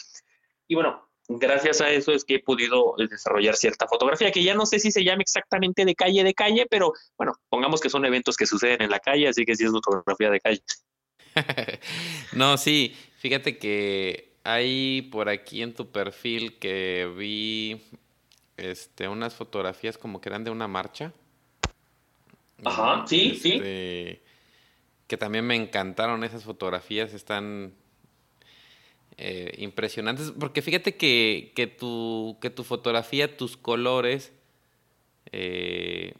Y 0.67 0.75
bueno, 0.75 1.09
gracias 1.29 1.79
a 1.79 1.89
eso 1.89 2.12
es 2.12 2.25
que 2.25 2.35
he 2.35 2.39
podido 2.39 2.93
desarrollar 2.97 3.55
cierta 3.55 3.88
fotografía, 3.88 4.31
que 4.31 4.43
ya 4.43 4.53
no 4.53 4.65
sé 4.65 4.79
si 4.79 4.91
se 4.91 5.03
llama 5.03 5.21
exactamente 5.21 5.85
de 5.85 5.95
calle 5.95 6.23
de 6.23 6.33
calle, 6.33 6.67
pero 6.69 6.93
bueno, 7.17 7.33
pongamos 7.47 7.79
que 7.79 7.89
son 7.89 8.05
eventos 8.05 8.35
que 8.35 8.45
suceden 8.45 8.81
en 8.81 8.91
la 8.91 8.99
calle, 8.99 9.29
así 9.29 9.45
que 9.45 9.55
sí 9.55 9.63
es 9.63 9.71
fotografía 9.71 10.29
de 10.29 10.41
calle. 10.41 10.62
no, 12.33 12.57
sí, 12.57 12.95
fíjate 13.17 13.57
que 13.57 14.38
hay 14.43 15.03
por 15.03 15.29
aquí 15.29 15.62
en 15.62 15.73
tu 15.73 15.89
perfil 15.89 16.59
que 16.59 17.12
vi 17.17 17.81
este 18.60 19.08
unas 19.08 19.36
fotografías 19.36 19.98
como 19.98 20.22
que 20.22 20.30
eran 20.30 20.43
de 20.43 20.52
una 20.52 20.67
marcha. 20.67 21.13
Ajá, 22.63 23.06
sí, 23.08 23.36
sí. 23.36 23.54
Este, 23.54 24.22
que 25.08 25.17
también 25.17 25.45
me 25.45 25.56
encantaron 25.56 26.24
esas 26.24 26.43
fotografías, 26.43 27.13
están 27.13 27.74
eh, 29.17 29.54
impresionantes. 29.58 30.32
Porque 30.32 30.62
fíjate 30.62 30.95
que, 30.95 31.52
que, 31.56 31.67
tu, 31.67 32.38
que 32.39 32.50
tu 32.50 32.63
fotografía, 32.63 33.36
tus 33.36 33.58
colores, 33.58 34.32
eh, 35.32 36.13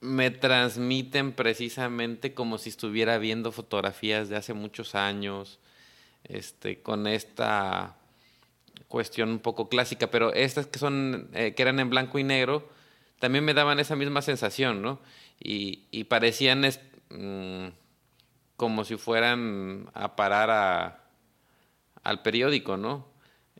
me 0.00 0.30
transmiten 0.30 1.32
precisamente 1.32 2.34
como 2.34 2.58
si 2.58 2.70
estuviera 2.70 3.18
viendo 3.18 3.52
fotografías 3.52 4.28
de 4.28 4.36
hace 4.36 4.54
muchos 4.54 4.94
años, 4.94 5.58
este, 6.24 6.80
con 6.80 7.06
esta 7.06 7.97
cuestión 8.86 9.30
un 9.30 9.38
poco 9.40 9.68
clásica, 9.68 10.10
pero 10.10 10.32
estas 10.32 10.66
que 10.66 10.78
son, 10.78 11.28
eh, 11.34 11.54
que 11.54 11.62
eran 11.62 11.80
en 11.80 11.90
blanco 11.90 12.18
y 12.18 12.24
negro, 12.24 12.68
también 13.18 13.44
me 13.44 13.54
daban 13.54 13.80
esa 13.80 13.96
misma 13.96 14.22
sensación, 14.22 14.82
¿no? 14.82 15.00
Y, 15.40 15.86
y 15.90 16.04
parecían 16.04 16.62
mm, 17.10 17.68
como 18.56 18.84
si 18.84 18.96
fueran 18.96 19.90
a 19.94 20.16
parar 20.16 20.50
a, 20.50 21.04
al 22.02 22.22
periódico, 22.22 22.76
¿no? 22.76 23.06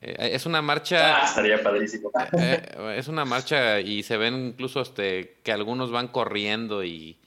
Eh, 0.01 0.31
es 0.33 0.47
una 0.47 0.63
marcha. 0.63 1.23
Ah, 1.23 1.25
estaría 1.25 1.63
padrísimo. 1.63 2.11
Eh, 2.39 2.97
es 2.97 3.09
una 3.09 3.25
marcha 3.25 3.81
y 3.81 4.03
se 4.03 4.17
ven 4.17 4.49
incluso 4.49 4.81
este, 4.81 5.39
que 5.43 5.53
algunos 5.53 5.91
van 5.91 6.09
corriendo 6.09 6.85
y, 6.85 7.19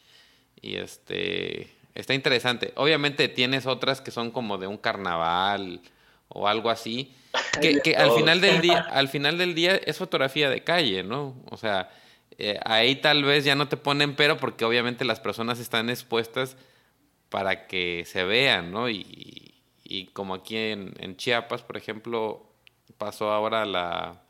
y 0.62 0.76
este 0.76 1.70
está 1.96 2.14
interesante. 2.14 2.74
Obviamente 2.76 3.28
tienes 3.28 3.66
otras 3.66 4.02
que 4.02 4.12
son 4.12 4.32
como 4.32 4.58
de 4.58 4.68
un 4.68 4.78
carnaval 4.78 5.82
o 6.30 6.48
algo 6.48 6.70
así, 6.70 7.14
que, 7.62 7.96
al 7.96 8.12
final 8.12 8.42
del 8.42 8.62
día, 8.62 8.80
al 8.92 9.08
final 9.08 9.38
del 9.38 9.56
día 9.56 9.76
es 9.76 9.98
fotografía 9.98 10.50
de 10.50 10.64
calle, 10.64 11.04
¿no? 11.04 11.36
O 11.50 11.58
sea, 11.58 11.90
eh, 12.38 12.60
ahí 12.66 12.96
tal 12.96 13.24
vez 13.24 13.44
ya 13.44 13.56
no 13.56 13.68
te 13.68 13.78
ponen 13.78 14.16
pero 14.16 14.38
porque 14.38 14.66
obviamente 14.66 15.06
las 15.06 15.20
personas 15.20 15.60
están 15.60 15.90
expuestas 15.90 16.58
para 17.30 17.68
que 17.68 18.04
se 18.06 18.24
vean, 18.24 18.72
¿no? 18.72 18.90
Y, 18.90 19.54
y 19.84 20.08
como 20.08 20.36
aquí 20.36 20.58
en, 20.58 21.18
Chiapas, 21.18 21.64
por 21.64 21.78
ejemplo, 21.78 22.50
pasó 22.98 23.32
ahora 23.32 23.66
la, 23.66 24.22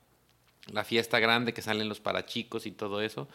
la 0.72 0.84
fiesta 0.84 1.20
grande 1.20 1.54
que 1.54 1.62
salen 1.62 1.90
los 1.90 2.00
parachicos 2.00 2.66
y 2.66 2.72
todo 2.72 3.02
eso, 3.02 3.28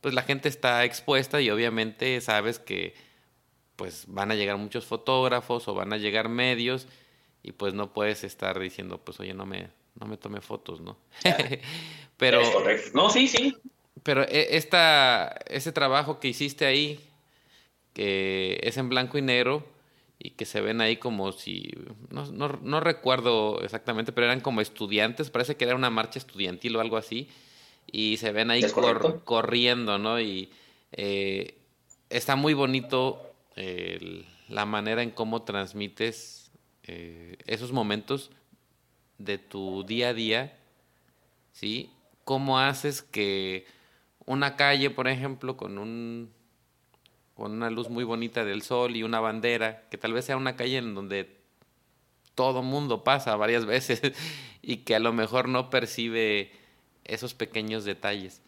pues 0.00 0.14
la 0.14 0.22
gente 0.22 0.48
está 0.48 0.84
expuesta 0.84 1.40
y 1.40 1.50
obviamente 1.50 2.20
sabes 2.20 2.58
que 2.58 2.94
pues 3.76 4.04
van 4.08 4.30
a 4.30 4.34
llegar 4.34 4.56
muchos 4.56 4.86
fotógrafos 4.86 5.68
o 5.68 5.74
van 5.74 5.92
a 5.92 5.98
llegar 5.98 6.28
medios 6.30 6.86
y 7.42 7.52
pues 7.52 7.74
no 7.74 7.92
puedes 7.92 8.24
estar 8.24 8.58
diciendo 8.58 8.98
pues 8.98 9.20
oye 9.20 9.34
no 9.34 9.46
me 9.46 9.70
no 10.00 10.06
me 10.06 10.16
tome 10.16 10.40
fotos 10.40 10.80
no 10.80 10.96
pero 12.16 12.40
no 12.94 13.10
sí 13.10 13.28
sí. 13.28 13.56
pero 14.02 14.22
e, 14.22 14.56
esta 14.56 15.36
ese 15.46 15.72
trabajo 15.72 16.20
que 16.20 16.28
hiciste 16.28 16.66
ahí 16.66 17.00
que 17.92 18.60
es 18.62 18.76
en 18.76 18.88
blanco 18.88 19.16
y 19.16 19.22
negro 19.22 19.64
y 20.18 20.30
que 20.30 20.44
se 20.44 20.60
ven 20.60 20.80
ahí 20.80 20.96
como 20.96 21.32
si, 21.32 21.72
no, 22.10 22.26
no, 22.32 22.58
no, 22.62 22.80
recuerdo 22.80 23.60
exactamente, 23.62 24.12
pero 24.12 24.26
eran 24.26 24.40
como 24.40 24.60
estudiantes, 24.60 25.30
parece 25.30 25.56
que 25.56 25.64
era 25.64 25.74
una 25.74 25.90
marcha 25.90 26.18
estudiantil 26.18 26.76
o 26.76 26.80
algo 26.80 26.96
así, 26.96 27.28
y 27.90 28.16
se 28.16 28.32
ven 28.32 28.50
ahí 28.50 28.62
corriendo, 29.24 29.98
¿no? 29.98 30.20
Y 30.20 30.50
eh, 30.92 31.58
está 32.10 32.36
muy 32.36 32.54
bonito 32.54 33.22
la 34.48 34.66
manera 34.66 35.02
en 35.02 35.10
cómo 35.10 35.42
transmites 35.42 36.45
eh, 36.86 37.36
esos 37.46 37.72
momentos 37.72 38.30
de 39.18 39.38
tu 39.38 39.84
día 39.84 40.10
a 40.10 40.14
día, 40.14 40.56
¿sí? 41.52 41.90
¿Cómo 42.24 42.58
haces 42.58 43.02
que 43.02 43.66
una 44.24 44.56
calle, 44.56 44.90
por 44.90 45.08
ejemplo, 45.08 45.56
con 45.56 45.78
un 45.78 46.34
con 47.34 47.52
una 47.52 47.68
luz 47.68 47.90
muy 47.90 48.02
bonita 48.02 48.46
del 48.46 48.62
sol 48.62 48.96
y 48.96 49.02
una 49.02 49.20
bandera, 49.20 49.86
que 49.90 49.98
tal 49.98 50.14
vez 50.14 50.24
sea 50.24 50.38
una 50.38 50.56
calle 50.56 50.78
en 50.78 50.94
donde 50.94 51.36
todo 52.34 52.62
mundo 52.62 53.04
pasa 53.04 53.36
varias 53.36 53.66
veces 53.66 54.00
y 54.62 54.78
que 54.78 54.94
a 54.94 55.00
lo 55.00 55.12
mejor 55.12 55.48
no 55.48 55.68
percibe 55.68 56.50
esos 57.04 57.34
pequeños 57.34 57.84
detalles. 57.84 58.42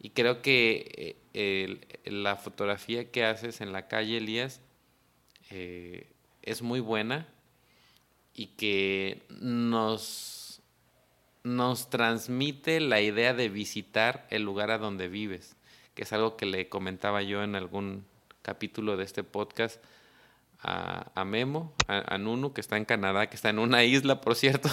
Y 0.00 0.10
creo 0.10 0.40
que 0.40 1.16
eh, 1.34 2.00
la 2.04 2.36
fotografía 2.36 3.10
que 3.10 3.24
haces 3.24 3.60
en 3.60 3.72
la 3.72 3.88
calle, 3.88 4.16
Elías, 4.16 4.62
eh, 5.50 6.06
es 6.42 6.62
muy 6.62 6.80
buena 6.80 7.28
y 8.40 8.46
que 8.56 9.20
nos, 9.28 10.62
nos 11.42 11.90
transmite 11.90 12.80
la 12.80 13.02
idea 13.02 13.34
de 13.34 13.50
visitar 13.50 14.26
el 14.30 14.44
lugar 14.44 14.70
a 14.70 14.78
donde 14.78 15.08
vives, 15.08 15.56
que 15.94 16.04
es 16.04 16.12
algo 16.14 16.38
que 16.38 16.46
le 16.46 16.70
comentaba 16.70 17.20
yo 17.20 17.42
en 17.42 17.54
algún 17.54 18.06
capítulo 18.40 18.96
de 18.96 19.04
este 19.04 19.24
podcast 19.24 19.78
a, 20.62 21.22
Memo, 21.26 21.74
a, 21.86 22.16
Nunu, 22.16 22.54
que 22.54 22.62
está 22.62 22.78
en 22.78 22.86
Canadá, 22.86 23.28
que 23.28 23.36
está 23.36 23.50
en 23.50 23.58
una 23.58 23.84
isla, 23.84 24.22
por 24.22 24.34
cierto. 24.34 24.70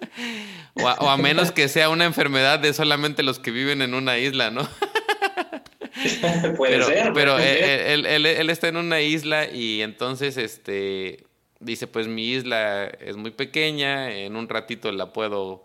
o, 0.74 0.86
a, 0.86 1.16
menos 1.16 1.50
que 1.50 1.66
sea 1.66 1.88
una 1.88 2.04
enfermedad 2.04 2.60
de 2.60 2.72
solamente 2.72 3.24
los 3.24 3.40
que 3.40 3.50
viven 3.50 3.82
en 3.82 3.94
una 3.94 4.18
isla, 4.18 4.52
¿no? 4.52 4.62
puede 6.56 6.74
pero, 6.74 6.86
ser. 6.86 7.12
Pero 7.12 7.38
él, 7.40 8.06
él, 8.06 8.50
está 8.50 8.68
en 8.68 8.76
una 8.76 9.00
isla 9.00 9.50
y 9.50 9.82
entonces 9.82 10.36
este 10.36 11.26
dice, 11.60 11.86
pues 11.86 12.08
mi 12.08 12.30
isla 12.30 12.86
es 12.86 13.16
muy 13.16 13.30
pequeña, 13.30 14.10
en 14.10 14.36
un 14.36 14.48
ratito 14.48 14.90
la 14.90 15.12
puedo, 15.12 15.64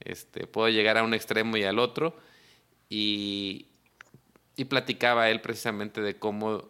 este, 0.00 0.46
puedo 0.46 0.68
llegar 0.70 0.98
a 0.98 1.04
un 1.04 1.14
extremo 1.14 1.56
y 1.56 1.62
al 1.62 1.78
otro. 1.78 2.16
Y, 2.88 3.66
platicaba 4.68 5.30
él 5.30 5.40
precisamente 5.40 6.00
de 6.00 6.16
cómo 6.18 6.68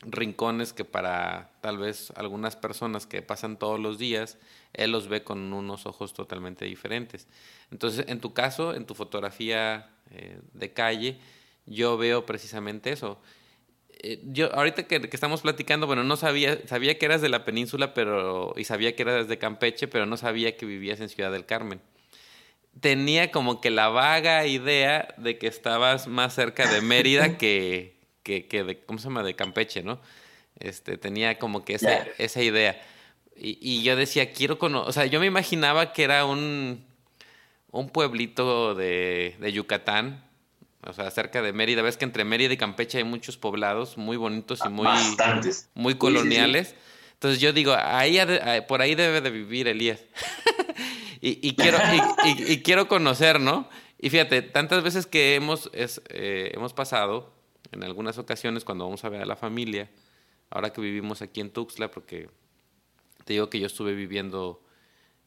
rincones 0.00 0.72
que 0.72 0.84
para 0.84 1.52
tal 1.60 1.78
vez 1.78 2.12
algunas 2.16 2.56
personas 2.56 3.06
que 3.06 3.22
pasan 3.22 3.58
todos 3.58 3.78
los 3.78 3.98
días, 3.98 4.38
él 4.72 4.90
los 4.90 5.06
ve 5.06 5.22
con 5.22 5.52
unos 5.52 5.86
ojos 5.86 6.12
totalmente 6.12 6.64
diferentes. 6.64 7.28
Entonces, 7.70 8.06
en 8.08 8.20
tu 8.20 8.32
caso, 8.32 8.74
en 8.74 8.86
tu 8.86 8.94
fotografía 8.94 9.90
eh, 10.10 10.40
de 10.54 10.72
calle, 10.72 11.18
yo 11.66 11.96
veo 11.96 12.26
precisamente 12.26 12.90
eso. 12.90 13.20
Eh, 14.00 14.20
yo 14.24 14.52
ahorita 14.54 14.84
que, 14.84 15.08
estamos 15.12 15.42
platicando, 15.42 15.86
bueno, 15.86 16.04
no 16.04 16.16
sabía, 16.16 16.58
sabía 16.66 16.98
que 16.98 17.06
eras 17.06 17.20
de 17.20 17.28
la 17.28 17.44
península, 17.44 17.94
pero 17.94 18.54
y 18.56 18.64
sabía 18.64 18.96
que 18.96 19.02
eras 19.02 19.28
de 19.28 19.38
Campeche, 19.38 19.88
pero 19.88 20.06
no 20.06 20.16
sabía 20.16 20.56
que 20.56 20.66
vivías 20.66 21.00
en 21.00 21.08
Ciudad 21.08 21.30
del 21.30 21.46
Carmen. 21.46 21.80
Tenía 22.80 23.30
como 23.30 23.60
que 23.60 23.70
la 23.70 23.88
vaga 23.88 24.46
idea 24.46 25.14
de 25.18 25.38
que 25.38 25.46
estabas 25.46 26.08
más 26.08 26.34
cerca 26.34 26.72
de 26.72 26.80
Mérida 26.80 27.36
que, 27.38 27.96
que, 28.22 28.46
que 28.46 28.64
de, 28.64 28.78
¿cómo 28.80 28.98
se 28.98 29.04
llama? 29.04 29.22
De 29.22 29.34
Campeche, 29.34 29.82
¿no? 29.82 30.00
Este, 30.58 30.96
tenía 30.96 31.38
como 31.38 31.64
que 31.64 31.74
esa, 31.74 32.06
esa 32.18 32.42
idea. 32.42 32.80
Y, 33.36 33.58
y, 33.60 33.82
yo 33.82 33.96
decía, 33.96 34.32
quiero 34.32 34.58
conocer, 34.58 34.88
o 34.88 34.92
sea, 34.92 35.06
yo 35.06 35.20
me 35.20 35.26
imaginaba 35.26 35.92
que 35.92 36.04
era 36.04 36.24
un, 36.24 36.84
un 37.70 37.88
pueblito 37.88 38.74
de, 38.74 39.36
de 39.40 39.52
Yucatán, 39.52 40.24
o 40.86 40.92
sea, 40.92 41.10
cerca 41.10 41.42
de 41.42 41.52
Mérida. 41.52 41.82
Ves 41.82 41.96
que 41.96 42.04
entre 42.04 42.24
Mérida 42.24 42.52
y 42.52 42.56
Campeche 42.56 42.98
hay 42.98 43.04
muchos 43.04 43.36
poblados 43.36 43.96
muy 43.96 44.16
bonitos 44.16 44.60
y 44.64 44.68
muy, 44.68 44.88
muy 45.74 45.94
coloniales. 45.96 46.74
Entonces 47.14 47.40
yo 47.40 47.52
digo, 47.52 47.74
ahí, 47.78 48.18
por 48.66 48.82
ahí 48.82 48.94
debe 48.94 49.20
de 49.20 49.30
vivir 49.30 49.68
Elías. 49.68 50.04
y, 51.20 51.46
y, 51.46 51.54
quiero, 51.54 51.78
y, 52.24 52.52
y, 52.52 52.62
quiero 52.62 52.88
conocer, 52.88 53.40
¿no? 53.40 53.68
Y 53.98 54.10
fíjate, 54.10 54.42
tantas 54.42 54.82
veces 54.82 55.06
que 55.06 55.36
hemos, 55.36 55.70
es, 55.72 56.02
eh, 56.08 56.50
hemos 56.54 56.72
pasado 56.72 57.32
en 57.70 57.84
algunas 57.84 58.18
ocasiones 58.18 58.64
cuando 58.64 58.84
vamos 58.84 59.04
a 59.04 59.08
ver 59.08 59.22
a 59.22 59.26
la 59.26 59.36
familia, 59.36 59.88
ahora 60.50 60.72
que 60.72 60.80
vivimos 60.80 61.22
aquí 61.22 61.40
en 61.40 61.50
Tuxtla, 61.50 61.92
porque 61.92 62.28
te 63.24 63.34
digo 63.34 63.48
que 63.48 63.60
yo 63.60 63.66
estuve 63.66 63.94
viviendo 63.94 64.60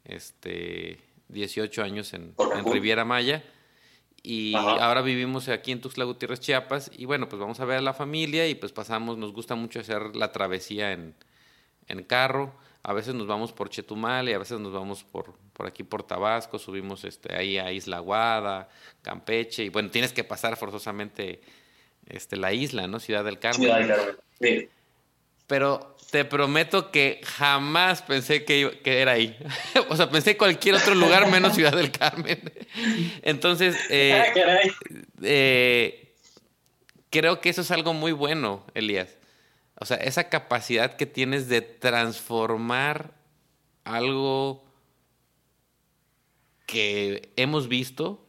este 0.04 1.00
18 1.30 1.84
años 1.84 2.14
en, 2.14 2.36
Riviera 2.66 3.06
Maya 3.06 3.44
y 4.26 4.56
ahora 4.56 5.02
vivimos 5.02 5.48
aquí 5.50 5.72
en 5.72 5.82
Tuxtla 5.82 6.04
Gutiérrez, 6.04 6.40
Chiapas 6.40 6.90
y 6.98 7.06
bueno, 7.06 7.30
pues 7.30 7.40
vamos 7.40 7.60
a 7.60 7.66
ver 7.66 7.78
a 7.78 7.82
la 7.82 7.94
familia 7.94 8.48
y 8.48 8.56
pues 8.56 8.72
pasamos, 8.72 9.20
nos 9.20 9.34
gusta 9.34 9.54
mucho 9.54 9.80
hacer 9.80 10.16
la 10.16 10.32
travesía 10.32 10.94
en, 10.94 11.14
en 11.88 12.04
carro, 12.04 12.52
a 12.82 12.94
veces 12.94 13.14
nos 13.14 13.28
vamos 13.28 13.54
por 13.54 13.70
Chetumal 13.70 14.28
y 14.28 14.34
a 14.34 14.40
veces 14.40 14.60
nos 14.60 14.74
vamos 14.74 15.04
por, 15.04 15.36
por 15.54 15.68
aquí 15.68 15.84
por 15.84 16.02
Tabasco, 16.02 16.58
subimos 16.58 17.04
este, 17.04 17.36
ahí 17.36 17.60
a 17.60 17.72
Isla 17.72 18.00
Guada, 18.00 18.68
Campeche 19.04 19.64
y 19.64 19.70
bueno, 19.70 19.92
tienes 19.92 20.12
que 20.12 20.24
pasar 20.24 20.58
forzosamente 20.58 21.42
este, 22.08 22.36
la 22.36 22.52
isla, 22.52 22.88
¿no? 22.88 23.00
Ciudad 23.00 23.24
del 23.24 23.38
Carmen. 23.38 23.62
Ciudad 23.62 23.78
del 23.78 23.88
Carmen, 23.88 24.16
sí. 24.42 24.70
Pero 25.48 25.96
te 26.12 26.26
prometo 26.26 26.92
que 26.92 27.22
jamás 27.24 28.02
pensé 28.02 28.46
que, 28.46 28.80
que 28.84 29.02
era 29.02 29.14
ahí. 29.14 29.38
o 29.90 29.96
sea, 29.96 30.10
pensé 30.10 30.38
cualquier 30.38 30.76
otro 30.76 30.96
lugar 30.96 31.30
menos 31.30 31.56
Ciudad 31.56 31.76
del 31.76 31.92
Carmen. 31.92 32.40
Entonces, 33.22 33.76
eh, 33.90 34.24
ah, 34.24 34.60
eh, 35.22 36.16
creo 37.10 37.42
que 37.42 37.50
eso 37.50 37.62
es 37.62 37.72
algo 37.72 37.94
muy 37.94 38.12
bueno, 38.12 38.66
Elías. 38.74 39.18
O 39.80 39.86
sea, 39.86 39.98
esa 39.98 40.30
capacidad 40.30 40.96
que 40.96 41.06
tienes 41.06 41.50
de 41.50 41.62
transformar 41.62 43.14
algo 43.84 44.64
que 46.66 47.30
hemos 47.36 47.68
visto 47.68 48.26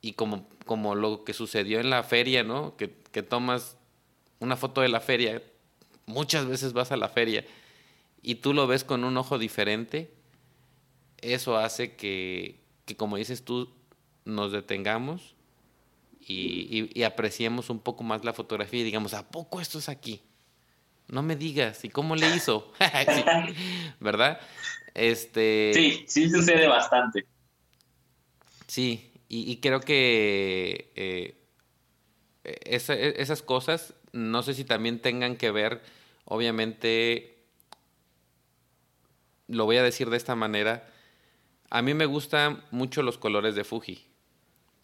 y 0.00 0.12
como 0.12 0.46
como 0.66 0.96
lo 0.96 1.24
que 1.24 1.32
sucedió 1.32 1.80
en 1.80 1.88
la 1.88 2.02
feria, 2.02 2.42
¿no? 2.42 2.76
Que, 2.76 2.88
tomas 3.22 3.78
una 4.40 4.56
foto 4.56 4.82
de 4.82 4.90
la 4.90 5.00
feria, 5.00 5.42
muchas 6.06 6.46
veces 6.46 6.72
vas 6.72 6.92
a 6.92 6.96
la 6.96 7.08
feria 7.08 7.44
y 8.22 8.36
tú 8.36 8.52
lo 8.52 8.66
ves 8.66 8.84
con 8.84 9.04
un 9.04 9.16
ojo 9.16 9.38
diferente, 9.38 10.10
eso 11.18 11.56
hace 11.56 11.94
que, 11.94 12.60
como 12.96 13.16
dices 13.16 13.44
tú, 13.44 13.72
nos 14.24 14.52
detengamos 14.52 15.34
y, 16.20 17.02
apreciemos 17.04 17.70
un 17.70 17.78
poco 17.78 18.02
más 18.02 18.24
la 18.24 18.32
fotografía 18.32 18.80
y 18.80 18.84
digamos, 18.84 19.14
¿a 19.14 19.28
poco 19.28 19.60
esto 19.60 19.78
es 19.78 19.88
aquí? 19.88 20.22
No 21.08 21.22
me 21.22 21.36
digas, 21.36 21.84
¿y 21.84 21.88
cómo 21.88 22.16
le 22.16 22.34
hizo? 22.34 22.72
¿Verdad? 24.00 24.40
Este... 24.92 25.70
Sí, 25.72 26.04
sí 26.08 26.28
sucede 26.28 26.66
bastante. 26.66 27.26
Sí, 28.66 29.12
y, 29.28 29.56
creo 29.58 29.80
que 29.80 30.92
eh, 30.96 31.36
e, 32.42 33.14
esas 33.18 33.42
cosas, 33.42 33.94
no 34.12 34.42
sé 34.42 34.54
si 34.54 34.64
también 34.64 35.00
tengan 35.00 35.36
que 35.36 35.52
ver, 35.52 35.80
obviamente, 36.26 37.38
lo 39.48 39.64
voy 39.64 39.78
a 39.78 39.82
decir 39.82 40.10
de 40.10 40.18
esta 40.18 40.36
manera, 40.36 40.92
a 41.70 41.82
mí 41.82 41.94
me 41.94 42.06
gustan 42.06 42.62
mucho 42.70 43.02
los 43.02 43.16
colores 43.16 43.54
de 43.54 43.64
Fuji. 43.64 44.06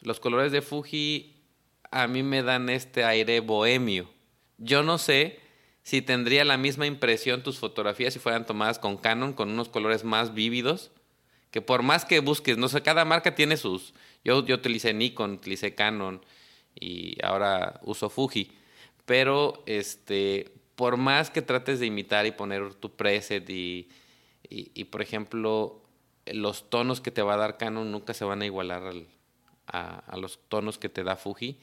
Los 0.00 0.18
colores 0.18 0.50
de 0.50 0.62
Fuji 0.62 1.36
a 1.90 2.06
mí 2.06 2.22
me 2.22 2.42
dan 2.42 2.70
este 2.70 3.04
aire 3.04 3.40
bohemio. 3.40 4.08
Yo 4.58 4.82
no 4.82 4.98
sé 4.98 5.40
si 5.82 6.00
tendría 6.00 6.44
la 6.44 6.56
misma 6.56 6.86
impresión 6.86 7.42
tus 7.42 7.58
fotografías 7.58 8.14
si 8.14 8.18
fueran 8.18 8.46
tomadas 8.46 8.78
con 8.78 8.96
Canon, 8.96 9.32
con 9.32 9.50
unos 9.50 9.68
colores 9.68 10.04
más 10.04 10.34
vívidos, 10.34 10.90
que 11.50 11.60
por 11.60 11.82
más 11.82 12.04
que 12.04 12.20
busques, 12.20 12.56
no 12.56 12.68
sé, 12.68 12.82
cada 12.82 13.04
marca 13.04 13.34
tiene 13.34 13.56
sus, 13.56 13.94
yo, 14.24 14.44
yo 14.44 14.54
utilicé 14.54 14.94
Nikon, 14.94 15.32
utilicé 15.32 15.74
Canon 15.74 16.24
y 16.74 17.22
ahora 17.24 17.80
uso 17.82 18.08
Fuji. 18.08 18.52
Pero 19.04 19.62
este, 19.66 20.52
por 20.76 20.96
más 20.96 21.30
que 21.30 21.42
trates 21.42 21.80
de 21.80 21.86
imitar 21.86 22.26
y 22.26 22.32
poner 22.32 22.74
tu 22.74 22.90
preset 22.90 23.48
y, 23.50 23.88
y, 24.48 24.84
por 24.84 25.02
ejemplo, 25.02 25.82
los 26.26 26.70
tonos 26.70 27.00
que 27.00 27.10
te 27.10 27.22
va 27.22 27.34
a 27.34 27.38
dar 27.38 27.56
Canon 27.56 27.90
nunca 27.90 28.14
se 28.14 28.24
van 28.24 28.42
a 28.42 28.46
igualar 28.46 28.92
a, 29.66 29.98
a, 29.98 30.16
los 30.16 30.38
tonos 30.48 30.78
que 30.78 30.88
te 30.88 31.04
da 31.04 31.16
Fuji. 31.16 31.58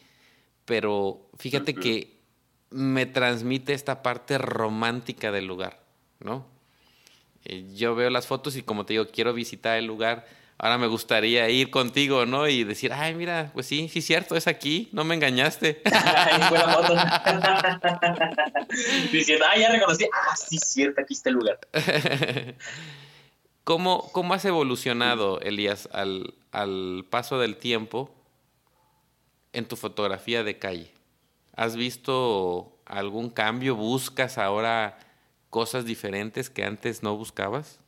Pero 0.66 1.30
fíjate 1.38 1.74
que 1.74 2.20
me 2.70 3.06
transmite 3.06 3.74
esta 3.74 4.04
parte 4.04 4.38
romántica 4.38 5.32
del 5.32 5.46
lugar, 5.46 5.84
¿no? 6.20 6.46
Eh, 7.46 7.66
yo 7.76 7.96
veo 7.96 8.10
las 8.10 8.28
fotos 8.28 8.56
y 8.56 8.64
como 8.64 8.86
te 8.86 8.94
digo, 8.94 9.08
quiero 9.08 9.34
visitar 9.34 9.78
el 9.78 9.86
lugar 9.86 10.28
ahora 10.60 10.78
me 10.78 10.88
gustaría 10.88 11.50
ir 11.50 11.72
contigo, 11.72 12.26
¿no? 12.26 12.48
Y 12.48 12.66
decir, 12.66 12.92
ay, 12.92 13.16
mira, 13.16 13.50
pues 13.54 13.66
sí, 13.66 13.88
sí, 13.88 14.02
cierto, 14.02 14.36
es 14.36 14.46
aquí, 14.46 14.90
no 14.92 15.06
me 15.06 15.16
engañaste. 15.16 15.82
Diciendo, 19.12 19.46
ah, 19.50 19.58
ya 19.58 19.72
reconocí, 19.72 20.06
ah, 20.14 20.36
sí, 20.36 20.58
cierto, 20.58 21.02
aquí 21.02 21.14
está 21.14 21.30
el 21.30 21.36
lugar. 21.36 21.60
¿Cómo, 23.64 24.12
¿Cómo 24.12 24.34
has 24.34 24.44
evolucionado, 24.44 25.40
Elías, 25.40 25.88
al, 25.94 26.34
al 26.52 27.06
paso 27.10 27.40
del 27.40 27.56
tiempo 27.56 28.14
en 29.54 29.66
tu 29.66 29.78
fotografía 29.78 30.44
de 30.44 30.60
calle? 30.60 30.92
¿Has 31.56 31.78
visto 31.78 32.78
algún 32.86 33.30
cambio? 33.30 33.76
¿Buscas 33.76 34.38
ahora 34.38 35.00
cosas 35.50 35.86
diferentes 35.86 36.50
que 36.50 36.66
antes 36.66 37.02
no 37.02 37.16
buscabas? 37.16 37.80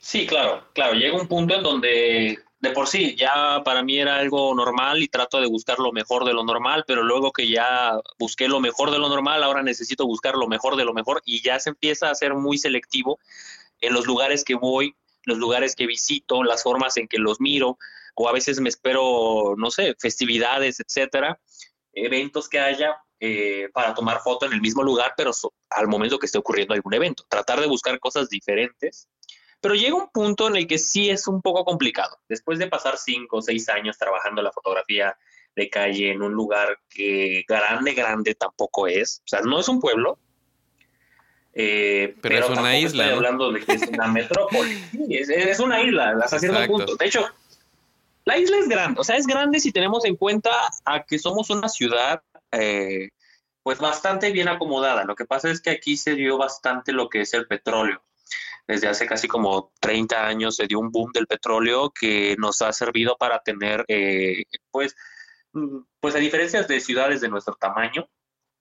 Sí, 0.00 0.26
claro, 0.26 0.66
claro. 0.72 0.94
Llega 0.94 1.16
un 1.16 1.28
punto 1.28 1.54
en 1.54 1.62
donde 1.62 2.38
de 2.60 2.70
por 2.72 2.88
sí 2.88 3.16
ya 3.16 3.62
para 3.64 3.82
mí 3.82 3.98
era 3.98 4.16
algo 4.16 4.54
normal 4.54 5.02
y 5.02 5.08
trato 5.08 5.40
de 5.40 5.46
buscar 5.46 5.78
lo 5.78 5.92
mejor 5.92 6.24
de 6.24 6.32
lo 6.32 6.42
normal, 6.44 6.84
pero 6.86 7.02
luego 7.02 7.32
que 7.32 7.48
ya 7.48 7.98
busqué 8.18 8.48
lo 8.48 8.60
mejor 8.60 8.90
de 8.90 8.98
lo 8.98 9.08
normal, 9.08 9.42
ahora 9.42 9.62
necesito 9.62 10.06
buscar 10.06 10.34
lo 10.36 10.46
mejor 10.46 10.76
de 10.76 10.84
lo 10.84 10.94
mejor 10.94 11.22
y 11.24 11.42
ya 11.42 11.58
se 11.60 11.70
empieza 11.70 12.10
a 12.10 12.14
ser 12.14 12.34
muy 12.34 12.58
selectivo 12.58 13.18
en 13.80 13.94
los 13.94 14.06
lugares 14.06 14.44
que 14.44 14.54
voy, 14.54 14.94
los 15.24 15.38
lugares 15.38 15.76
que 15.76 15.86
visito, 15.86 16.44
las 16.44 16.62
formas 16.62 16.96
en 16.96 17.08
que 17.08 17.18
los 17.18 17.40
miro, 17.40 17.78
o 18.14 18.28
a 18.28 18.32
veces 18.32 18.60
me 18.60 18.68
espero, 18.68 19.54
no 19.56 19.70
sé, 19.70 19.94
festividades, 19.98 20.80
etcétera, 20.80 21.40
eventos 21.92 22.48
que 22.48 22.58
haya 22.58 22.98
eh, 23.20 23.68
para 23.72 23.94
tomar 23.94 24.20
foto 24.20 24.46
en 24.46 24.52
el 24.52 24.60
mismo 24.60 24.82
lugar, 24.82 25.14
pero 25.16 25.30
al 25.70 25.88
momento 25.88 26.18
que 26.18 26.26
esté 26.26 26.38
ocurriendo 26.38 26.74
algún 26.74 26.94
evento. 26.94 27.24
Tratar 27.28 27.60
de 27.60 27.66
buscar 27.66 27.98
cosas 28.00 28.28
diferentes 28.28 29.08
pero 29.60 29.74
llega 29.74 29.94
un 29.94 30.08
punto 30.08 30.48
en 30.48 30.56
el 30.56 30.66
que 30.66 30.78
sí 30.78 31.10
es 31.10 31.26
un 31.28 31.42
poco 31.42 31.64
complicado. 31.64 32.18
Después 32.28 32.58
de 32.58 32.66
pasar 32.66 32.96
cinco 32.96 33.38
o 33.38 33.42
seis 33.42 33.68
años 33.68 33.98
trabajando 33.98 34.42
la 34.42 34.52
fotografía 34.52 35.16
de 35.54 35.68
calle 35.68 36.12
en 36.12 36.22
un 36.22 36.32
lugar 36.32 36.78
que 36.88 37.44
grande, 37.46 37.92
grande 37.92 38.34
tampoco 38.34 38.86
es, 38.86 39.20
o 39.24 39.28
sea, 39.28 39.40
no 39.40 39.60
es 39.60 39.68
un 39.68 39.80
pueblo, 39.80 40.18
eh, 41.52 42.14
pero, 42.20 42.38
es 42.38 42.48
una 42.48 42.78
isla. 42.78 43.04
Estoy 43.04 43.16
hablando 43.16 43.50
de 43.50 43.60
que 43.60 43.72
es 43.72 43.82
una 43.88 44.06
metrópoli. 44.12 44.76
Sí, 44.92 45.06
es, 45.10 45.58
una 45.58 45.82
isla, 45.82 46.16
hasta 46.22 46.38
cierto 46.38 46.64
punto. 46.66 46.96
De 46.96 47.06
hecho, 47.06 47.26
la 48.24 48.38
isla 48.38 48.58
es 48.58 48.68
grande, 48.68 49.00
o 49.00 49.04
sea, 49.04 49.16
es 49.16 49.26
grande 49.26 49.58
si 49.58 49.72
tenemos 49.72 50.04
en 50.04 50.16
cuenta 50.16 50.50
a 50.84 51.02
que 51.02 51.18
somos 51.18 51.50
una 51.50 51.68
ciudad, 51.68 52.22
eh, 52.52 53.10
pues 53.64 53.78
bastante 53.78 54.30
bien 54.30 54.48
acomodada. 54.48 55.04
Lo 55.04 55.16
que 55.16 55.24
pasa 55.24 55.50
es 55.50 55.60
que 55.60 55.70
aquí 55.70 55.96
se 55.96 56.14
dio 56.14 56.38
bastante 56.38 56.92
lo 56.92 57.08
que 57.08 57.22
es 57.22 57.34
el 57.34 57.46
petróleo 57.46 58.00
desde 58.66 58.88
hace 58.88 59.06
casi 59.06 59.28
como 59.28 59.72
30 59.80 60.26
años 60.26 60.56
se 60.56 60.66
dio 60.66 60.78
un 60.78 60.90
boom 60.90 61.10
del 61.12 61.26
petróleo 61.26 61.90
que 61.90 62.36
nos 62.38 62.62
ha 62.62 62.72
servido 62.72 63.16
para 63.18 63.40
tener, 63.40 63.84
eh, 63.88 64.44
pues, 64.70 64.94
mm, 65.52 65.80
pues 66.00 66.14
a 66.14 66.18
diferencia 66.18 66.62
de 66.62 66.80
ciudades 66.80 67.20
de 67.20 67.28
nuestro 67.28 67.54
tamaño, 67.54 68.08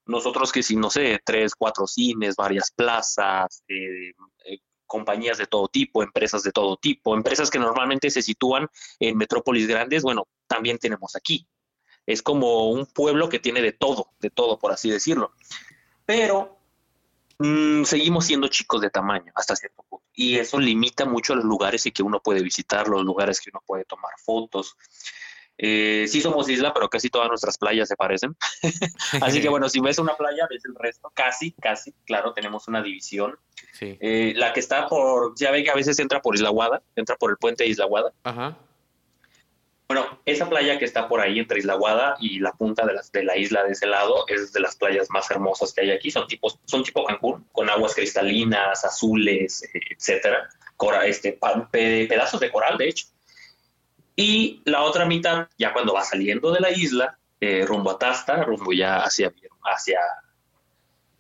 nosotros 0.06 0.52
que 0.52 0.64
si, 0.64 0.76
no 0.76 0.90
sé, 0.90 1.20
tres, 1.24 1.54
cuatro 1.56 1.86
cines, 1.86 2.36
varias 2.36 2.72
plazas, 2.72 3.64
eh, 3.68 4.12
eh, 4.46 4.60
compañías 4.88 5.38
de 5.38 5.46
todo 5.46 5.68
tipo, 5.68 6.02
empresas 6.02 6.42
de 6.42 6.52
todo 6.52 6.78
tipo, 6.78 7.16
empresas 7.16 7.52
que 7.52 7.60
normalmente 7.60 8.10
se 8.10 8.24
sitúan 8.24 8.68
en 9.00 9.16
metrópolis 9.16 9.68
grandes, 9.68 10.02
bueno, 10.02 10.28
también 10.48 10.80
tenemos 10.80 11.16
aquí. 11.16 11.48
Es 12.08 12.24
como 12.24 12.72
un 12.72 12.88
pueblo 12.88 13.30
que 13.30 13.38
tiene 13.38 13.62
de 13.62 13.74
todo, 13.74 14.14
de 14.20 14.32
todo, 14.32 14.58
por 14.58 14.72
así 14.72 14.90
decirlo. 14.90 15.34
Pero 16.08 16.59
Mm, 17.40 17.84
seguimos 17.86 18.26
siendo 18.26 18.50
chicos 18.50 18.82
de 18.82 18.90
tamaño 18.90 19.32
hasta 19.34 19.56
cierto 19.56 19.84
punto. 19.90 20.06
Y 20.14 20.38
eso 20.38 20.60
limita 20.60 21.06
mucho 21.06 21.36
los 21.36 21.46
lugares 21.46 21.86
y 21.86 21.92
que 21.92 22.04
uno 22.04 22.20
puede 22.22 22.44
visitar, 22.44 22.88
los 22.88 23.04
lugares 23.04 23.40
que 23.40 23.50
uno 23.52 23.64
puede 23.66 23.86
tomar 23.86 24.12
fotos. 24.24 24.76
Eh, 25.58 26.06
sí 26.08 26.22
somos 26.22 26.50
isla, 26.50 26.74
pero 26.74 26.90
casi 26.90 27.10
todas 27.10 27.30
nuestras 27.30 27.58
playas 27.58 27.88
se 27.88 27.96
parecen. 27.96 28.36
Así 29.22 29.42
que 29.42 29.50
bueno, 29.50 29.70
si 29.70 29.80
ves 29.80 30.00
una 30.00 30.16
playa, 30.16 30.48
ves 30.50 30.64
el 30.66 30.76
resto. 30.76 31.12
Casi, 31.14 31.52
casi, 31.52 31.94
claro, 32.06 32.34
tenemos 32.34 32.68
una 32.68 32.82
división. 32.82 33.38
Eh, 33.82 34.34
la 34.36 34.52
que 34.52 34.60
está 34.60 34.88
por, 34.88 35.34
ya 35.38 35.52
ve 35.52 35.64
que 35.64 35.70
a 35.70 35.76
veces 35.76 36.00
entra 36.00 36.22
por 36.22 36.36
Isla 36.36 36.50
Guada, 36.50 36.82
entra 36.96 37.16
por 37.16 37.32
el 37.32 37.38
puente 37.38 37.64
de 37.64 37.70
Isla 37.70 37.86
Guada. 37.86 38.14
Ajá. 38.24 38.58
Bueno, 39.90 40.22
esa 40.24 40.48
playa 40.48 40.78
que 40.78 40.86
está 40.86 41.08
por 41.08 41.20
ahí 41.20 41.40
entre 41.40 41.58
Isla 41.58 41.74
Guada 41.74 42.16
y 42.20 42.38
la 42.38 42.52
punta 42.52 42.86
de, 42.86 42.94
las, 42.94 43.12
de 43.12 43.24
la 43.24 43.36
isla 43.36 43.64
de 43.64 43.72
ese 43.72 43.88
lado 43.88 44.24
es 44.28 44.54
de 44.54 44.60
las 44.60 44.76
playas 44.76 45.10
más 45.10 45.32
hermosas 45.32 45.74
que 45.74 45.82
hay 45.82 45.90
aquí. 45.90 46.12
Son, 46.12 46.28
tipos, 46.28 46.60
son 46.66 46.84
tipo 46.84 47.04
Cancún, 47.04 47.48
con 47.52 47.68
aguas 47.72 47.96
cristalinas, 47.96 48.86
azules, 48.86 49.64
eh, 49.64 49.80
etcétera. 49.90 50.48
Cora, 50.78 51.08
este, 51.08 51.40
pedazos 51.72 52.40
de 52.40 52.52
coral, 52.52 52.78
de 52.78 52.90
hecho. 52.90 53.08
Y 54.16 54.62
la 54.66 54.84
otra 54.84 55.08
mitad, 55.08 55.48
ya 55.58 55.74
cuando 55.74 55.96
va 55.96 56.04
saliendo 56.04 56.52
de 56.52 56.60
la 56.60 56.70
isla, 56.70 57.18
eh, 57.40 57.66
rumbo 57.66 57.90
a 57.90 57.98
Tasta, 57.98 58.44
rumbo 58.44 58.72
ya 58.72 58.98
hacia, 58.98 59.34
hacia, 59.64 60.02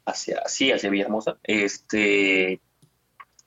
hacia, 0.05 0.43
sí, 0.45 0.71
hacia 0.71 0.91
Villahermosa, 0.91 1.39
este, 1.41 2.61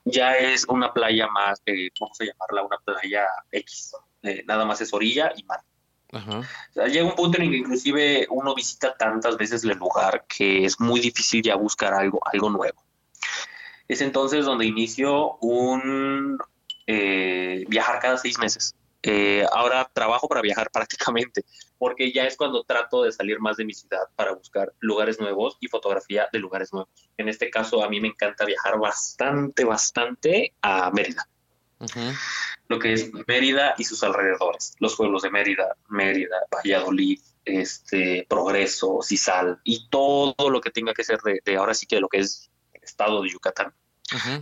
ya 0.05 0.37
es 0.37 0.65
una 0.67 0.93
playa 0.93 1.29
más, 1.29 1.63
eh, 1.67 1.91
vamos 2.01 2.21
a 2.21 2.25
llamarla 2.25 2.65
una 2.65 2.79
playa 2.79 3.25
X, 3.53 3.95
eh, 4.23 4.45
nada 4.47 4.65
más 4.65 4.81
es 4.81 4.93
orilla 4.93 5.33
y 5.37 5.45
mar. 5.45 5.61
llega 6.89 7.05
un 7.05 7.15
punto 7.15 7.39
en 7.39 7.45
el 7.45 7.51
que 7.51 7.57
inclusive 7.59 8.27
uno 8.31 8.55
visita 8.55 8.95
tantas 8.97 9.37
veces 9.37 9.65
el 9.65 9.79
lugar 9.79 10.25
que 10.29 10.65
es 10.65 10.79
muy 10.79 11.01
difícil 11.01 11.43
ya 11.43 11.57
buscar 11.57 11.95
algo, 11.95 12.21
algo 12.25 12.51
nuevo. 12.51 12.83
Es 13.89 14.01
entonces 14.01 14.45
donde 14.45 14.67
inicio 14.67 15.37
un 15.39 16.39
eh, 16.87 17.65
viajar 17.69 18.01
cada 18.01 18.17
seis 18.17 18.39
meses. 18.39 18.75
Eh, 19.05 19.45
ahora 19.53 19.91
trabajo 19.93 20.29
para 20.29 20.41
viajar 20.41 20.71
prácticamente, 20.73 21.45
porque 21.79 22.13
ya 22.13 22.25
es 22.27 22.37
cuando 22.37 22.63
trato 22.63 23.03
de 23.03 23.11
salir 23.11 23.41
más 23.41 23.57
de 23.57 23.65
mi 23.65 23.75
ciudad 23.75 24.05
para 24.15 24.33
buscar 24.33 24.73
lugares 24.79 25.19
nuevos 25.19 25.57
y 25.61 25.67
fotografía 25.67 26.29
de 26.33 26.39
lugares 26.39 26.73
nuevos. 26.73 26.91
En 27.17 27.29
este 27.29 27.51
caso, 27.51 27.83
a 27.83 27.89
mí 27.89 28.01
me 28.01 28.09
encanta 28.09 28.45
viajar 28.45 28.79
bastante, 28.79 29.65
bastante 29.65 30.55
a 30.63 30.91
Mérida 30.93 31.27
lo 32.69 32.79
que 32.79 32.93
es 32.93 33.11
Mérida 33.27 33.75
y 33.79 33.85
sus 33.85 34.03
alrededores, 34.03 34.75
los 34.79 34.97
pueblos 34.97 35.23
de 35.23 35.31
Mérida, 35.31 35.77
Mérida, 35.89 36.37
Valladolid, 36.51 37.21
este, 37.45 38.27
Progreso, 38.29 39.01
Cisal 39.03 39.61
y 39.65 39.89
todo 39.89 40.51
lo 40.51 40.61
que 40.61 40.71
tenga 40.71 40.95
que 40.95 41.05
ser 41.05 41.21
de, 41.21 41.57
ahora 41.57 41.75
sí 41.75 41.87
que 41.87 42.01
lo 42.01 42.09
que 42.09 42.19
es 42.19 42.51
el 42.73 42.83
estado 42.83 43.23
de 43.23 43.31
Yucatán. 43.31 43.73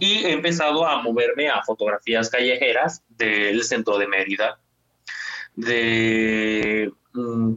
Y 0.01 0.25
he 0.25 0.33
empezado 0.33 0.85
a 0.85 1.01
moverme 1.01 1.49
a 1.49 1.63
fotografías 1.63 2.29
callejeras 2.29 3.05
del 3.09 3.63
centro 3.63 3.99
de 3.99 4.09
Mérida, 4.09 4.59
de 5.55 6.93
mm, 7.13 7.55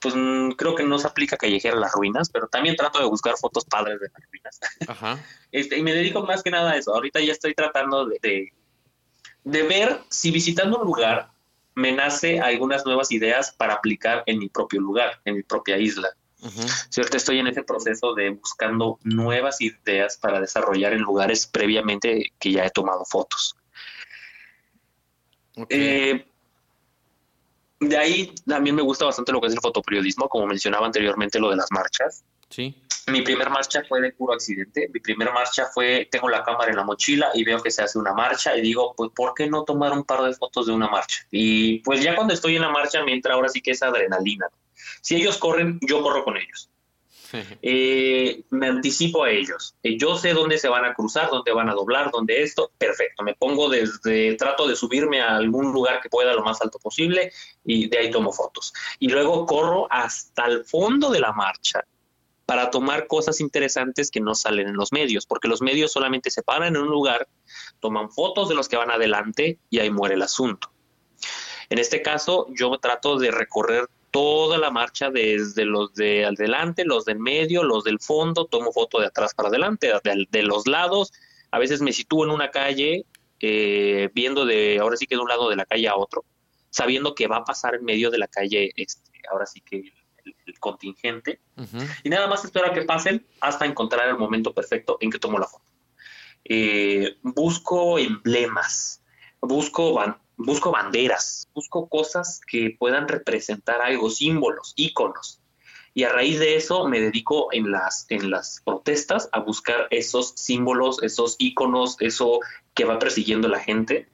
pues 0.00 0.14
mm, 0.16 0.52
creo 0.52 0.74
que 0.74 0.84
no 0.84 0.98
se 0.98 1.06
aplica 1.06 1.36
callejera 1.36 1.76
a 1.76 1.80
las 1.80 1.92
ruinas, 1.92 2.30
pero 2.30 2.48
también 2.48 2.76
trato 2.76 2.98
de 2.98 3.04
buscar 3.04 3.36
fotos 3.36 3.66
padres 3.66 4.00
de 4.00 4.08
las 4.08 4.22
ruinas. 4.30 5.20
Este, 5.52 5.76
y 5.76 5.82
me 5.82 5.92
dedico 5.92 6.22
más 6.22 6.44
que 6.44 6.50
nada 6.52 6.70
a 6.70 6.76
eso. 6.76 6.94
Ahorita 6.94 7.18
ya 7.20 7.32
estoy 7.32 7.54
tratando 7.54 8.06
de, 8.06 8.20
de 8.22 8.52
ver 9.44 10.00
si 10.08 10.30
visitando 10.30 10.78
un 10.78 10.86
lugar 10.86 11.30
me 11.74 11.92
nace 11.92 12.40
algunas 12.40 12.84
nuevas 12.84 13.10
ideas 13.12 13.52
para 13.52 13.74
aplicar 13.74 14.22
en 14.26 14.38
mi 14.38 14.48
propio 14.48 14.80
lugar, 14.80 15.20
en 15.24 15.36
mi 15.36 15.42
propia 15.42 15.78
isla. 15.78 16.10
¿Cierto? 16.88 17.18
Estoy 17.18 17.38
en 17.38 17.48
ese 17.48 17.62
proceso 17.62 18.14
de 18.14 18.30
buscando 18.30 18.98
nuevas 19.02 19.60
ideas 19.60 20.16
para 20.16 20.40
desarrollar 20.40 20.94
en 20.94 21.02
lugares 21.02 21.46
previamente 21.46 22.32
que 22.38 22.52
ya 22.52 22.64
he 22.64 22.70
tomado 22.70 23.04
fotos. 23.04 23.56
Eh, 25.68 26.24
de 27.80 27.96
ahí 27.96 28.34
también 28.46 28.74
me 28.74 28.82
gusta 28.82 29.04
bastante 29.04 29.32
lo 29.32 29.40
que 29.40 29.48
es 29.48 29.52
el 29.52 29.60
fotoperiodismo, 29.60 30.28
como 30.28 30.46
mencionaba 30.46 30.86
anteriormente 30.86 31.38
lo 31.38 31.50
de 31.50 31.56
las 31.56 31.70
marchas. 31.70 32.24
Sí. 32.50 32.82
Mi 33.06 33.22
primer 33.22 33.50
marcha 33.50 33.82
fue 33.88 34.00
de 34.00 34.12
puro 34.12 34.34
accidente. 34.34 34.88
Mi 34.92 35.00
primer 35.00 35.32
marcha 35.32 35.66
fue, 35.66 36.08
tengo 36.10 36.28
la 36.28 36.42
cámara 36.42 36.70
en 36.70 36.76
la 36.76 36.84
mochila 36.84 37.30
y 37.34 37.44
veo 37.44 37.60
que 37.62 37.70
se 37.70 37.82
hace 37.82 37.98
una 37.98 38.12
marcha 38.12 38.56
y 38.56 38.60
digo, 38.60 38.94
pues, 38.96 39.10
¿por 39.14 39.34
qué 39.34 39.48
no 39.48 39.64
tomar 39.64 39.92
un 39.92 40.04
par 40.04 40.22
de 40.22 40.34
fotos 40.34 40.66
de 40.66 40.72
una 40.72 40.88
marcha? 40.88 41.26
Y 41.30 41.78
pues 41.80 42.02
ya 42.02 42.14
cuando 42.14 42.34
estoy 42.34 42.56
en 42.56 42.62
la 42.62 42.70
marcha 42.70 43.02
me 43.04 43.12
entra 43.12 43.34
ahora 43.34 43.48
sí 43.48 43.60
que 43.60 43.72
es 43.72 43.82
adrenalina. 43.82 44.46
Si 45.00 45.16
ellos 45.16 45.38
corren, 45.38 45.78
yo 45.82 46.02
corro 46.02 46.24
con 46.24 46.36
ellos. 46.36 46.70
Eh, 47.62 48.42
me 48.50 48.66
anticipo 48.66 49.24
a 49.24 49.30
ellos. 49.30 49.76
Eh, 49.82 49.96
yo 49.96 50.16
sé 50.16 50.32
dónde 50.32 50.58
se 50.58 50.68
van 50.68 50.84
a 50.84 50.94
cruzar, 50.94 51.30
dónde 51.30 51.52
van 51.52 51.68
a 51.68 51.74
doblar, 51.74 52.10
dónde 52.10 52.42
esto. 52.42 52.72
Perfecto. 52.76 53.22
Me 53.22 53.34
pongo 53.34 53.68
desde, 53.68 54.34
trato 54.34 54.66
de 54.66 54.74
subirme 54.74 55.20
a 55.20 55.36
algún 55.36 55.72
lugar 55.72 56.00
que 56.00 56.08
pueda 56.08 56.34
lo 56.34 56.42
más 56.42 56.60
alto 56.60 56.78
posible 56.78 57.32
y 57.64 57.88
de 57.88 57.98
ahí 57.98 58.10
tomo 58.10 58.32
fotos. 58.32 58.72
Y 58.98 59.08
luego 59.08 59.46
corro 59.46 59.86
hasta 59.90 60.46
el 60.46 60.64
fondo 60.64 61.10
de 61.10 61.20
la 61.20 61.32
marcha 61.32 61.84
para 62.50 62.68
tomar 62.68 63.06
cosas 63.06 63.40
interesantes 63.40 64.10
que 64.10 64.18
no 64.18 64.34
salen 64.34 64.66
en 64.66 64.74
los 64.74 64.90
medios, 64.90 65.24
porque 65.24 65.46
los 65.46 65.62
medios 65.62 65.92
solamente 65.92 66.32
se 66.32 66.42
paran 66.42 66.74
en 66.74 66.82
un 66.82 66.88
lugar, 66.88 67.28
toman 67.78 68.10
fotos 68.10 68.48
de 68.48 68.56
los 68.56 68.68
que 68.68 68.76
van 68.76 68.90
adelante 68.90 69.60
y 69.70 69.78
ahí 69.78 69.88
muere 69.88 70.16
el 70.16 70.22
asunto. 70.22 70.72
En 71.68 71.78
este 71.78 72.02
caso, 72.02 72.48
yo 72.50 72.76
trato 72.78 73.20
de 73.20 73.30
recorrer 73.30 73.86
toda 74.10 74.58
la 74.58 74.72
marcha 74.72 75.10
desde 75.10 75.64
los 75.64 75.94
de 75.94 76.24
adelante, 76.24 76.84
los 76.84 77.04
del 77.04 77.20
medio, 77.20 77.62
los 77.62 77.84
del 77.84 78.00
fondo, 78.00 78.46
tomo 78.46 78.72
foto 78.72 78.98
de 78.98 79.06
atrás 79.06 79.32
para 79.32 79.48
adelante, 79.48 79.92
de, 80.02 80.42
los 80.42 80.66
lados, 80.66 81.12
a 81.52 81.60
veces 81.60 81.80
me 81.80 81.92
sitúo 81.92 82.24
en 82.24 82.32
una 82.32 82.50
calle 82.50 83.06
eh, 83.38 84.10
viendo 84.12 84.44
de, 84.44 84.80
ahora 84.80 84.96
sí 84.96 85.06
que 85.06 85.14
de 85.14 85.22
un 85.22 85.28
lado 85.28 85.50
de 85.50 85.54
la 85.54 85.66
calle 85.66 85.86
a 85.86 85.94
otro, 85.94 86.24
sabiendo 86.70 87.14
que 87.14 87.28
va 87.28 87.36
a 87.36 87.44
pasar 87.44 87.76
en 87.76 87.84
medio 87.84 88.10
de 88.10 88.18
la 88.18 88.26
calle, 88.26 88.72
este, 88.74 89.08
ahora 89.30 89.46
sí 89.46 89.60
que 89.60 89.92
el, 90.24 90.58
contingente. 90.58 91.40
Y 92.04 92.08
nada 92.08 92.26
más 92.26 92.44
espero 92.44 92.66
a 92.66 92.72
que 92.72 92.82
pasen 92.82 93.24
hasta 93.40 93.66
encontrar 93.66 94.08
el 94.08 94.18
momento 94.18 94.52
perfecto 94.52 94.98
en 95.00 95.10
que 95.10 95.18
tomo 95.18 95.38
la 95.38 95.46
foto. 95.46 95.64
Eh, 96.44 97.16
busco 97.22 97.98
emblemas, 97.98 99.02
busco, 99.40 100.00
busco 100.36 100.70
banderas, 100.70 101.48
busco 101.54 101.88
cosas 101.88 102.40
que 102.46 102.76
puedan 102.78 103.08
representar 103.08 103.80
algo, 103.80 104.10
símbolos, 104.10 104.72
íconos. 104.76 105.40
Y 105.92 106.04
a 106.04 106.12
raíz 106.12 106.38
de 106.38 106.56
eso 106.56 106.86
me 106.88 107.00
dedico 107.00 107.48
en 107.52 107.70
las, 107.70 108.06
en 108.10 108.30
las 108.30 108.62
protestas 108.64 109.28
a 109.32 109.40
buscar 109.40 109.88
esos 109.90 110.32
símbolos, 110.36 111.02
esos 111.02 111.36
iconos, 111.38 111.96
eso 112.00 112.40
que 112.74 112.84
va 112.84 112.98
persiguiendo 112.98 113.48
la 113.48 113.58
gente. 113.58 114.08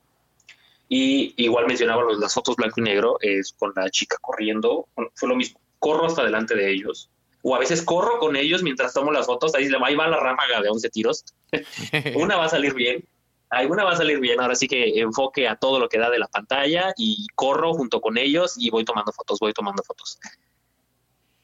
Y 0.89 1.35
igual 1.37 1.67
mencionaba 1.67 2.03
las 2.19 2.33
fotos 2.33 2.57
blanco 2.57 2.81
y 2.81 2.85
negro, 2.85 3.19
es 3.21 3.53
con 3.53 3.73
la 3.77 3.91
chica 3.91 4.17
corriendo, 4.21 4.89
fue 5.15 5.29
lo 5.29 5.37
mismo, 5.37 5.61
corro 5.79 6.07
hasta 6.07 6.25
delante 6.25 6.55
de 6.55 6.71
ellos, 6.71 7.11
o 7.43 7.55
a 7.55 7.59
veces 7.59 7.83
corro 7.83 8.19
con 8.19 8.37
ellos 8.37 8.63
mientras 8.63 8.93
tomo 8.93 9.13
las 9.13 9.27
fotos, 9.27 9.55
ahí, 9.55 9.69
ahí 9.85 9.95
va 9.95 10.09
la 10.09 10.19
ráfaga 10.19 10.61
de 10.61 10.69
11 10.69 10.91
tiros, 10.91 11.25
una 12.17 12.37
va 12.37 12.47
a 12.47 12.49
salir 12.49 12.75
bien, 12.75 13.07
alguna 13.51 13.85
va 13.85 13.93
a 13.93 13.97
salir 13.97 14.21
bien, 14.21 14.41
ahora 14.41 14.55
sí 14.55 14.67
que 14.67 15.01
enfoque 15.01 15.49
a 15.49 15.57
todo 15.57 15.79
lo 15.79 15.89
que 15.89 15.99
da 15.99 16.11
de 16.11 16.19
la 16.19 16.29
pantalla 16.29 16.93
y 16.97 17.27
corro 17.35 17.75
junto 17.75 18.01
con 18.01 18.19
ellos 18.19 18.55
y 18.59 18.71
voy 18.71 18.85
tomando 18.85 19.13
fotos, 19.13 19.39
voy 19.39 19.53
tomando 19.53 19.83
fotos. 19.83 20.19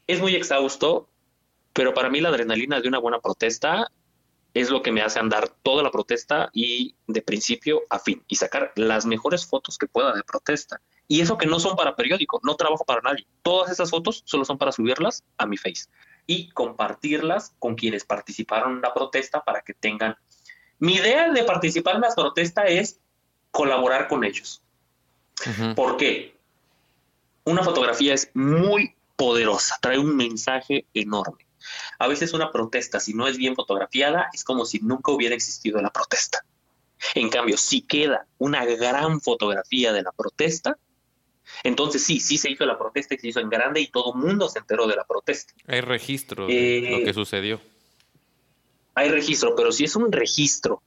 Es 0.06 0.20
muy 0.20 0.34
exhausto, 0.34 1.08
pero 1.72 1.94
para 1.94 2.10
mí 2.10 2.20
la 2.20 2.28
adrenalina 2.30 2.80
de 2.80 2.88
una 2.88 2.98
buena 2.98 3.20
protesta 3.20 3.90
es 4.54 4.70
lo 4.70 4.82
que 4.82 4.92
me 4.92 5.02
hace 5.02 5.18
andar 5.18 5.48
toda 5.62 5.82
la 5.82 5.90
protesta 5.90 6.50
y 6.52 6.94
de 7.06 7.22
principio 7.22 7.82
a 7.88 7.98
fin 7.98 8.22
y 8.28 8.36
sacar 8.36 8.72
las 8.76 9.06
mejores 9.06 9.46
fotos 9.46 9.78
que 9.78 9.86
pueda 9.86 10.12
de 10.12 10.22
protesta. 10.22 10.80
Y 11.08 11.20
eso 11.20 11.38
que 11.38 11.46
no 11.46 11.58
son 11.58 11.76
para 11.76 11.96
periódico, 11.96 12.40
no 12.42 12.56
trabajo 12.56 12.84
para 12.84 13.00
nadie. 13.00 13.26
Todas 13.42 13.70
esas 13.70 13.90
fotos 13.90 14.22
solo 14.24 14.44
son 14.44 14.58
para 14.58 14.72
subirlas 14.72 15.24
a 15.38 15.46
mi 15.46 15.56
face 15.56 15.86
y 16.26 16.50
compartirlas 16.50 17.54
con 17.58 17.74
quienes 17.74 18.04
participaron 18.04 18.76
en 18.76 18.82
la 18.82 18.94
protesta 18.94 19.42
para 19.42 19.62
que 19.62 19.74
tengan... 19.74 20.16
Mi 20.78 20.94
idea 20.94 21.30
de 21.30 21.44
participar 21.44 21.96
en 21.96 22.02
la 22.02 22.14
protesta 22.14 22.64
es 22.64 22.98
colaborar 23.50 24.08
con 24.08 24.24
ellos. 24.24 24.62
¿Por 25.76 25.96
qué? 25.96 26.36
Una 27.44 27.62
fotografía 27.62 28.14
es 28.14 28.30
muy 28.34 28.94
poderosa, 29.16 29.78
trae 29.80 29.98
un 29.98 30.16
mensaje 30.16 30.86
enorme. 30.94 31.46
A 31.98 32.08
veces 32.08 32.32
una 32.32 32.50
protesta, 32.50 33.00
si 33.00 33.14
no 33.14 33.26
es 33.26 33.36
bien 33.36 33.54
fotografiada, 33.54 34.28
es 34.32 34.44
como 34.44 34.64
si 34.64 34.80
nunca 34.80 35.12
hubiera 35.12 35.34
existido 35.34 35.80
la 35.80 35.90
protesta. 35.90 36.44
En 37.14 37.28
cambio, 37.30 37.56
si 37.56 37.82
queda 37.82 38.26
una 38.38 38.64
gran 38.64 39.20
fotografía 39.20 39.92
de 39.92 40.02
la 40.02 40.12
protesta, 40.12 40.76
entonces 41.64 42.02
sí, 42.02 42.20
sí 42.20 42.38
se 42.38 42.50
hizo 42.50 42.64
la 42.64 42.78
protesta, 42.78 43.16
se 43.18 43.28
hizo 43.28 43.40
en 43.40 43.48
grande 43.48 43.80
y 43.80 43.88
todo 43.88 44.14
el 44.14 44.20
mundo 44.20 44.48
se 44.48 44.58
enteró 44.58 44.86
de 44.86 44.96
la 44.96 45.04
protesta. 45.04 45.52
Hay 45.66 45.80
registro 45.80 46.46
de 46.46 46.88
lo 46.90 46.98
eh, 46.98 47.04
que 47.04 47.14
sucedió. 47.14 47.60
Hay 48.94 49.10
registro, 49.10 49.54
pero 49.56 49.72
si 49.72 49.84
es 49.84 49.96
un 49.96 50.12
registro 50.12 50.82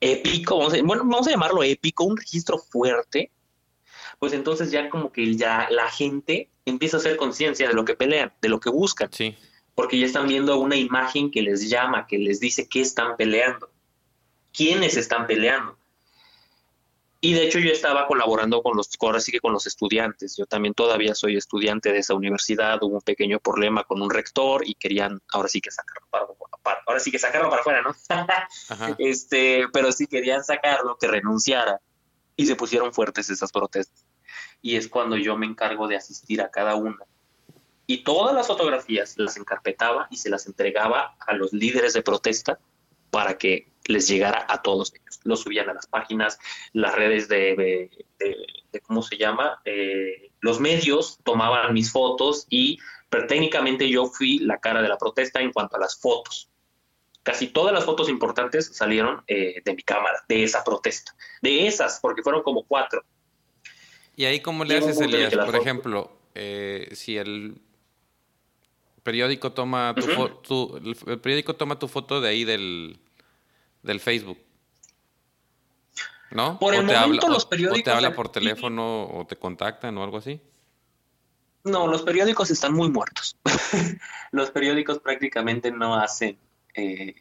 épico, 0.00 0.56
bueno, 0.56 1.04
vamos 1.04 1.26
a 1.28 1.30
llamarlo 1.30 1.62
épico, 1.62 2.04
un 2.04 2.16
registro 2.16 2.58
fuerte, 2.58 3.30
pues 4.18 4.32
entonces 4.32 4.70
ya 4.70 4.88
como 4.90 5.12
que 5.12 5.34
ya 5.36 5.68
la 5.70 5.90
gente 5.90 6.50
empieza 6.64 6.96
a 6.96 7.00
hacer 7.00 7.16
conciencia 7.16 7.68
de 7.68 7.74
lo 7.74 7.84
que 7.84 7.94
pelean, 7.94 8.32
de 8.40 8.48
lo 8.48 8.60
que 8.60 8.70
buscan. 8.70 9.08
Sí. 9.12 9.36
Porque 9.74 9.98
ya 9.98 10.06
están 10.06 10.28
viendo 10.28 10.58
una 10.58 10.76
imagen 10.76 11.30
que 11.30 11.42
les 11.42 11.68
llama, 11.68 12.06
que 12.06 12.18
les 12.18 12.40
dice 12.40 12.68
qué 12.68 12.80
están 12.80 13.16
peleando, 13.16 13.70
quiénes 14.52 14.96
están 14.96 15.26
peleando. 15.26 15.78
Y 17.24 17.34
de 17.34 17.44
hecho 17.44 17.60
yo 17.60 17.70
estaba 17.70 18.08
colaborando 18.08 18.64
con 18.64 18.76
los, 18.76 18.90
ahora 19.00 19.20
sí 19.20 19.30
que 19.30 19.38
con 19.38 19.52
los 19.52 19.64
estudiantes. 19.68 20.36
Yo 20.36 20.44
también 20.44 20.74
todavía 20.74 21.14
soy 21.14 21.36
estudiante 21.36 21.92
de 21.92 21.98
esa 21.98 22.14
universidad. 22.14 22.82
Hubo 22.82 22.96
un 22.96 23.00
pequeño 23.00 23.38
problema 23.38 23.84
con 23.84 24.02
un 24.02 24.10
rector 24.10 24.66
y 24.66 24.74
querían 24.74 25.22
ahora 25.32 25.48
sí 25.48 25.60
que 25.60 25.70
sacarlo 25.70 26.08
para, 26.10 26.26
ahora 26.84 26.98
sí 26.98 27.12
que 27.12 27.20
sacarlo 27.20 27.48
para 27.48 27.60
afuera, 27.60 27.82
¿no? 27.82 27.94
este, 28.98 29.68
pero 29.72 29.92
sí 29.92 30.08
querían 30.08 30.42
sacarlo, 30.42 30.96
que 30.98 31.06
renunciara. 31.06 31.80
Y 32.34 32.46
se 32.46 32.56
pusieron 32.56 32.92
fuertes 32.92 33.30
esas 33.30 33.52
protestas. 33.52 34.04
Y 34.60 34.74
es 34.74 34.88
cuando 34.88 35.16
yo 35.16 35.36
me 35.36 35.46
encargo 35.46 35.86
de 35.86 35.94
asistir 35.94 36.42
a 36.42 36.50
cada 36.50 36.74
una. 36.74 37.04
Y 37.92 38.04
todas 38.04 38.34
las 38.34 38.46
fotografías 38.46 39.18
las 39.18 39.36
encarpetaba 39.36 40.08
y 40.10 40.16
se 40.16 40.30
las 40.30 40.46
entregaba 40.46 41.14
a 41.26 41.34
los 41.34 41.52
líderes 41.52 41.92
de 41.92 42.00
protesta 42.00 42.58
para 43.10 43.36
que 43.36 43.70
les 43.84 44.08
llegara 44.08 44.46
a 44.48 44.62
todos 44.62 44.94
ellos. 44.94 45.20
Lo 45.24 45.36
subían 45.36 45.68
a 45.68 45.74
las 45.74 45.88
páginas, 45.88 46.38
las 46.72 46.94
redes 46.94 47.28
de, 47.28 47.90
¿cómo 48.84 49.02
se 49.02 49.18
llama? 49.18 49.60
Eh, 49.66 50.30
los 50.40 50.58
medios 50.58 51.18
tomaban 51.22 51.74
mis 51.74 51.92
fotos 51.92 52.46
y 52.48 52.78
pero 53.10 53.26
técnicamente 53.26 53.86
yo 53.90 54.06
fui 54.06 54.38
la 54.38 54.58
cara 54.58 54.80
de 54.80 54.88
la 54.88 54.96
protesta 54.96 55.42
en 55.42 55.52
cuanto 55.52 55.76
a 55.76 55.80
las 55.80 56.00
fotos. 56.00 56.48
Casi 57.22 57.48
todas 57.48 57.74
las 57.74 57.84
fotos 57.84 58.08
importantes 58.08 58.74
salieron 58.74 59.22
eh, 59.26 59.60
de 59.62 59.74
mi 59.74 59.82
cámara, 59.82 60.24
de 60.30 60.44
esa 60.44 60.64
protesta. 60.64 61.14
De 61.42 61.66
esas, 61.66 61.98
porque 62.00 62.22
fueron 62.22 62.42
como 62.42 62.64
cuatro. 62.64 63.04
¿Y 64.16 64.24
ahí 64.24 64.40
cómo 64.40 64.64
le 64.64 64.78
haces, 64.78 64.98
Elías? 64.98 65.34
Por 65.36 65.56
ejemplo, 65.56 66.10
eh, 66.34 66.88
si 66.92 67.18
el 67.18 67.60
periódico 69.02 69.52
toma 69.52 69.94
tu, 69.94 70.76
el 70.76 71.20
periódico 71.20 71.54
toma 71.54 71.78
tu 71.78 71.88
foto 71.88 72.20
de 72.20 72.28
ahí 72.28 72.44
del, 72.44 72.98
del 73.82 74.00
Facebook. 74.00 74.38
¿No? 76.30 76.58
Por 76.58 76.74
el 76.74 76.84
momento 76.84 77.28
los 77.28 77.44
periódicos... 77.44 77.80
O 77.80 77.84
te 77.84 77.90
habla 77.90 78.14
por 78.14 78.30
teléfono 78.30 79.04
o 79.04 79.26
te 79.26 79.36
contactan 79.36 79.98
o 79.98 80.02
algo 80.02 80.16
así. 80.16 80.40
No, 81.64 81.86
los 81.86 82.02
periódicos 82.02 82.50
están 82.50 82.72
muy 82.72 82.90
muertos. 82.90 83.36
los 84.32 84.50
periódicos 84.50 84.98
prácticamente 84.98 85.70
no 85.70 85.94
hacen 85.94 86.38
eh, 86.74 87.14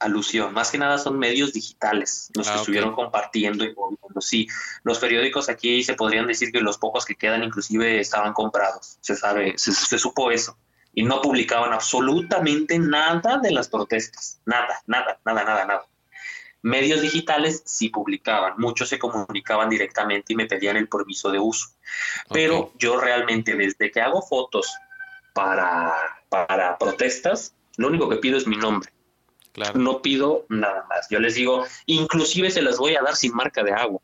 alusión. 0.00 0.52
Más 0.52 0.72
que 0.72 0.78
nada 0.78 0.98
son 0.98 1.16
medios 1.16 1.52
digitales 1.52 2.30
los 2.34 2.48
que 2.48 2.54
ah, 2.54 2.56
estuvieron 2.56 2.92
compartiendo 2.94 3.64
y 3.64 3.74
Sí, 4.18 4.48
los 4.82 4.98
periódicos 4.98 5.48
aquí 5.48 5.84
se 5.84 5.94
podrían 5.94 6.26
decir 6.26 6.50
que 6.50 6.60
los 6.60 6.78
pocos 6.78 7.04
que 7.04 7.14
quedan 7.14 7.44
inclusive 7.44 8.00
estaban 8.00 8.32
comprados. 8.32 8.98
Se 9.00 9.14
sabe, 9.14 9.56
se 9.56 9.98
supo 9.98 10.30
eso 10.30 10.56
y 10.96 11.02
no 11.04 11.20
publicaban 11.20 11.74
absolutamente 11.74 12.78
nada 12.78 13.36
de 13.36 13.52
las 13.52 13.68
protestas. 13.68 14.40
Nada, 14.46 14.80
nada, 14.86 15.20
nada, 15.26 15.44
nada, 15.44 15.64
nada. 15.66 15.86
Medios 16.62 17.02
digitales 17.02 17.62
sí 17.66 17.90
publicaban, 17.90 18.54
muchos 18.56 18.88
se 18.88 18.98
comunicaban 18.98 19.68
directamente 19.68 20.32
y 20.32 20.36
me 20.36 20.46
pedían 20.46 20.78
el 20.78 20.88
permiso 20.88 21.30
de 21.30 21.38
uso. 21.38 21.68
Pero 22.30 22.72
yo 22.78 22.98
realmente 22.98 23.54
desde 23.54 23.90
que 23.90 24.00
hago 24.00 24.22
fotos 24.22 24.74
para, 25.34 25.92
para 26.30 26.78
protestas, 26.78 27.54
lo 27.76 27.88
único 27.88 28.08
que 28.08 28.16
pido 28.16 28.38
es 28.38 28.46
mi 28.46 28.56
nombre. 28.56 28.90
No 29.74 30.00
pido 30.00 30.46
nada 30.48 30.86
más. 30.88 31.08
Yo 31.10 31.20
les 31.20 31.34
digo, 31.34 31.66
inclusive 31.84 32.50
se 32.50 32.62
las 32.62 32.78
voy 32.78 32.96
a 32.96 33.02
dar 33.02 33.16
sin 33.16 33.34
marca 33.34 33.62
de 33.62 33.72
agua. 33.72 34.00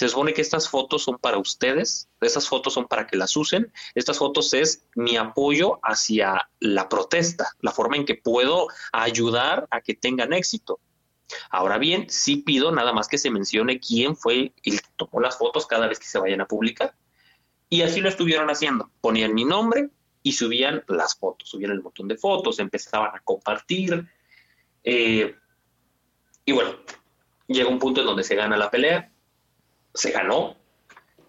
Se 0.00 0.08
supone 0.08 0.32
que 0.32 0.40
estas 0.40 0.66
fotos 0.66 1.02
son 1.02 1.18
para 1.18 1.36
ustedes, 1.36 2.08
estas 2.22 2.48
fotos 2.48 2.72
son 2.72 2.88
para 2.88 3.06
que 3.06 3.18
las 3.18 3.36
usen, 3.36 3.70
estas 3.94 4.16
fotos 4.16 4.54
es 4.54 4.86
mi 4.94 5.18
apoyo 5.18 5.78
hacia 5.82 6.48
la 6.58 6.88
protesta, 6.88 7.50
la 7.60 7.70
forma 7.70 7.98
en 7.98 8.06
que 8.06 8.14
puedo 8.14 8.68
ayudar 8.92 9.68
a 9.70 9.82
que 9.82 9.92
tengan 9.92 10.32
éxito. 10.32 10.80
Ahora 11.50 11.76
bien, 11.76 12.08
sí 12.08 12.36
pido 12.36 12.72
nada 12.72 12.94
más 12.94 13.08
que 13.08 13.18
se 13.18 13.30
mencione 13.30 13.78
quién 13.78 14.16
fue 14.16 14.54
el 14.62 14.80
que 14.80 14.88
tomó 14.96 15.20
las 15.20 15.36
fotos 15.36 15.66
cada 15.66 15.86
vez 15.86 15.98
que 15.98 16.06
se 16.06 16.18
vayan 16.18 16.40
a 16.40 16.48
publicar. 16.48 16.94
Y 17.68 17.82
así 17.82 18.00
lo 18.00 18.08
estuvieron 18.08 18.48
haciendo. 18.48 18.90
Ponían 19.02 19.34
mi 19.34 19.44
nombre 19.44 19.90
y 20.22 20.32
subían 20.32 20.82
las 20.88 21.14
fotos, 21.14 21.50
subían 21.50 21.72
el 21.72 21.80
botón 21.80 22.08
de 22.08 22.16
fotos, 22.16 22.58
empezaban 22.58 23.14
a 23.14 23.20
compartir. 23.20 24.08
Eh, 24.82 25.34
y 26.46 26.52
bueno, 26.52 26.70
llega 27.48 27.68
un 27.68 27.78
punto 27.78 28.00
en 28.00 28.06
donde 28.06 28.24
se 28.24 28.34
gana 28.34 28.56
la 28.56 28.70
pelea, 28.70 29.12
se 29.94 30.10
ganó 30.10 30.56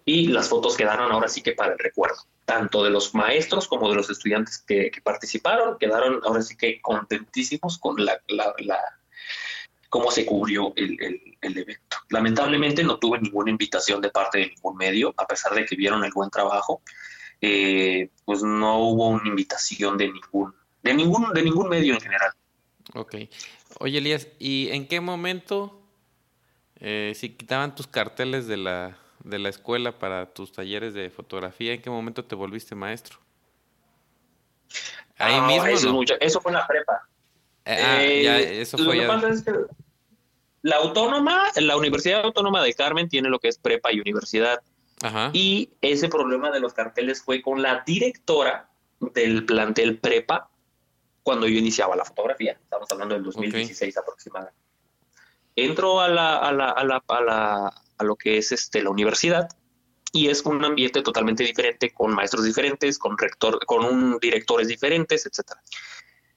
y 0.04 0.28
las 0.28 0.48
fotos 0.48 0.76
quedaron 0.76 1.12
ahora 1.12 1.28
sí 1.28 1.42
que 1.42 1.52
para 1.52 1.72
el 1.72 1.78
recuerdo, 1.78 2.26
tanto 2.44 2.82
de 2.82 2.90
los 2.90 3.14
maestros 3.14 3.68
como 3.68 3.88
de 3.88 3.96
los 3.96 4.10
estudiantes 4.10 4.58
que, 4.58 4.90
participaron, 5.02 5.78
quedaron 5.78 6.20
ahora 6.24 6.42
sí 6.42 6.56
que 6.56 6.80
contentísimos 6.80 7.78
con 7.78 8.04
la, 8.04 8.20
cómo 9.88 10.10
se 10.10 10.26
cubrió 10.26 10.72
el, 10.76 10.98
evento. 11.40 11.96
Lamentablemente 12.08 12.82
no 12.82 12.98
tuve 12.98 13.20
ninguna 13.20 13.50
invitación 13.50 14.00
de 14.00 14.10
parte 14.10 14.38
de 14.38 14.46
ningún 14.48 14.76
medio, 14.76 15.14
a 15.16 15.26
pesar 15.26 15.54
de 15.54 15.64
que 15.64 15.76
vieron 15.76 16.04
el 16.04 16.12
buen 16.12 16.30
trabajo, 16.30 16.82
eh, 17.40 18.10
pues 18.24 18.42
no 18.42 18.78
hubo 18.78 19.08
una 19.08 19.28
invitación 19.28 19.96
de 19.98 20.12
ningún, 20.12 20.54
de 20.82 20.94
ningún, 20.94 21.32
de 21.32 21.42
ningún 21.42 21.68
medio 21.68 21.94
en 21.94 22.00
general. 22.00 22.32
Ok. 22.94 23.14
Oye, 23.78 23.98
Elías, 23.98 24.28
¿y 24.38 24.68
en 24.70 24.86
qué 24.86 25.00
momento, 25.00 25.81
eh, 26.84 27.12
si 27.14 27.30
quitaban 27.30 27.76
tus 27.76 27.86
carteles 27.86 28.48
de 28.48 28.56
la, 28.56 28.98
de 29.22 29.38
la 29.38 29.48
escuela 29.48 29.98
para 30.00 30.26
tus 30.34 30.50
talleres 30.50 30.94
de 30.94 31.10
fotografía, 31.10 31.74
¿en 31.74 31.80
qué 31.80 31.90
momento 31.90 32.24
te 32.24 32.34
volviste 32.34 32.74
maestro? 32.74 33.18
Ahí 35.16 35.36
ah, 35.38 35.46
mismo. 35.46 36.02
Eso, 36.02 36.16
eso 36.18 36.40
fue 36.40 36.50
en 36.50 36.58
la 36.58 36.66
prepa. 36.66 37.08
Eh, 37.64 37.76
ah, 37.80 38.02
eh, 38.02 38.60
eso 38.62 38.76
fue 38.76 39.06
la 40.62 40.76
autónoma, 40.76 41.50
la 41.56 41.76
Universidad 41.76 42.24
Autónoma 42.24 42.62
de 42.62 42.74
Carmen 42.74 43.08
tiene 43.08 43.28
lo 43.28 43.38
que 43.38 43.48
es 43.48 43.58
prepa 43.58 43.92
y 43.92 44.00
universidad. 44.00 44.60
Y 45.32 45.70
ese 45.80 46.08
problema 46.08 46.50
de 46.50 46.60
los 46.60 46.72
carteles 46.74 47.22
fue 47.22 47.42
con 47.42 47.62
la 47.62 47.82
directora 47.84 48.70
del 49.00 49.44
plantel 49.44 49.98
prepa 49.98 50.48
cuando 51.24 51.48
yo 51.48 51.58
iniciaba 51.58 51.96
la 51.96 52.04
fotografía. 52.04 52.52
Estamos 52.52 52.88
hablando 52.90 53.14
del 53.14 53.24
2016 53.24 53.96
aproximadamente. 53.98 54.71
Entro 55.54 56.00
a 56.00 56.08
la, 56.08 56.36
a 56.38 56.52
la, 56.52 56.68
a 56.70 56.84
la, 56.84 57.02
a 57.08 57.82
a 58.02 58.04
lo 58.04 58.16
que 58.16 58.36
es 58.36 58.52
este, 58.52 58.82
la 58.82 58.90
universidad 58.90 59.48
y 60.12 60.28
es 60.28 60.42
un 60.42 60.62
ambiente 60.62 61.00
totalmente 61.02 61.42
diferente, 61.42 61.90
con 61.90 62.14
maestros 62.14 62.44
diferentes, 62.44 62.98
con 62.98 63.16
rector, 63.16 63.64
con 63.64 63.84
un, 63.84 64.18
directores 64.18 64.68
diferentes, 64.68 65.24
etcétera. 65.24 65.62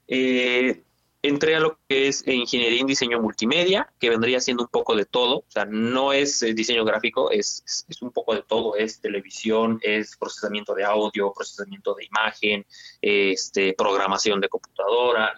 Eh, 0.08 0.84
entré 1.22 1.56
a 1.56 1.60
lo 1.60 1.80
que 1.90 2.08
es 2.08 2.26
ingeniería 2.26 2.80
en 2.80 2.88
diseño 2.88 3.20
multimedia, 3.20 3.92
que 4.00 4.10
vendría 4.10 4.40
siendo 4.40 4.64
un 4.64 4.70
poco 4.70 4.96
de 4.96 5.06
todo, 5.06 5.40
o 5.40 5.46
sea, 5.50 5.66
no 5.66 6.14
es 6.14 6.42
eh, 6.44 6.54
diseño 6.54 6.86
gráfico, 6.86 7.32
es, 7.32 7.64
es, 7.90 8.02
un 8.02 8.12
poco 8.12 8.34
de 8.34 8.44
todo, 8.44 8.78
es 8.78 9.02
televisión, 9.02 9.80
es 9.82 10.16
procesamiento 10.16 10.74
de 10.74 10.86
audio, 10.86 11.34
procesamiento 11.34 11.96
de 11.96 12.06
imagen, 12.06 12.66
este, 13.02 13.74
programación 13.74 14.40
de 14.40 14.48
computadora, 14.48 15.34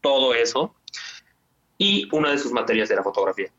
todo 0.00 0.34
eso. 0.34 0.76
Y 1.82 2.08
una 2.12 2.30
de 2.30 2.38
sus 2.38 2.52
materias 2.52 2.92
era 2.92 3.02
fotografía. 3.02 3.50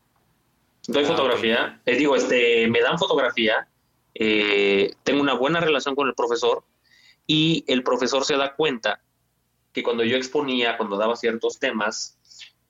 Doy 0.88 1.04
ah, 1.04 1.08
fotografía, 1.08 1.82
les 1.84 1.98
digo, 1.98 2.16
este, 2.16 2.70
me 2.70 2.80
dan 2.80 2.98
fotografía, 2.98 3.68
eh, 4.14 4.94
tengo 5.04 5.20
una 5.22 5.34
buena 5.34 5.60
relación 5.60 5.94
con 5.94 6.08
el 6.08 6.16
profesor 6.16 6.64
y 7.28 7.66
el 7.68 7.84
profesor 7.84 8.24
se 8.24 8.38
da 8.38 8.56
cuenta 8.56 9.02
que 9.74 9.84
cuando 9.84 10.06
yo 10.06 10.16
exponía, 10.16 10.78
cuando 10.78 10.96
daba 10.96 11.18
ciertos 11.18 11.60
temas, 11.60 12.18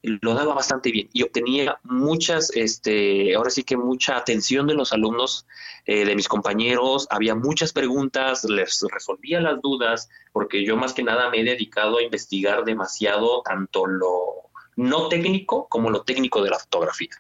lo 0.02 0.34
daba 0.34 0.56
bastante 0.56 0.90
bien 0.90 1.12
y 1.14 1.22
obtenía 1.22 1.78
muchas, 1.84 2.50
este, 2.56 3.36
ahora 3.36 3.52
sí 3.52 3.64
que 3.64 3.78
mucha 3.78 4.18
atención 4.18 4.66
de 4.66 4.74
los 4.74 4.92
alumnos, 4.92 5.46
eh, 5.86 6.04
de 6.04 6.16
mis 6.16 6.28
compañeros, 6.28 7.06
había 7.12 7.36
muchas 7.36 7.74
preguntas, 7.74 8.44
les 8.46 8.84
resolvía 8.92 9.40
las 9.40 9.62
dudas, 9.62 10.10
porque 10.32 10.66
yo 10.66 10.78
más 10.78 10.94
que 10.94 11.04
nada 11.04 11.30
me 11.30 11.42
he 11.42 11.44
dedicado 11.44 12.00
a 12.00 12.04
investigar 12.04 12.64
demasiado 12.64 13.44
tanto 13.44 13.86
lo 13.86 14.43
no 14.76 15.08
técnico 15.10 15.68
como 15.68 15.90
lo 15.90 16.04
técnico 16.04 16.44
de 16.44 16.50
la 16.50 16.60
fotografía 16.60 17.12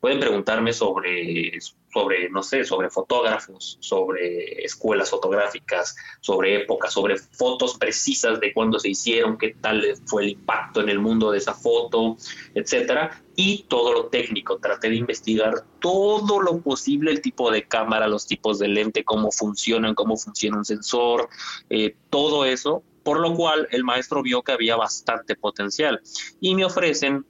pueden 0.00 0.20
preguntarme 0.20 0.72
sobre, 0.72 1.58
sobre, 1.92 2.28
no 2.30 2.42
sé, 2.42 2.64
sobre 2.64 2.90
fotógrafos, 2.90 3.78
sobre 3.80 4.64
escuelas 4.64 5.10
fotográficas, 5.10 5.96
sobre 6.20 6.62
épocas, 6.62 6.92
sobre 6.92 7.16
fotos 7.16 7.76
precisas 7.76 8.38
de 8.40 8.52
cuándo 8.52 8.78
se 8.78 8.90
hicieron, 8.90 9.38
qué 9.38 9.56
tal 9.60 9.82
fue 10.04 10.24
el 10.24 10.28
impacto 10.30 10.80
en 10.80 10.90
el 10.90 10.98
mundo 10.98 11.30
de 11.30 11.38
esa 11.38 11.54
foto, 11.54 12.16
etcétera, 12.54 13.22
y 13.34 13.64
todo 13.68 13.92
lo 13.92 14.06
técnico. 14.06 14.58
Traté 14.58 14.90
de 14.90 14.96
investigar 14.96 15.64
todo 15.80 16.40
lo 16.40 16.60
posible, 16.60 17.10
el 17.10 17.20
tipo 17.20 17.50
de 17.50 17.66
cámara, 17.66 18.06
los 18.08 18.26
tipos 18.26 18.58
de 18.58 18.68
lente, 18.68 19.04
cómo 19.04 19.30
funcionan, 19.30 19.94
cómo 19.94 20.16
funciona 20.16 20.58
un 20.58 20.64
sensor, 20.64 21.28
eh, 21.70 21.96
todo 22.10 22.44
eso, 22.44 22.82
por 23.06 23.20
lo 23.20 23.36
cual 23.36 23.68
el 23.70 23.84
maestro 23.84 24.20
vio 24.20 24.42
que 24.42 24.50
había 24.50 24.74
bastante 24.74 25.36
potencial 25.36 26.02
y 26.40 26.56
me 26.56 26.64
ofrecen 26.64 27.24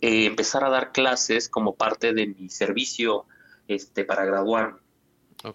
eh, 0.00 0.24
empezar 0.24 0.64
a 0.64 0.70
dar 0.70 0.92
clases 0.92 1.50
como 1.50 1.74
parte 1.74 2.14
de 2.14 2.28
mi 2.28 2.48
servicio 2.48 3.26
este, 3.68 4.06
para 4.06 4.24
graduarme. 4.24 4.78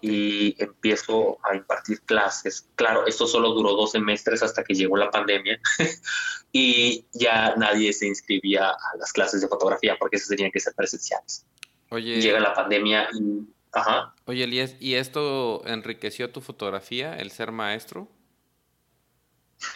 Y 0.02 0.56
empiezo 0.64 1.40
a 1.44 1.56
impartir 1.56 2.02
clases. 2.02 2.70
Claro, 2.76 3.08
esto 3.08 3.26
solo 3.26 3.50
duró 3.54 3.72
dos 3.74 3.94
semestres 3.94 4.44
hasta 4.44 4.64
que 4.64 4.76
llegó 4.76 4.98
la 4.98 5.10
pandemia 5.10 5.60
y 6.52 7.08
ya 7.12 7.56
nadie 7.56 7.92
se 7.92 8.06
inscribía 8.06 8.70
a 8.70 8.98
las 9.00 9.12
clases 9.12 9.42
de 9.42 9.48
fotografía 9.48 9.98
porque 10.00 10.18
esas 10.18 10.30
tenían 10.30 10.52
que 10.52 10.60
ser 10.60 10.76
presenciales. 10.76 11.48
Oye, 11.90 12.22
Llega 12.22 12.40
la 12.40 12.54
pandemia 12.54 13.10
y... 13.20 13.48
Ajá. 13.72 14.14
Oye, 14.26 14.44
Elías, 14.44 14.76
¿y 14.80 14.94
esto 14.94 15.64
enriqueció 15.66 16.32
tu 16.32 16.40
fotografía, 16.40 17.18
el 17.18 17.32
ser 17.32 17.52
maestro? 17.52 18.08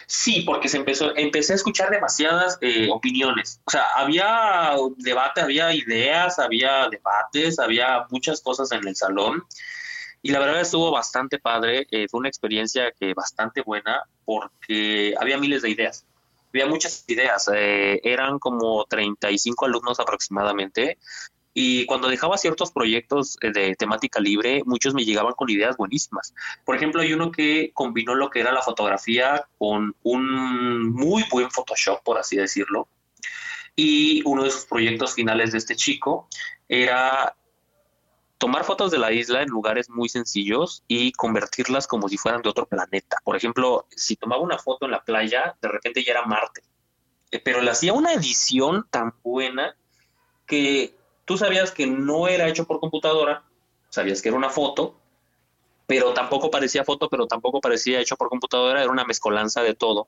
Sí, 0.05 0.41
porque 0.41 0.69
se 0.69 0.77
empezó, 0.77 1.15
empecé 1.15 1.53
a 1.53 1.55
escuchar 1.57 1.89
demasiadas 1.89 2.57
eh, 2.61 2.87
opiniones. 2.91 3.61
O 3.65 3.71
sea, 3.71 3.83
había 3.95 4.75
debate, 4.97 5.41
había 5.41 5.73
ideas, 5.73 6.39
había 6.39 6.87
debates, 6.89 7.59
había 7.59 8.05
muchas 8.09 8.41
cosas 8.41 8.71
en 8.71 8.87
el 8.87 8.95
salón. 8.95 9.43
Y 10.21 10.31
la 10.31 10.39
verdad 10.39 10.61
estuvo 10.61 10.91
bastante 10.91 11.39
padre, 11.39 11.87
eh, 11.91 12.07
fue 12.09 12.19
una 12.19 12.29
experiencia 12.29 12.91
que 12.99 13.13
bastante 13.13 13.61
buena 13.61 14.03
porque 14.25 15.13
había 15.19 15.37
miles 15.37 15.61
de 15.61 15.69
ideas. 15.69 16.05
Había 16.49 16.65
muchas 16.65 17.03
ideas, 17.07 17.49
eh, 17.53 17.99
eran 18.03 18.39
como 18.39 18.85
35 18.85 19.65
alumnos 19.65 19.99
aproximadamente 19.99 20.97
y 21.59 21.87
cuando 21.87 22.07
dejaba 22.07 22.37
ciertos 22.37 22.71
proyectos 22.71 23.35
eh, 23.41 23.51
de 23.51 23.75
temática 23.75 24.19
libre, 24.19 24.61
muchos 24.67 24.93
me 24.93 25.03
llegaban 25.03 25.33
con 25.33 25.49
ideas 25.49 25.75
buenísimas. 25.75 26.35
Por 26.63 26.75
ejemplo, 26.75 27.01
hay 27.01 27.13
uno 27.13 27.31
que 27.31 27.71
combinó 27.73 28.13
lo 28.13 28.29
que 28.29 28.41
era 28.41 28.51
la 28.51 28.61
fotografía 28.61 29.43
con 29.57 29.95
un 30.03 30.93
muy 30.93 31.25
buen 31.31 31.49
Photoshop, 31.49 32.03
por 32.03 32.19
así 32.19 32.37
decirlo. 32.37 32.87
Y 33.75 34.21
uno 34.25 34.43
de 34.43 34.51
sus 34.51 34.65
proyectos 34.65 35.15
finales 35.15 35.51
de 35.51 35.57
este 35.57 35.75
chico 35.75 36.27
era 36.69 37.35
tomar 38.37 38.63
fotos 38.63 38.91
de 38.91 38.99
la 38.99 39.11
isla 39.11 39.41
en 39.41 39.49
lugares 39.49 39.89
muy 39.89 40.09
sencillos 40.09 40.83
y 40.87 41.11
convertirlas 41.11 41.87
como 41.87 42.07
si 42.07 42.17
fueran 42.17 42.43
de 42.43 42.49
otro 42.49 42.67
planeta. 42.67 43.17
Por 43.23 43.35
ejemplo, 43.35 43.87
si 43.89 44.15
tomaba 44.15 44.43
una 44.43 44.59
foto 44.59 44.85
en 44.85 44.91
la 44.91 45.03
playa, 45.03 45.57
de 45.59 45.69
repente 45.69 46.03
ya 46.03 46.11
era 46.11 46.21
Marte. 46.27 46.61
Eh, 47.31 47.41
pero 47.43 47.63
le 47.63 47.71
hacía 47.71 47.93
una 47.93 48.13
edición 48.13 48.85
tan 48.91 49.15
buena 49.23 49.75
que 50.45 50.96
tú 51.27 51.37
sabías 51.37 51.71
que 51.71 51.85
no 51.85 52.29
era 52.29 52.47
hecho 52.47 52.65
por 52.65 52.79
computadora, 52.79 53.43
sabías 53.89 54.21
que 54.21 54.29
era 54.29 54.37
una 54.37 54.49
foto, 54.49 54.97
pero 55.85 56.13
tampoco 56.13 56.49
parecía 56.49 56.85
foto, 56.85 57.09
pero 57.09 57.27
tampoco 57.27 57.59
parecía 57.59 57.99
hecho 57.99 58.15
por 58.15 58.29
computadora, 58.29 58.81
era 58.81 58.89
una 58.89 59.03
mezcolanza 59.03 59.61
de 59.61 59.75
todo. 59.75 60.07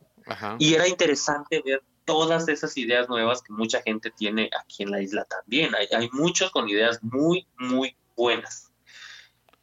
Y 0.59 0.75
era 0.75 0.87
interesante 0.87 1.61
ver 1.63 1.83
todas 2.05 2.47
esas 2.47 2.75
ideas 2.77 3.09
nuevas 3.09 3.41
que 3.41 3.51
mucha 3.51 3.81
gente 3.81 4.11
tiene 4.11 4.49
aquí 4.57 4.83
en 4.83 4.91
la 4.91 5.01
isla 5.01 5.25
también. 5.25 5.75
Hay, 5.75 5.87
hay 5.91 6.09
muchos 6.13 6.51
con 6.51 6.69
ideas 6.69 7.03
muy, 7.03 7.45
muy 7.57 7.97
buenas. 8.15 8.71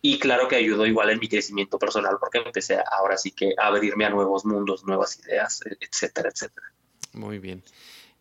Y 0.03 0.19
claro 0.19 0.49
que 0.49 0.57
ayudó 0.57 0.85
igual 0.85 1.09
en 1.09 1.19
mi 1.19 1.29
crecimiento 1.29 1.79
personal, 1.79 2.19
porque 2.21 2.39
empecé 2.39 2.79
ahora 2.93 3.17
sí 3.17 3.31
que 3.31 3.55
a 3.59 3.69
abrirme 3.69 4.05
a 4.05 4.11
nuevos 4.11 4.45
mundos, 4.45 4.85
nuevas 4.85 5.19
ideas, 5.21 5.61
etcétera, 5.81 6.29
etcétera. 6.29 6.67
Muy 7.15 7.39
bien. 7.39 7.65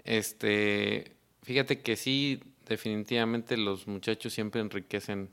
Este, 0.06 1.18
fíjate 1.44 1.82
que 1.82 1.98
sí, 1.98 2.42
definitivamente 2.66 3.58
los 3.58 3.88
muchachos 3.88 4.34
siempre 4.34 4.62
enriquecen 4.62 5.30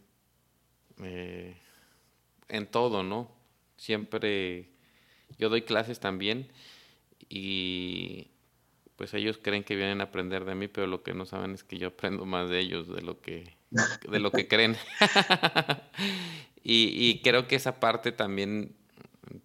eh, 1.02 1.56
en 2.48 2.66
todo, 2.66 3.02
¿no? 3.02 3.30
Siempre 3.76 4.68
yo 5.38 5.48
doy 5.48 5.62
clases 5.62 6.00
también 6.00 6.48
y 7.28 8.28
pues 8.96 9.14
ellos 9.14 9.38
creen 9.42 9.64
que 9.64 9.74
vienen 9.74 10.00
a 10.00 10.04
aprender 10.04 10.44
de 10.44 10.54
mí, 10.54 10.68
pero 10.68 10.86
lo 10.86 11.02
que 11.02 11.14
no 11.14 11.26
saben 11.26 11.52
es 11.52 11.64
que 11.64 11.78
yo 11.78 11.88
aprendo 11.88 12.24
más 12.24 12.48
de 12.50 12.60
ellos 12.60 12.88
de 12.88 13.02
lo 13.02 13.20
que 13.20 13.56
de 13.70 14.20
lo 14.20 14.30
que 14.30 14.46
creen. 14.48 14.76
y, 16.62 17.20
creo 17.22 17.48
que 17.48 17.56
esa 17.56 17.80
parte 17.80 18.12
también 18.12 18.76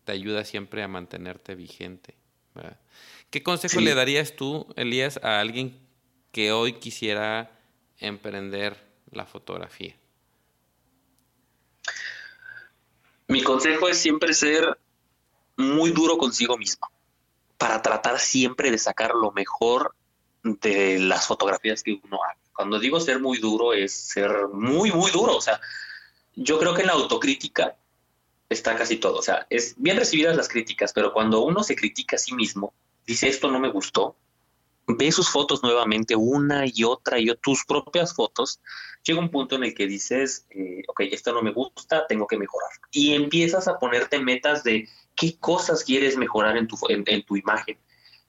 te 0.04 0.12
ayuda 0.12 0.44
siempre 0.44 0.84
a 0.84 0.88
mantenerte 0.88 1.56
vigente. 1.56 2.16
¿Qué 3.30 3.44
consejo 3.44 3.80
le 3.80 3.94
darías 3.94 4.36
tú, 4.36 4.68
Elías, 4.76 5.20
a 5.24 5.40
alguien 5.40 5.80
que 6.32 6.52
hoy 6.52 6.74
quisiera 6.74 7.57
emprender 8.00 8.78
la 9.12 9.26
fotografía? 9.26 9.96
Mi 13.28 13.42
consejo 13.44 13.90
es 13.90 13.98
siempre 13.98 14.34
ser 14.34 14.78
muy 15.58 15.92
duro 15.92 16.18
consigo 16.18 16.58
mismo, 16.58 16.90
para 17.58 17.82
tratar 17.82 18.20
siempre 18.20 18.72
de 18.72 18.78
sacar 18.78 19.14
lo 19.14 19.32
mejor 19.32 19.96
de 20.44 21.00
las 21.00 21.28
fotografías 21.28 21.84
que 21.84 22.00
uno 22.04 22.24
haga. 22.24 22.38
Cuando 22.54 22.80
digo 22.80 23.00
ser 23.00 23.20
muy 23.20 23.40
duro 23.40 23.74
es 23.74 23.94
ser 23.94 24.48
muy, 24.54 24.92
muy 24.92 25.12
duro. 25.12 25.36
O 25.36 25.42
sea, 25.42 25.60
yo 26.36 26.58
creo 26.60 26.74
que 26.74 26.82
en 26.82 26.88
la 26.88 26.94
autocrítica 26.94 27.76
está 28.50 28.76
casi 28.76 28.98
todo. 28.98 29.18
O 29.18 29.22
sea, 29.22 29.46
es 29.50 29.76
bien 29.78 29.98
recibidas 29.98 30.36
las 30.36 30.48
críticas, 30.48 30.94
pero 30.94 31.12
cuando 31.12 31.42
uno 31.42 31.64
se 31.64 31.76
critica 31.76 32.16
a 32.16 32.20
sí 32.20 32.34
mismo, 32.34 32.74
dice 33.06 33.28
esto 33.28 33.52
no 33.52 33.60
me 33.60 33.70
gustó, 33.70 34.16
ve 34.88 35.12
sus 35.12 35.30
fotos 35.30 35.62
nuevamente 35.64 36.16
una 36.16 36.64
y 36.66 36.84
otra 36.84 37.20
y 37.20 37.28
tus 37.42 37.66
propias 37.66 38.16
fotos, 38.16 38.62
llega 39.04 39.20
un 39.20 39.30
punto 39.30 39.56
en 39.56 39.66
el 39.66 39.74
que 39.74 39.86
dices, 39.86 40.46
eh, 40.50 40.84
ok, 40.88 41.02
esto 41.12 41.34
no 41.34 41.42
me 41.42 41.52
gusta, 41.52 42.08
tengo 42.08 42.26
que 42.26 42.38
mejorar. 42.38 42.70
Y 42.92 43.14
empiezas 43.14 43.68
a 43.68 43.80
ponerte 43.80 44.20
metas 44.20 44.64
de 44.64 44.88
qué 45.16 45.38
cosas 45.40 45.84
quieres 45.84 46.16
mejorar 46.16 46.58
en 46.58 46.68
tu, 46.68 46.78
en, 46.88 47.24
tu 47.24 47.36
imagen, 47.36 47.78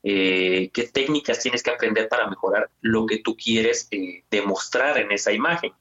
eh, 0.03 0.71
qué 0.73 0.85
técnicas 0.85 1.41
tienes 1.41 1.63
que 1.63 1.71
aprender 1.71 2.09
para 2.09 2.29
mejorar 2.29 2.71
lo 2.81 3.07
que 3.07 3.19
tú 3.19 3.37
quieres 3.37 3.87
eh, 3.91 4.25
demostrar 4.31 4.99
en 4.99 5.13
esa 5.13 5.33
imagen, 5.33 5.73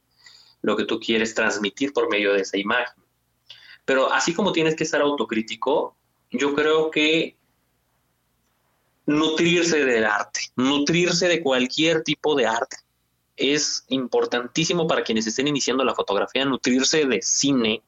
lo 0.61 0.75
que 0.77 0.85
tú 0.85 0.99
quieres 0.99 1.33
transmitir 1.33 1.91
por 1.91 2.09
medio 2.09 2.33
de 2.33 2.41
esa 2.41 2.57
imagen. 2.57 3.03
Pero 3.83 4.11
así 4.11 4.33
como 4.33 4.51
tienes 4.51 4.75
que 4.75 4.85
ser 4.85 5.01
autocrítico, 5.01 5.95
yo 6.29 6.53
creo 6.53 6.91
que 6.91 7.36
nutrirse 9.07 9.83
del 9.83 10.05
arte, 10.05 10.41
nutrirse 10.55 11.27
de 11.27 11.41
cualquier 11.41 12.03
tipo 12.03 12.35
de 12.35 12.45
arte. 12.45 12.77
Es 13.35 13.85
importantísimo 13.87 14.85
para 14.85 15.03
quienes 15.03 15.25
estén 15.25 15.47
iniciando 15.47 15.83
la 15.83 15.95
fotografía, 15.95 16.45
nutrirse 16.45 17.05
de 17.05 17.21
cine, 17.21 17.81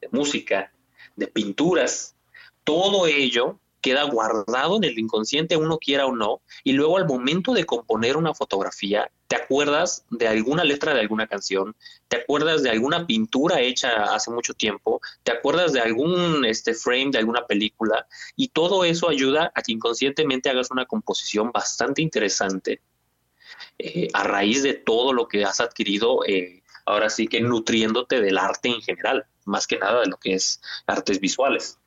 de 0.00 0.08
música, 0.10 0.72
de 1.14 1.28
pinturas, 1.28 2.14
todo 2.64 3.06
ello 3.06 3.58
queda 3.86 4.02
guardado 4.02 4.78
en 4.78 4.82
el 4.82 4.98
inconsciente, 4.98 5.56
uno 5.56 5.78
quiera 5.78 6.06
o 6.06 6.16
no, 6.16 6.40
y 6.64 6.72
luego 6.72 6.96
al 6.96 7.06
momento 7.06 7.54
de 7.54 7.64
componer 7.64 8.16
una 8.16 8.34
fotografía, 8.34 9.12
te 9.28 9.36
acuerdas 9.36 10.04
de 10.10 10.26
alguna 10.26 10.64
letra 10.64 10.92
de 10.92 11.02
alguna 11.02 11.28
canción, 11.28 11.76
te 12.08 12.16
acuerdas 12.16 12.64
de 12.64 12.70
alguna 12.70 13.06
pintura 13.06 13.60
hecha 13.60 14.12
hace 14.12 14.32
mucho 14.32 14.54
tiempo, 14.54 15.00
te 15.22 15.30
acuerdas 15.30 15.72
de 15.72 15.82
algún 15.82 16.44
este, 16.44 16.74
frame 16.74 17.12
de 17.12 17.18
alguna 17.18 17.46
película, 17.46 18.08
y 18.34 18.48
todo 18.48 18.82
eso 18.82 19.08
ayuda 19.08 19.52
a 19.54 19.62
que 19.62 19.70
inconscientemente 19.70 20.50
hagas 20.50 20.72
una 20.72 20.86
composición 20.86 21.52
bastante 21.52 22.02
interesante 22.02 22.80
eh, 23.78 24.08
a 24.14 24.24
raíz 24.24 24.64
de 24.64 24.74
todo 24.74 25.12
lo 25.12 25.28
que 25.28 25.44
has 25.44 25.60
adquirido, 25.60 26.24
eh, 26.26 26.64
ahora 26.86 27.08
sí 27.08 27.28
que 27.28 27.40
nutriéndote 27.40 28.20
del 28.20 28.36
arte 28.36 28.68
en 28.68 28.82
general, 28.82 29.26
más 29.44 29.68
que 29.68 29.78
nada 29.78 30.00
de 30.00 30.08
lo 30.08 30.16
que 30.16 30.34
es 30.34 30.60
artes 30.88 31.20
visuales. 31.20 31.78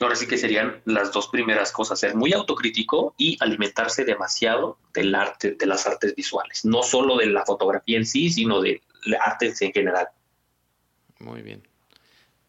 Ahora 0.00 0.14
sí 0.14 0.26
que 0.26 0.36
serían 0.36 0.82
las 0.84 1.12
dos 1.12 1.28
primeras 1.28 1.72
cosas, 1.72 2.00
ser 2.00 2.14
muy 2.14 2.32
autocrítico 2.32 3.14
y 3.16 3.38
alimentarse 3.40 4.04
demasiado 4.04 4.78
del 4.92 5.14
arte, 5.14 5.52
de 5.52 5.66
las 5.66 5.86
artes 5.86 6.14
visuales, 6.14 6.64
no 6.64 6.82
solo 6.82 7.16
de 7.16 7.26
la 7.26 7.46
fotografía 7.46 7.96
en 7.96 8.04
sí, 8.04 8.28
sino 8.28 8.60
de 8.60 8.82
arte 9.24 9.54
en 9.60 9.72
general. 9.72 10.08
Muy 11.18 11.42
bien. 11.42 11.66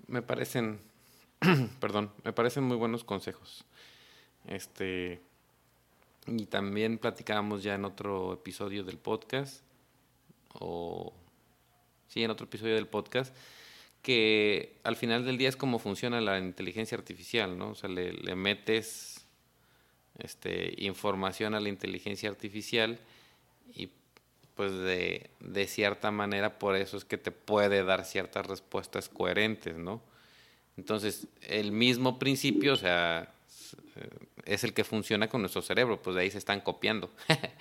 Me 0.08 0.22
parecen, 0.22 0.80
perdón, 1.80 2.12
me 2.24 2.34
parecen 2.34 2.64
muy 2.64 2.76
buenos 2.76 3.04
consejos. 3.04 3.66
Este, 4.46 5.22
y 6.26 6.46
también 6.46 6.98
platicábamos 6.98 7.64
ya 7.64 7.76
en 7.76 7.86
otro 7.86 8.34
episodio 8.34 8.84
del 8.84 8.98
podcast, 8.98 9.64
o 10.54 11.14
sí, 12.08 12.24
en 12.24 12.32
otro 12.32 12.46
episodio 12.46 12.76
del 12.76 12.88
podcast, 12.88 13.36
que 14.08 14.78
al 14.86 14.96
final 14.96 15.26
del 15.26 15.38
día 15.38 15.50
es 15.50 15.58
como 15.58 15.80
funciona 15.80 16.22
la 16.22 16.40
inteligencia 16.40 16.98
artificial, 16.98 17.58
¿no? 17.58 17.72
O 17.72 17.76
sea, 17.76 17.90
le, 17.90 18.14
metes 18.38 19.26
este, 20.18 20.76
información 20.78 21.56
a 21.56 21.60
la 21.60 21.68
inteligencia 21.68 22.30
artificial 22.30 23.00
y 23.76 23.90
pues 24.56 24.72
de, 24.72 25.30
de, 25.42 25.68
cierta 25.68 26.10
manera 26.10 26.58
por 26.58 26.78
eso 26.78 26.96
es 26.96 27.04
que 27.04 27.18
te 27.18 27.32
puede 27.32 27.84
dar 27.84 28.06
ciertas 28.06 28.46
respuestas 28.46 29.10
coherentes, 29.10 29.76
¿no? 29.76 30.02
Entonces, 30.78 31.28
el 31.42 31.74
mismo 31.74 32.18
principio, 32.18 32.72
o 32.72 32.78
sea, 32.78 33.34
es 34.46 34.64
el 34.64 34.74
que 34.74 34.86
funciona 34.86 35.28
con 35.28 35.42
nuestro 35.42 35.62
cerebro, 35.62 36.02
pues 36.02 36.16
de 36.16 36.22
ahí 36.22 36.32
se 36.32 36.38
están 36.38 36.62
copiando. 36.62 37.12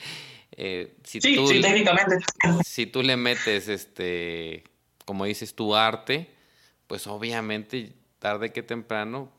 Eh, 0.59 0.95
si 1.03 1.21
sí, 1.21 1.35
tú, 1.35 1.49
sí, 1.49 1.61
técnicamente. 1.61 2.17
Si 2.65 2.87
tú 2.87 3.03
le 3.03 3.17
metes, 3.17 3.69
este, 3.69 4.63
como 5.05 5.27
dices, 5.27 5.55
tu 5.55 5.75
arte, 5.75 6.36
pues 6.87 7.07
obviamente 7.07 7.93
tarde 8.19 8.53
que 8.53 8.63
temprano 8.63 9.31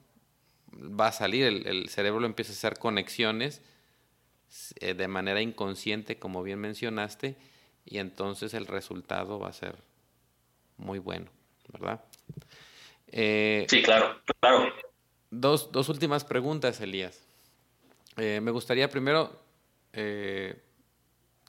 va 0.74 1.08
a 1.08 1.12
salir, 1.12 1.46
el, 1.46 1.90
cerebro 1.90 2.20
lo 2.20 2.28
empieza 2.28 2.52
a 2.52 2.56
hacer 2.56 2.78
conexiones 2.78 3.62
eh, 4.80 4.94
de 4.94 5.08
manera 5.08 5.42
inconsciente, 5.42 6.20
como 6.20 6.44
bien 6.44 6.60
mencionaste, 6.60 7.36
y 7.86 8.00
entonces 8.00 8.54
el 8.54 8.68
resultado 8.68 9.40
va 9.40 9.50
a 9.50 9.54
ser 9.54 9.76
muy 10.78 11.00
bueno, 11.00 11.28
¿verdad? 11.72 12.04
Eh, 13.08 13.66
sí, 13.70 13.82
claro, 13.82 14.22
claro. 14.40 14.74
Dos, 15.32 15.72
dos 15.72 15.90
últimas 15.90 16.24
preguntas, 16.24 16.80
Elías. 16.82 17.24
Eh, 18.18 18.40
me 18.42 18.52
gustaría 18.52 18.90
primero, 18.90 19.42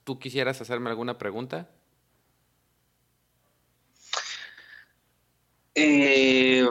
¿tú 0.04 0.18
quisieras 0.18 0.60
hacerme 0.60 0.90
alguna 0.90 1.18
pregunta? 1.18 1.68
Eh, 5.80 6.68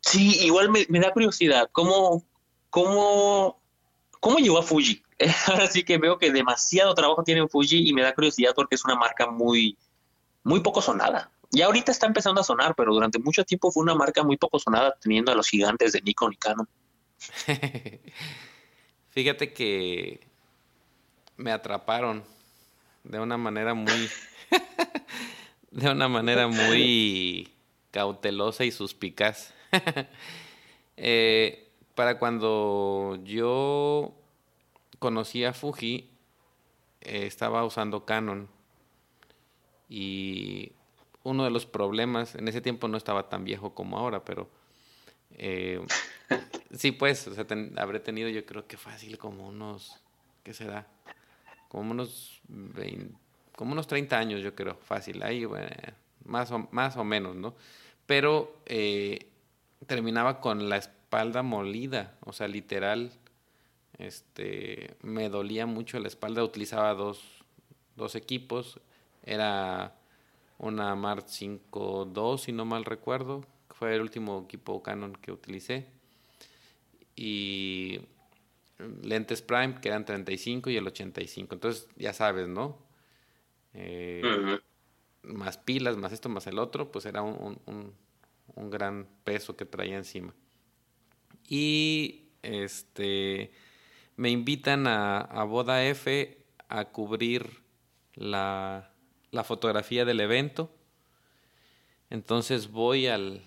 sí, 0.00 0.44
igual 0.44 0.68
me, 0.70 1.00
da 1.00 1.12
curiosidad, 1.12 1.70
¿cómo, 1.72 2.22
cómo, 2.68 3.58
cómo 4.20 4.38
llegó 4.38 4.58
a 4.58 4.62
Fuji? 4.62 5.02
Ahora 5.46 5.66
sí 5.66 5.82
que 5.82 5.96
veo 5.96 6.18
que 6.18 6.30
demasiado 6.30 6.94
trabajo 6.94 7.24
tiene 7.24 7.48
Fuji 7.48 7.88
y 7.88 7.94
me 7.94 8.02
da 8.02 8.14
curiosidad 8.14 8.52
porque 8.54 8.74
es 8.74 8.84
una 8.84 8.96
marca 8.96 9.30
muy, 9.30 9.78
muy 10.42 10.60
poco 10.60 10.82
sonada. 10.82 11.30
Y 11.52 11.62
ahorita 11.62 11.90
está 11.90 12.06
empezando 12.06 12.42
a 12.42 12.44
sonar, 12.44 12.74
pero 12.74 12.92
durante 12.92 13.18
mucho 13.18 13.44
tiempo 13.44 13.70
fue 13.70 13.82
una 13.82 13.94
marca 13.94 14.22
muy 14.22 14.36
poco 14.36 14.58
sonada, 14.58 14.94
teniendo 15.00 15.32
a 15.32 15.34
los 15.34 15.48
gigantes 15.48 15.92
de 15.92 16.02
Nikon 16.02 16.34
y 16.34 16.36
Canon. 16.36 16.68
Fíjate 19.08 19.54
que 19.54 20.20
me 21.36 21.50
atraparon 21.50 22.24
de 23.04 23.20
una 23.20 23.38
manera 23.38 23.72
muy. 23.72 24.10
de 25.70 25.90
una 25.90 26.08
manera 26.08 26.46
muy 26.46 27.53
cautelosa 27.94 28.64
y 28.64 28.72
suspicaz. 28.72 29.54
Eh, 30.96 31.72
para 31.96 32.20
cuando 32.20 33.18
yo 33.24 34.14
conocí 35.00 35.44
a 35.44 35.52
Fuji, 35.52 36.08
eh, 37.00 37.26
estaba 37.26 37.64
usando 37.64 38.04
Canon. 38.04 38.48
Y 39.88 40.70
uno 41.24 41.42
de 41.42 41.50
los 41.50 41.66
problemas, 41.66 42.36
en 42.36 42.46
ese 42.46 42.60
tiempo 42.60 42.86
no 42.86 42.96
estaba 42.96 43.28
tan 43.28 43.42
viejo 43.42 43.74
como 43.74 43.98
ahora, 43.98 44.24
pero 44.24 44.48
eh, 45.32 45.84
sí, 46.72 46.92
pues, 46.92 47.26
o 47.26 47.34
sea, 47.34 47.44
habré 47.76 47.98
tenido 47.98 48.28
yo 48.28 48.46
creo 48.46 48.68
que 48.68 48.76
fácil 48.76 49.18
como 49.18 49.48
unos, 49.48 50.00
¿qué 50.44 50.54
será? 50.54 50.86
Como 51.68 51.90
unos 51.90 52.40
20, 52.46 53.16
como 53.56 53.72
unos 53.72 53.88
30 53.88 54.16
años 54.16 54.42
yo 54.42 54.54
creo, 54.54 54.76
fácil, 54.76 55.24
ahí, 55.24 55.44
más, 56.24 56.52
o, 56.52 56.68
más 56.70 56.96
o 56.96 57.02
menos, 57.02 57.34
¿no? 57.34 57.56
Pero 58.06 58.56
eh, 58.66 59.26
terminaba 59.86 60.40
con 60.40 60.68
la 60.68 60.76
espalda 60.76 61.42
molida, 61.42 62.16
o 62.24 62.32
sea, 62.32 62.48
literal, 62.48 63.12
este, 63.98 64.96
me 65.02 65.28
dolía 65.28 65.66
mucho 65.66 65.98
la 65.98 66.08
espalda, 66.08 66.44
utilizaba 66.44 66.94
dos, 66.94 67.22
dos 67.96 68.14
equipos, 68.14 68.80
era 69.22 69.94
una 70.58 70.94
Mark 70.94 71.26
5.2, 71.26 72.38
si 72.38 72.52
no 72.52 72.64
mal 72.64 72.84
recuerdo. 72.84 73.44
Fue 73.70 73.94
el 73.94 74.02
último 74.02 74.44
equipo 74.44 74.82
Canon 74.82 75.14
que 75.14 75.32
utilicé. 75.32 75.86
Y 77.16 78.00
lentes 79.02 79.42
Prime, 79.42 79.80
que 79.80 79.88
eran 79.88 80.04
35 80.04 80.70
y 80.70 80.76
el 80.76 80.86
85. 80.86 81.54
Entonces, 81.54 81.88
ya 81.96 82.12
sabes, 82.12 82.48
¿no? 82.48 82.78
Eh, 83.74 84.22
más 85.24 85.58
pilas, 85.58 85.96
más 85.96 86.12
esto, 86.12 86.28
más 86.28 86.46
el 86.46 86.58
otro, 86.58 86.90
pues 86.90 87.06
era 87.06 87.22
un, 87.22 87.60
un, 87.66 88.70
gran 88.70 89.06
peso 89.24 89.56
que 89.56 89.64
traía 89.64 89.96
encima. 89.96 90.34
Y 91.48 92.28
este 92.42 93.52
me 94.16 94.30
invitan 94.30 94.86
a, 94.86 95.18
a 95.20 95.44
Boda 95.44 95.84
F 95.84 96.38
a 96.68 96.84
cubrir 96.86 97.62
la, 98.14 98.90
la 99.30 99.44
fotografía 99.44 100.04
del 100.04 100.20
evento. 100.20 100.70
Entonces 102.10 102.70
voy 102.70 103.06
al, 103.06 103.42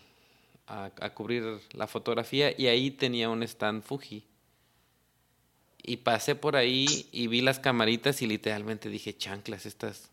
a, 0.67 1.13
cubrir 1.13 1.61
la 1.71 1.88
fotografía 1.88 2.53
y 2.55 2.67
ahí 2.67 2.91
tenía 2.91 3.30
un 3.30 3.43
stand 3.43 3.84
Fuji. 3.84 4.25
Y 5.82 5.97
pasé 5.97 6.36
por 6.36 6.57
ahí 6.57 7.07
y 7.11 7.28
vi 7.28 7.41
las 7.41 7.59
camaritas 7.59 8.21
y 8.21 8.28
literalmente 8.28 8.89
dije, 8.89 9.15
chanclas, 9.15 9.65
estas 9.65 10.11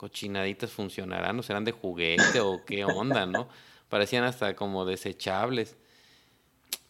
cochinaditas 0.00 0.70
funcionarán, 0.70 1.38
o 1.38 1.42
serán 1.42 1.66
de 1.66 1.72
juguete 1.72 2.40
o 2.40 2.64
qué 2.64 2.86
onda, 2.86 3.26
¿no? 3.26 3.50
Parecían 3.90 4.24
hasta 4.24 4.56
como 4.56 4.86
desechables. 4.86 5.76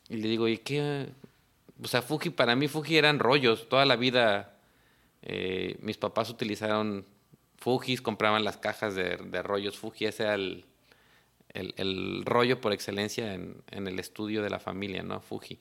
Y 0.08 0.18
le 0.18 0.28
digo, 0.28 0.46
¿y 0.46 0.58
qué? 0.58 1.08
O 1.82 1.88
sea, 1.88 2.02
Fuji, 2.02 2.30
para 2.30 2.54
mí 2.54 2.68
Fuji 2.68 2.96
eran 2.96 3.18
rollos. 3.18 3.68
Toda 3.68 3.84
la 3.84 3.96
vida 3.96 4.56
eh, 5.22 5.76
mis 5.80 5.96
papás 5.96 6.30
utilizaron 6.30 7.04
Fujis, 7.56 8.00
compraban 8.00 8.44
las 8.44 8.58
cajas 8.58 8.94
de, 8.94 9.16
rollos 9.42 9.76
Fuji, 9.76 10.04
ese 10.04 10.22
era 10.22 10.34
el, 10.36 10.64
el, 11.52 12.24
rollo 12.24 12.60
por 12.60 12.72
excelencia 12.72 13.34
en, 13.34 13.60
en, 13.72 13.88
el 13.88 13.98
estudio 13.98 14.40
de 14.40 14.50
la 14.50 14.60
familia, 14.60 15.02
¿no? 15.02 15.20
Fuji. 15.20 15.58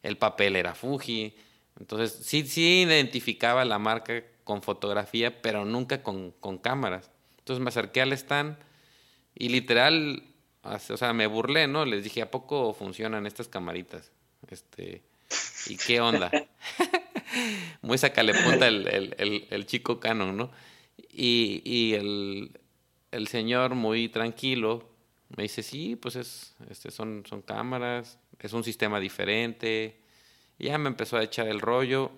El 0.00 0.16
papel 0.16 0.54
era 0.54 0.76
Fuji. 0.76 1.34
Entonces, 1.80 2.24
sí, 2.24 2.46
sí 2.46 2.82
identificaba 2.82 3.64
la 3.64 3.80
marca 3.80 4.22
con 4.44 4.62
fotografía, 4.62 5.42
pero 5.42 5.64
nunca 5.64 6.02
con, 6.02 6.32
con 6.32 6.58
cámaras. 6.58 7.10
Entonces 7.38 7.62
me 7.62 7.68
acerqué 7.68 8.02
al 8.02 8.12
stand 8.12 8.56
y 9.34 9.48
literal, 9.48 10.22
o 10.62 10.96
sea, 10.96 11.12
me 11.12 11.26
burlé, 11.26 11.66
¿no? 11.66 11.84
Les 11.84 12.04
dije, 12.04 12.22
¿a 12.22 12.30
poco 12.30 12.72
funcionan 12.72 13.26
estas 13.26 13.48
camaritas? 13.48 14.12
Este, 14.50 15.02
¿y 15.66 15.76
qué 15.76 16.00
onda? 16.00 16.30
Muy 17.82 17.98
sacale 17.98 18.32
punta 18.32 18.68
el, 18.68 18.86
el, 18.86 19.46
el, 19.50 19.66
chico 19.66 19.98
Canon, 19.98 20.36
¿no? 20.36 20.50
Y, 21.10 21.62
y 21.64 21.94
el, 21.94 22.60
el, 23.10 23.28
señor 23.28 23.74
muy 23.74 24.08
tranquilo 24.08 24.88
me 25.36 25.44
dice, 25.44 25.62
sí, 25.62 25.96
pues 25.96 26.16
es, 26.16 26.54
este, 26.70 26.90
son, 26.90 27.24
son 27.28 27.42
cámaras, 27.42 28.18
es 28.38 28.52
un 28.52 28.62
sistema 28.62 29.00
diferente. 29.00 30.00
Y 30.58 30.66
ya 30.66 30.78
me 30.78 30.88
empezó 30.88 31.16
a 31.16 31.24
echar 31.24 31.48
el 31.48 31.60
rollo. 31.60 32.12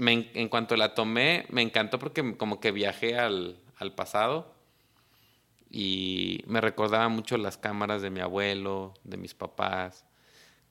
Me, 0.00 0.30
en 0.32 0.48
cuanto 0.48 0.76
la 0.76 0.94
tomé, 0.94 1.44
me 1.50 1.60
encantó 1.60 1.98
porque 1.98 2.36
como 2.38 2.58
que 2.58 2.72
viajé 2.72 3.18
al, 3.18 3.58
al 3.76 3.94
pasado 3.94 4.54
y 5.70 6.42
me 6.46 6.60
recordaba 6.60 7.08
mucho 7.08 7.36
las 7.36 7.58
cámaras 7.58 8.00
de 8.00 8.08
mi 8.08 8.20
abuelo, 8.20 8.94
de 9.04 9.18
mis 9.18 9.34
papás, 9.34 10.06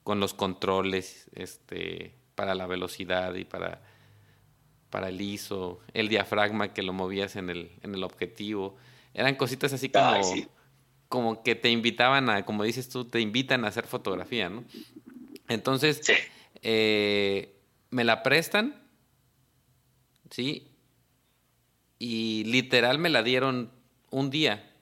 con 0.02 0.18
los 0.18 0.34
controles 0.34 1.30
este, 1.34 2.14
para 2.34 2.54
la 2.54 2.66
velocidad 2.66 3.34
y 3.34 3.44
para, 3.44 3.80
para 4.90 5.08
el 5.08 5.20
ISO, 5.20 5.80
el 5.94 6.08
diafragma 6.08 6.74
que 6.74 6.82
lo 6.82 6.92
movías 6.92 7.36
en 7.36 7.50
el, 7.50 7.70
en 7.82 7.94
el 7.94 8.02
objetivo. 8.02 8.76
Eran 9.14 9.36
cositas 9.36 9.72
así 9.72 9.88
como, 9.88 10.20
como 11.08 11.42
que 11.42 11.54
te 11.54 11.70
invitaban 11.70 12.28
a, 12.28 12.44
como 12.44 12.64
dices 12.64 12.88
tú, 12.88 13.04
te 13.04 13.20
invitan 13.20 13.64
a 13.64 13.68
hacer 13.68 13.86
fotografía, 13.86 14.48
¿no? 14.48 14.64
Entonces, 15.48 16.00
eh, 16.62 17.56
me 17.90 18.04
la 18.04 18.22
prestan, 18.22 18.79
¿sí? 20.30 20.68
Y 21.98 22.44
literal 22.44 22.98
me 22.98 23.10
la 23.10 23.22
dieron 23.22 23.70
un 24.10 24.30
día. 24.30 24.72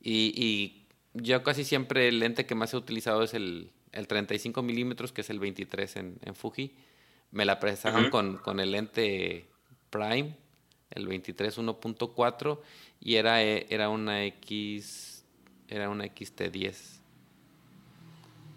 Y, 0.00 0.32
y 0.36 0.86
yo 1.14 1.42
casi 1.42 1.64
siempre 1.64 2.08
el 2.08 2.18
lente 2.18 2.46
que 2.46 2.54
más 2.54 2.72
he 2.72 2.76
utilizado 2.76 3.22
es 3.22 3.34
el, 3.34 3.70
el 3.92 4.08
35 4.08 4.62
milímetros, 4.62 5.12
que 5.12 5.20
es 5.20 5.30
el 5.30 5.38
23 5.38 5.96
en, 5.96 6.18
en 6.22 6.34
Fuji. 6.34 6.74
Me 7.30 7.44
la 7.44 7.60
prestaron 7.60 8.10
con, 8.10 8.38
con, 8.38 8.60
el 8.60 8.72
lente 8.72 9.48
Prime, 9.90 10.36
el 10.90 11.06
23 11.06 11.58
1.4, 11.58 12.58
y 13.00 13.16
era, 13.16 13.42
eh, 13.42 13.66
era 13.70 13.88
una 13.88 14.24
X, 14.24 15.24
era 15.68 15.88
una 15.88 16.04
XT10. 16.04 17.00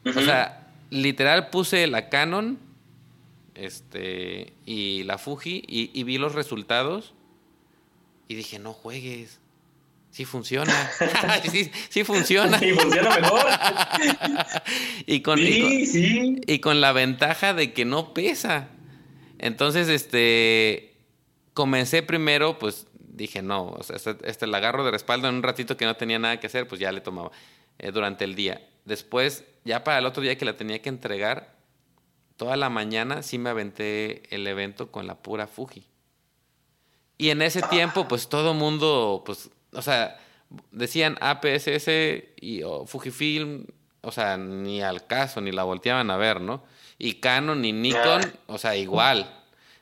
O 0.06 0.22
sea, 0.22 0.74
literal 0.90 1.50
puse 1.50 1.86
la 1.88 2.10
Canon 2.10 2.67
este, 3.58 4.54
y 4.66 5.04
la 5.04 5.18
Fuji 5.18 5.64
y, 5.68 5.92
y 5.94 6.04
vi 6.04 6.18
los 6.18 6.36
resultados 6.36 7.14
y 8.28 8.36
dije, 8.36 8.60
no 8.60 8.74
juegues 8.74 9.40
sí 10.18 10.26
funciona. 10.26 10.74
sí, 11.52 11.72
sí, 11.90 12.04
funciona. 12.04 12.58
Sí, 12.58 12.74
funciona 12.74 13.16
mejor. 13.20 13.46
y, 15.06 15.22
con, 15.22 15.40
y, 15.40 16.60
con, 16.60 16.82
la 16.82 16.92
ventaja 16.92 17.54
de 17.54 17.72
que 17.74 17.86
no 17.86 18.16
pesa. 18.16 18.70
Entonces, 19.38 19.90
este, 19.90 20.96
comencé 21.54 22.02
primero, 22.02 22.58
pues 22.58 22.88
dije, 22.98 23.44
no, 23.44 23.68
o 23.68 23.84
sea, 23.84 23.96
este, 23.96 24.18
este 24.24 24.48
la 24.48 24.58
agarro 24.58 24.84
de 24.84 24.92
respaldo 24.92 25.30
en 25.30 25.36
un 25.36 25.44
ratito 25.44 25.78
que 25.78 25.86
no 25.86 25.96
tenía 25.96 26.18
nada 26.18 26.40
que 26.40 26.48
hacer, 26.48 26.68
pues 26.68 26.82
ya 26.82 26.92
le 26.92 27.02
tomaba 27.02 27.32
eh, 27.78 27.92
durante 27.92 28.24
el 28.24 28.34
día. 28.34 28.68
Después, 28.86 29.44
ya 29.66 29.84
para 29.84 30.00
el 30.00 30.06
otro 30.08 30.24
día 30.24 30.36
que 30.38 30.46
la 30.46 30.58
tenía 30.58 30.82
que 30.82 30.90
entregar, 30.90 31.57
toda 32.38 32.56
la 32.56 32.70
mañana 32.70 33.24
sí 33.24 33.38
me 33.38 33.50
aventé 33.50 34.24
el 34.34 34.48
evento 34.48 34.92
con 34.92 35.08
la 35.08 35.16
pura 35.16 35.48
Fuji. 35.48 35.86
Y 37.18 37.32
en 37.32 37.42
ese 37.42 37.62
tiempo, 37.64 38.08
pues 38.08 38.30
todo 38.30 38.54
mundo, 38.54 39.24
pues 39.26 39.50
o 39.74 39.82
sea, 39.82 40.20
decían 40.72 41.18
APSS 41.20 41.88
y 42.40 42.62
Fujifilm, 42.86 43.66
o 44.02 44.12
sea, 44.12 44.38
ni 44.38 44.82
al 44.82 45.06
caso, 45.06 45.42
ni 45.42 45.52
la 45.52 45.64
volteaban 45.64 46.10
a 46.12 46.18
ver, 46.18 46.40
¿no? 46.40 46.64
Y 46.98 47.16
Canon 47.16 47.66
y 47.66 47.74
Nikon, 47.74 48.22
o 48.46 48.58
sea, 48.58 48.76
igual. 48.76 49.34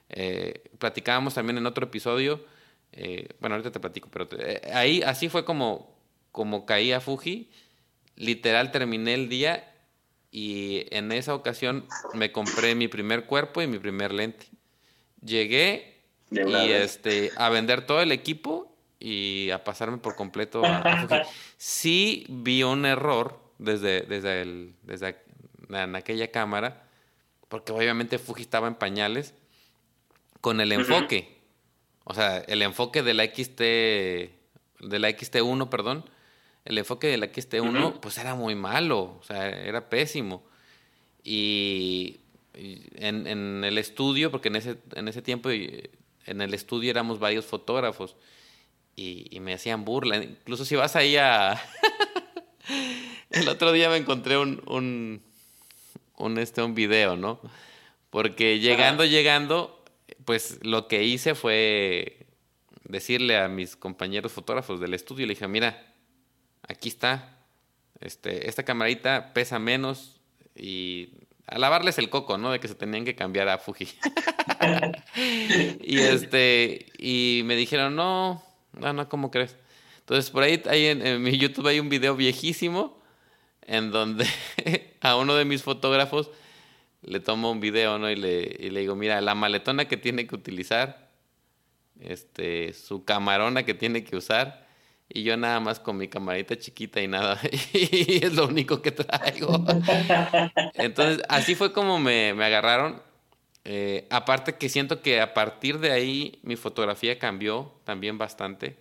Eh, 0.10 0.64
platicábamos 0.80 1.34
también 1.34 1.58
en 1.58 1.66
otro 1.66 1.86
episodio, 1.86 2.46
eh, 2.92 3.28
bueno, 3.40 3.56
ahorita 3.56 3.72
te 3.72 3.80
platico, 3.80 4.10
pero 4.10 4.28
eh, 4.40 4.62
ahí 4.74 5.02
así 5.04 5.30
fue 5.30 5.44
como, 5.44 5.94
como 6.32 6.66
caía 6.66 7.02
Fuji. 7.02 7.50
Literal 8.16 8.72
terminé 8.72 9.14
el 9.14 9.28
día 9.28 9.75
y 10.36 10.86
en 10.92 11.14
esa 11.14 11.34
ocasión 11.34 11.88
me 12.14 12.34
compré 12.34 12.76
mi 12.76 12.90
primer 12.90 13.24
cuerpo 13.24 13.62
y 13.62 13.68
mi 13.68 13.80
primer 13.80 14.12
lente. 14.12 14.48
Llegué 15.24 16.02
y 16.30 16.72
este 16.72 17.32
a 17.38 17.48
vender 17.48 17.86
todo 17.86 18.02
el 18.02 18.12
equipo 18.12 18.76
y 19.00 19.50
a 19.52 19.64
pasarme 19.64 19.98
por 19.98 20.18
completo 20.18 20.62
a, 20.66 21.26
Sí 21.58 22.26
vi 22.28 22.64
un 22.64 22.86
error 22.86 23.40
desde, 23.60 24.02
desde, 24.02 24.42
el, 24.42 24.76
desde 24.84 25.16
en 25.70 25.96
aquella 25.96 26.30
cámara, 26.32 26.84
porque 27.48 27.72
obviamente 27.72 28.20
Fuji 28.20 28.42
estaba 28.42 28.68
en 28.68 28.76
pañales, 28.76 29.34
con 30.42 30.60
el 30.60 30.74
enfoque. 30.74 31.40
O 32.04 32.14
sea, 32.14 32.40
el 32.40 32.62
enfoque 32.62 33.04
de 33.04 33.14
la 33.14 33.24
XT, 33.24 33.62
de 33.62 35.00
la 35.00 35.10
XT1, 35.12 35.70
perdón, 35.70 36.04
el 36.66 36.78
enfoque 36.80 37.08
de 37.08 37.18
la 37.18 37.28
XT1, 37.28 38.00
pues 38.00 38.18
era 38.18 38.36
muy 38.36 38.56
malo, 38.56 39.18
o 39.20 39.24
sea, 39.24 39.48
era 39.50 39.88
pésimo. 39.88 40.44
Y, 41.24 42.20
en, 42.54 43.28
en, 43.28 43.64
el 43.64 43.78
estudio, 43.78 44.32
porque 44.32 44.48
en 44.48 44.56
ese, 44.56 44.78
en 44.94 45.08
ese 45.08 45.22
tiempo 45.22 45.50
en 45.52 46.42
el 46.42 46.54
estudio 46.54 46.90
éramos 46.90 47.20
varios 47.20 47.46
fotógrafos, 47.46 48.16
y, 48.96 49.40
me 49.42 49.54
hacían 49.54 49.86
burla. 49.86 50.18
Incluso 50.24 50.66
si 50.66 50.76
vas 50.76 50.96
ahí 50.96 51.18
a... 51.18 51.62
el 53.30 53.48
otro 53.50 53.72
día 53.72 53.90
me 53.90 53.98
encontré 53.98 54.38
un, 54.38 54.62
un, 54.68 55.22
un, 56.18 56.38
este, 56.38 56.64
un 56.64 56.76
video, 56.76 57.18
¿no? 57.18 57.40
Porque 58.10 58.60
llegando, 58.60 59.04
llegando, 59.04 59.84
pues 60.24 60.60
lo 60.64 60.88
que 60.88 61.04
hice 61.04 61.36
fue 61.36 62.26
decirle 62.86 63.38
a 63.38 63.50
mis 63.50 63.76
compañeros 63.76 64.32
fotógrafos 64.32 64.80
del 64.80 64.94
estudio, 64.94 65.28
le 65.28 65.34
dije, 65.34 65.48
mira, 65.48 65.95
aquí 66.68 66.90
está, 66.90 67.38
este, 68.00 68.50
esta 68.50 68.64
camarita 68.64 69.34
pesa 69.34 69.60
menos 69.60 70.20
y 70.56 71.10
a 71.48 71.60
lavarles 71.60 71.98
el 71.98 72.10
coco, 72.10 72.38
¿no? 72.38 72.52
De 72.52 72.60
que 72.60 72.68
se 72.68 72.76
tenían 72.76 73.06
que 73.06 73.16
cambiar 73.16 73.50
a 73.50 73.58
Fuji. 73.58 73.88
y 75.82 76.00
este, 76.00 76.88
y 76.98 77.42
me 77.46 77.56
dijeron, 77.56 77.96
no, 77.96 78.44
no, 78.74 78.94
no, 78.94 79.10
¿cómo 79.10 79.32
crees? 79.32 79.56
Entonces, 80.00 80.30
por 80.32 80.44
ahí, 80.44 80.62
ahí 80.70 80.86
en, 80.86 81.22
mi 81.22 81.38
YouTube 81.38 81.68
hay 81.68 81.80
un 81.80 81.90
video 81.90 82.16
viejísimo 82.16 83.02
en 83.66 83.92
donde 83.92 84.28
a 85.02 85.16
uno 85.16 85.36
de 85.36 85.46
mis 85.46 85.64
fotógrafos 85.64 86.30
le 87.02 87.20
tomo 87.20 87.52
un 87.52 87.60
video, 87.60 88.00
¿no? 88.00 88.10
Y 88.10 88.16
le, 88.16 88.56
y 88.60 88.70
le 88.70 88.82
digo, 88.82 88.96
mira, 88.96 89.22
la 89.22 89.36
maletona 89.36 89.86
que 89.86 89.98
tiene 89.98 90.26
que 90.26 90.36
utilizar, 90.36 91.10
este, 92.00 92.74
su 92.74 93.06
camarona 93.06 93.64
que 93.64 93.74
tiene 93.74 94.04
que 94.04 94.16
usar, 94.16 94.65
y 95.10 95.24
yo 95.24 95.38
nada 95.38 95.60
más 95.60 95.80
con 95.80 95.98
mi 95.98 96.08
camarita 96.08 96.58
chiquita 96.58 97.02
y 97.02 97.08
nada, 97.08 97.40
y 97.74 98.26
es 98.26 98.34
lo 98.34 98.48
único 98.48 98.82
que 98.82 98.92
traigo. 98.92 99.64
Entonces, 100.76 101.24
así 101.30 101.56
fue 101.56 101.74
como 101.74 102.00
me, 102.00 102.34
me 102.34 102.46
agarraron 102.46 103.02
eh, 103.68 104.06
aparte 104.12 104.58
que 104.58 104.70
siento 104.70 105.02
que 105.02 105.20
a 105.20 105.34
partir 105.34 105.80
de 105.80 105.92
ahí 105.92 106.40
mi 106.44 106.56
fotografía 106.56 107.18
cambió 107.18 107.74
también 107.84 108.20
bastante. 108.20 108.78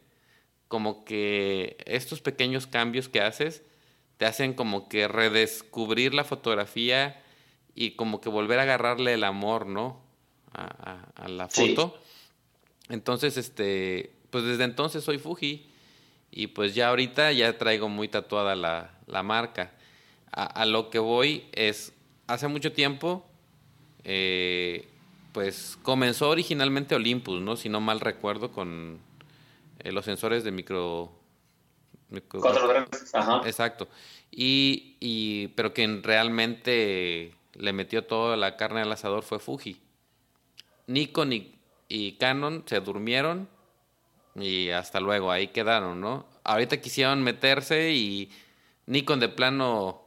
Como 0.68 1.04
que 1.04 1.78
estos 1.86 2.20
pequeños 2.20 2.66
cambios 2.66 3.08
que 3.08 3.22
haces 3.22 3.62
te 4.18 4.26
hacen 4.26 4.52
como 4.52 4.88
que 4.88 5.08
redescubrir 5.08 6.12
la 6.12 6.24
fotografía 6.24 7.22
y 7.74 7.92
como 7.92 8.20
que 8.20 8.28
volver 8.28 8.58
a 8.58 8.62
agarrarle 8.62 9.14
el 9.14 9.24
amor, 9.24 9.66
¿no? 9.66 10.02
A, 10.52 11.28
la 11.28 11.48
foto. 11.48 11.98
Entonces, 12.88 13.38
este, 13.38 14.14
pues 14.30 14.44
desde 14.44 14.64
entonces 14.64 15.02
soy 15.02 15.18
Fuji 15.18 15.66
y 16.36 16.48
pues 16.48 16.74
ya 16.74 16.88
ahorita 16.88 17.32
ya 17.32 17.56
traigo 17.56 17.88
muy 17.88 18.08
tatuada 18.08 18.56
la, 18.56 18.90
la 19.06 19.22
marca. 19.22 19.72
a 20.32 20.66
lo 20.66 20.90
que 20.90 20.98
voy 20.98 21.46
es, 21.52 21.92
hace 22.26 22.48
mucho 22.48 22.72
tiempo 22.72 23.24
eh, 24.04 24.86
pues 25.32 25.78
comenzó 25.82 26.28
originalmente 26.28 26.94
Olympus, 26.94 27.40
¿no? 27.40 27.56
Si 27.56 27.68
no 27.68 27.80
mal 27.80 27.98
recuerdo, 28.00 28.52
con 28.52 29.00
eh, 29.80 29.90
los 29.90 30.04
sensores 30.04 30.44
de 30.44 30.52
micro... 30.52 31.10
Ajá. 33.14 33.40
Exacto. 33.44 33.88
Y, 34.30 34.96
y, 35.00 35.48
pero 35.48 35.72
quien 35.72 36.04
realmente 36.04 37.34
le 37.54 37.72
metió 37.72 38.04
toda 38.04 38.36
la 38.36 38.56
carne 38.56 38.82
al 38.82 38.92
asador 38.92 39.24
fue 39.24 39.40
Fuji. 39.40 39.80
Nikon 40.86 41.32
y, 41.32 41.54
y 41.88 42.12
Canon 42.12 42.62
se 42.66 42.78
durmieron 42.80 43.48
y 44.34 44.70
hasta 44.70 45.00
luego, 45.00 45.30
ahí 45.30 45.48
quedaron, 45.48 46.00
¿no? 46.00 46.26
Ahorita 46.42 46.80
quisieron 46.80 47.22
meterse 47.22 47.92
y 47.92 48.30
Nikon 48.86 49.20
de 49.20 49.28
plano 49.28 50.04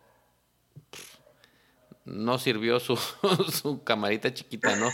no 2.05 2.37
sirvió 2.39 2.79
su, 2.79 2.95
su 3.51 3.83
camarita 3.83 4.33
chiquita, 4.33 4.75
¿no? 4.75 4.89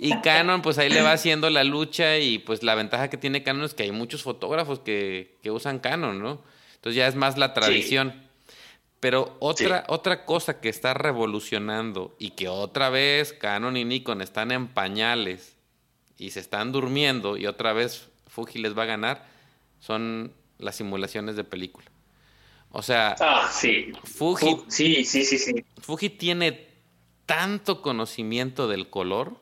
y 0.00 0.20
Canon, 0.20 0.62
pues 0.62 0.78
ahí 0.78 0.88
le 0.88 1.02
va 1.02 1.12
haciendo 1.12 1.50
la 1.50 1.64
lucha 1.64 2.18
y 2.18 2.38
pues 2.38 2.62
la 2.62 2.74
ventaja 2.74 3.10
que 3.10 3.16
tiene 3.16 3.42
Canon 3.42 3.64
es 3.64 3.74
que 3.74 3.82
hay 3.82 3.92
muchos 3.92 4.22
fotógrafos 4.22 4.78
que, 4.80 5.36
que 5.42 5.50
usan 5.50 5.80
Canon, 5.80 6.20
¿no? 6.20 6.42
Entonces 6.76 6.96
ya 6.96 7.08
es 7.08 7.14
más 7.14 7.36
la 7.36 7.52
tradición. 7.52 8.28
Pero 9.00 9.36
otra, 9.40 9.84
otra 9.88 10.24
cosa 10.26 10.60
que 10.60 10.68
está 10.68 10.94
revolucionando 10.94 12.14
y 12.18 12.30
que 12.30 12.48
otra 12.48 12.90
vez 12.90 13.32
Canon 13.32 13.76
y 13.76 13.84
Nikon 13.84 14.20
están 14.20 14.52
en 14.52 14.68
pañales 14.68 15.56
y 16.18 16.30
se 16.30 16.40
están 16.40 16.70
durmiendo 16.70 17.38
y 17.38 17.46
otra 17.46 17.72
vez 17.72 18.10
Fuji 18.30 18.60
les 18.60 18.76
va 18.76 18.84
a 18.84 18.86
ganar 18.86 19.26
son 19.80 20.32
las 20.58 20.76
simulaciones 20.76 21.36
de 21.36 21.44
película. 21.44 21.86
O 22.70 22.82
sea, 22.82 23.16
ah, 23.18 23.50
sí. 23.52 23.92
Fuji, 24.04 24.62
sí, 24.68 25.04
sí, 25.04 25.24
sí, 25.24 25.38
sí. 25.38 25.64
Fuji 25.80 26.10
tiene 26.10 26.68
tanto 27.26 27.82
conocimiento 27.82 28.68
del 28.68 28.88
color, 28.88 29.36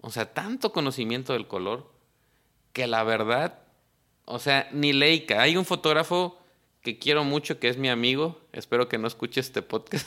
o 0.00 0.10
sea, 0.10 0.32
tanto 0.32 0.72
conocimiento 0.72 1.34
del 1.34 1.46
color, 1.46 1.90
que 2.72 2.86
la 2.86 3.02
verdad, 3.04 3.58
o 4.24 4.38
sea, 4.38 4.68
ni 4.72 4.92
Leica. 4.92 5.42
Hay 5.42 5.56
un 5.56 5.66
fotógrafo 5.66 6.38
que 6.82 6.98
quiero 6.98 7.24
mucho, 7.24 7.58
que 7.58 7.68
es 7.68 7.76
mi 7.76 7.90
amigo, 7.90 8.40
espero 8.52 8.88
que 8.88 8.96
no 8.96 9.08
escuche 9.08 9.40
este 9.40 9.60
podcast. 9.60 10.06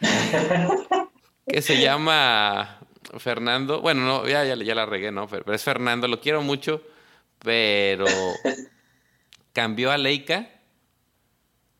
que 1.46 1.62
se 1.62 1.80
llama 1.80 2.80
Fernando. 3.16 3.80
Bueno, 3.80 4.02
no, 4.02 4.28
ya, 4.28 4.44
ya, 4.44 4.54
ya 4.56 4.74
la 4.74 4.86
regué, 4.86 5.10
¿no? 5.10 5.28
Pero, 5.28 5.52
es 5.52 5.62
Fernando, 5.62 6.08
lo 6.08 6.20
quiero 6.20 6.42
mucho, 6.42 6.82
pero 7.38 8.06
cambió 9.52 9.90
a 9.90 9.98
Leica 9.98 10.50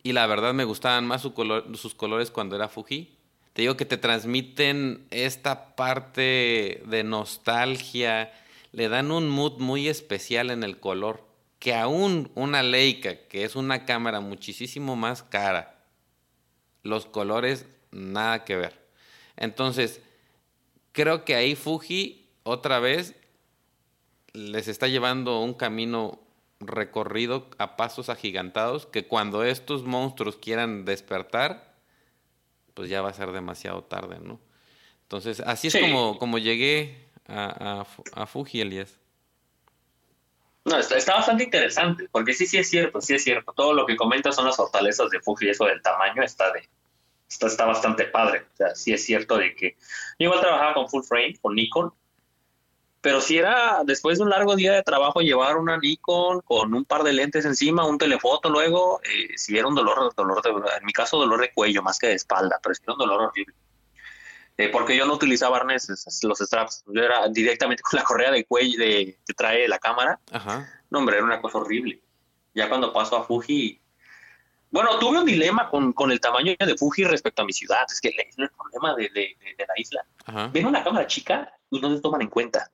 y 0.03 0.13
la 0.13 0.27
verdad 0.27 0.55
me 0.55 0.65
gustaban 0.65 1.07
más 1.07 1.23
su 1.23 1.35
color, 1.35 1.77
sus 1.77 1.95
colores 1.95 2.31
cuando 2.31 2.57
era 2.57 2.69
Fuji. 2.69 3.17
Te 3.53 3.63
digo 3.63 3.77
que 3.77 3.85
te 3.85 3.97
transmiten 3.97 5.07
esta 5.11 5.75
parte 5.75 6.83
de 6.87 7.03
nostalgia, 7.05 8.33
le 8.73 8.89
dan 8.89 9.11
un 9.11 9.29
mood 9.29 9.59
muy 9.59 9.89
especial 9.89 10.51
en 10.51 10.63
el 10.63 10.79
color, 10.79 11.27
que 11.59 11.75
aún 11.75 12.31
una 12.37 12.63
Leica, 12.63 13.27
que 13.27 13.43
es 13.43 13.57
una 13.57 13.85
cámara 13.85 14.21
muchísimo 14.21 14.95
más 14.95 15.25
cara, 15.25 15.83
los 16.85 17.07
colores 17.07 17.67
nada 17.91 18.45
que 18.45 18.57
ver. 18.57 18.79
Entonces, 19.37 20.01
creo 20.99 21.25
que 21.25 21.37
ahí 21.37 21.55
Fuji 21.55 22.29
otra 22.43 22.81
vez 22.81 23.15
les 24.33 24.67
está 24.67 24.89
llevando 24.89 25.41
un 25.41 25.55
camino 25.55 26.19
recorrido 26.59 27.49
a 27.59 27.77
pasos 27.77 28.09
agigantados 28.09 28.87
que 28.87 29.07
cuando 29.07 29.45
estos 29.45 29.85
monstruos 29.85 30.39
quieran 30.39 30.85
despertar, 30.85 31.77
pues 32.75 32.91
ya 32.91 33.01
va 33.01 33.11
a 33.11 33.13
ser 33.13 33.31
demasiado 33.31 33.85
tarde, 33.85 34.19
¿no? 34.21 34.41
Entonces, 35.03 35.39
así 35.47 35.69
es 35.69 35.77
como, 35.77 36.19
como 36.19 36.39
llegué 36.39 37.07
a, 37.29 37.85
a, 38.15 38.21
a 38.21 38.27
Fuji, 38.27 38.61
Elías. 38.61 38.99
No, 40.65 40.79
está, 40.79 41.15
bastante 41.15 41.45
interesante, 41.45 42.09
porque 42.11 42.35
sí, 42.35 42.45
sí 42.45 42.59
es 42.59 42.69
cierto, 42.69 43.01
sí 43.01 43.15
es 43.15 43.23
cierto. 43.23 43.53
Todo 43.53 43.73
lo 43.73 43.87
que 43.87 43.97
comentas 43.97 44.35
son 44.35 44.47
las 44.47 44.57
fortalezas 44.57 45.11
de 45.11 45.21
Fuji, 45.21 45.49
eso 45.49 45.65
del 45.65 45.81
tamaño 45.81 46.25
está 46.25 46.53
de 46.53 46.69
está, 47.29 47.47
está 47.47 47.65
bastante 47.65 48.05
padre. 48.05 48.47
O 48.55 48.57
sea, 48.57 48.75
sí 48.75 48.93
es 48.93 49.05
cierto 49.05 49.37
de 49.37 49.55
que 49.55 49.77
yo 50.19 50.27
igual 50.27 50.41
trabajaba 50.41 50.75
con 50.75 50.89
full 50.89 51.05
frame, 51.05 51.39
con 51.41 51.55
Nikon, 51.55 51.93
pero 53.01 53.21
si 53.21 53.39
era 53.39 53.83
después 53.85 54.19
de 54.19 54.25
un 54.25 54.31
largo 54.31 54.57
día 54.57 54.73
de 54.73 54.83
trabajo 54.83 55.21
llevar 55.21 55.57
una 55.57 55.79
Nikon 55.79 56.41
con 56.41 56.75
un 56.75 56.85
par 56.85 57.05
de 57.05 57.13
lentes 57.13 57.45
encima, 57.45 57.87
un 57.87 57.99
telefoto 57.99 58.51
luego, 58.51 59.01
eh, 59.05 59.37
si 59.37 59.57
era 59.57 59.69
un 59.69 59.75
dolor, 59.75 60.13
dolor 60.17 60.43
de, 60.43 60.51
en 60.51 60.85
mi 60.85 60.93
caso 60.93 61.17
dolor 61.17 61.41
de 61.41 61.53
cuello 61.53 61.83
más 61.83 61.99
que 61.99 62.09
de 62.09 62.15
espalda, 62.15 62.59
pero 62.63 62.75
si 62.75 62.83
era 62.83 62.95
un 62.95 62.99
dolor 62.99 63.23
horrible. 63.23 63.55
Eh, 64.57 64.71
porque 64.71 64.97
yo 64.97 65.07
no 65.07 65.15
utilizaba 65.15 65.59
arneses, 65.59 66.05
los 66.25 66.41
straps, 66.41 66.83
yo 66.89 67.01
era 67.01 67.29
directamente 67.29 67.83
con 67.89 67.99
la 67.99 68.05
correa 68.05 68.33
de 68.33 68.45
cuello 68.45 68.77
de, 68.79 69.17
que 69.25 69.35
trae 69.35 69.69
la 69.69 69.79
cámara. 69.79 70.19
Ajá. 70.33 70.69
No, 70.91 70.99
hombre, 70.99 71.17
era 71.17 71.25
una 71.25 71.41
cosa 71.41 71.59
horrible. 71.59 72.03
Ya 72.55 72.69
cuando 72.69 72.93
paso 72.93 73.17
a 73.17 73.25
Fuji, 73.25 73.81
bueno, 74.71 74.99
tuve 74.99 75.19
un 75.19 75.25
dilema 75.25 75.69
con, 75.71 75.93
con, 75.93 76.11
el 76.13 76.21
tamaño 76.21 76.55
de 76.59 76.77
Fuji 76.77 77.05
respecto 77.05 77.43
a 77.43 77.45
mi 77.45 77.53
ciudad. 77.53 77.87
Es 77.91 78.01
que 78.01 78.09
es 78.09 78.39
el 78.39 78.51
problema 78.51 78.95
de, 78.95 79.09
de, 79.09 79.37
de 79.57 79.67
la 79.67 79.75
isla. 79.77 80.05
Ven 80.53 80.67
una 80.67 80.85
cámara 80.85 81.07
chica 81.07 81.53
y 81.71 81.81
no 81.81 81.95
se 81.95 82.03
toman 82.03 82.23
en 82.23 82.29
cuenta. 82.29 82.71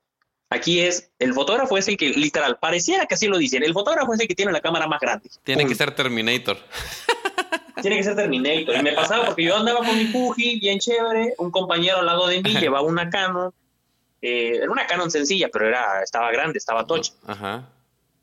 Aquí 0.51 0.81
es, 0.81 1.11
el 1.19 1.35
fotógrafo 1.35 1.79
es 1.79 1.89
el 1.89 1.97
que, 1.97 2.11
literal, 2.11 2.59
pareciera 2.59 3.07
que 3.07 3.15
así 3.15 3.27
lo 3.27 3.39
dicen, 3.39 3.63
el 3.63 3.73
fotógrafo 3.73 4.15
es 4.15 4.21
el 4.21 4.29
que 4.29 4.35
tiene 4.35 4.53
la 4.53 4.61
cámara 4.61 4.87
más 4.87 5.01
grande. 5.01 5.31
Tiene 5.43 5.67
que 5.67 5.75
ser 5.75 5.95
Terminator. 5.95 6.59
Tiene 7.83 7.97
que 7.97 8.05
ser 8.05 8.17
Terminator. 8.17 8.77
Y 8.77 8.83
me 8.83 8.93
pasaba 8.93 9.27
porque 9.27 9.45
yo 9.45 9.57
andaba 9.57 9.79
con 9.79 9.97
mi 9.97 10.07
Fuji, 10.07 10.61
bien 10.61 10.79
chévere, 10.79 11.35
un 11.39 11.51
compañero 11.51 11.99
al 11.99 12.07
lado 12.07 12.27
de 12.29 12.41
mí 12.41 12.55
llevaba 12.55 12.83
una 12.83 13.11
Canon, 13.11 13.53
eh, 14.23 14.59
era 14.63 14.71
una 14.71 14.87
Canon 14.87 15.11
sencilla, 15.11 15.49
pero 15.53 15.69
era, 15.69 16.03
estaba 16.03 16.31
grande, 16.31 16.59
estaba 16.59 16.87
tocha. 16.87 17.13
Ajá 17.27 17.69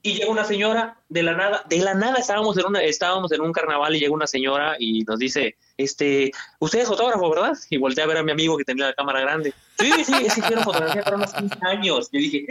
y 0.04 0.14
llega 0.16 0.32
una 0.32 0.44
señora 0.44 0.98
de 1.10 1.22
la 1.22 1.34
nada, 1.34 1.64
de 1.70 1.78
la 1.78 1.94
nada 1.94 2.18
estábamos 2.18 2.58
en 2.58 2.66
una, 2.66 2.82
estábamos 2.82 3.32
en 3.32 3.42
un 3.42 3.52
carnaval 3.52 3.96
y 3.96 4.00
llega 4.00 4.14
una 4.14 4.26
señora 4.26 4.76
y 4.80 5.04
nos 5.04 5.20
dice, 5.20 5.56
este, 5.78 6.32
usted 6.60 6.80
es 6.80 6.88
fotógrafo, 6.88 7.30
¿verdad? 7.30 7.56
Y 7.70 7.78
volteé 7.78 8.04
a 8.04 8.08
ver 8.08 8.18
a 8.18 8.24
mi 8.24 8.32
amigo 8.32 8.58
que 8.58 8.64
tenía 8.64 8.88
la 8.88 8.94
cámara 8.94 9.22
grande. 9.22 9.54
Sí, 9.78 9.92
sí, 10.04 10.14
es 10.26 10.36
que 10.36 10.42
quiero 10.42 10.64
fotografía 10.64 11.04
para 11.04 11.18
unos 11.18 11.34
15 11.34 11.56
años. 11.62 12.10
Yo 12.12 12.20
dije, 12.20 12.46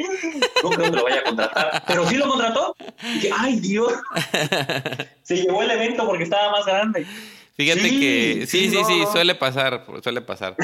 no 0.62 0.70
creo 0.70 0.90
que 0.90 0.96
lo 0.96 1.04
vaya 1.04 1.20
a 1.20 1.24
contratar. 1.24 1.84
Pero 1.86 2.08
sí 2.08 2.16
lo 2.16 2.28
contrató. 2.28 2.76
Y 3.02 3.14
dije, 3.14 3.30
ay, 3.36 3.60
Dios. 3.60 3.92
Se 5.22 5.36
llevó 5.36 5.62
el 5.62 5.70
evento 5.70 6.06
porque 6.06 6.24
estaba 6.24 6.50
más 6.52 6.66
grande. 6.66 7.06
Fíjate 7.56 7.82
que 7.82 8.44
sí, 8.46 8.70
sí, 8.70 8.78
sí, 8.86 9.04
suele 9.12 9.34
pasar, 9.34 9.84
suele 10.02 10.20
pasar. 10.22 10.56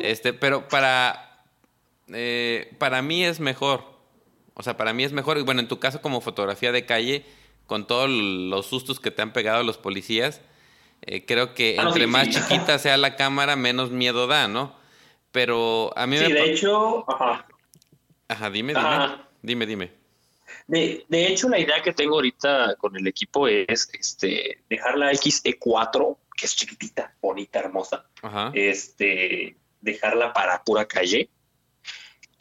Este, 0.00 0.32
pero 0.32 0.68
para, 0.68 1.44
eh, 2.12 2.74
para 2.78 3.00
mí 3.00 3.24
es 3.24 3.40
mejor 3.40 3.91
o 4.54 4.62
sea, 4.62 4.76
para 4.76 4.92
mí 4.92 5.04
es 5.04 5.12
mejor, 5.12 5.42
bueno, 5.44 5.60
en 5.60 5.68
tu 5.68 5.78
caso 5.78 6.02
como 6.02 6.20
fotografía 6.20 6.72
de 6.72 6.86
calle, 6.86 7.24
con 7.66 7.86
todos 7.86 8.08
los 8.10 8.66
sustos 8.66 9.00
que 9.00 9.10
te 9.10 9.22
han 9.22 9.32
pegado 9.32 9.62
los 9.62 9.78
policías, 9.78 10.40
eh, 11.02 11.24
creo 11.24 11.54
que 11.54 11.76
ah, 11.78 11.84
entre 11.86 12.06
más 12.06 12.28
chiquita 12.28 12.78
sea 12.78 12.96
la 12.96 13.16
cámara, 13.16 13.56
menos 13.56 13.90
miedo 13.90 14.26
da, 14.26 14.48
¿no? 14.48 14.74
Pero 15.32 15.92
a 15.96 16.06
mí 16.06 16.18
sí, 16.18 16.30
de 16.30 16.52
hecho, 16.52 17.10
ajá. 17.10 17.46
Ajá, 18.28 18.50
dime, 18.50 18.74
dime. 18.74 19.16
Dime, 19.42 19.66
dime. 19.66 19.92
De, 20.66 21.04
de, 21.08 21.26
hecho, 21.26 21.48
la 21.48 21.58
idea 21.58 21.82
que 21.82 21.92
tengo 21.92 22.14
ahorita 22.14 22.76
con 22.76 22.94
el 22.96 23.06
equipo 23.06 23.48
es 23.48 23.88
este 23.92 24.62
dejar 24.68 24.96
la 24.98 25.10
XE4, 25.12 26.16
que 26.36 26.46
es 26.46 26.54
chiquitita, 26.54 27.14
bonita, 27.20 27.58
hermosa. 27.58 28.06
Ajá. 28.22 28.52
Este, 28.54 29.56
dejarla 29.80 30.32
para 30.32 30.62
pura 30.62 30.86
calle 30.86 31.28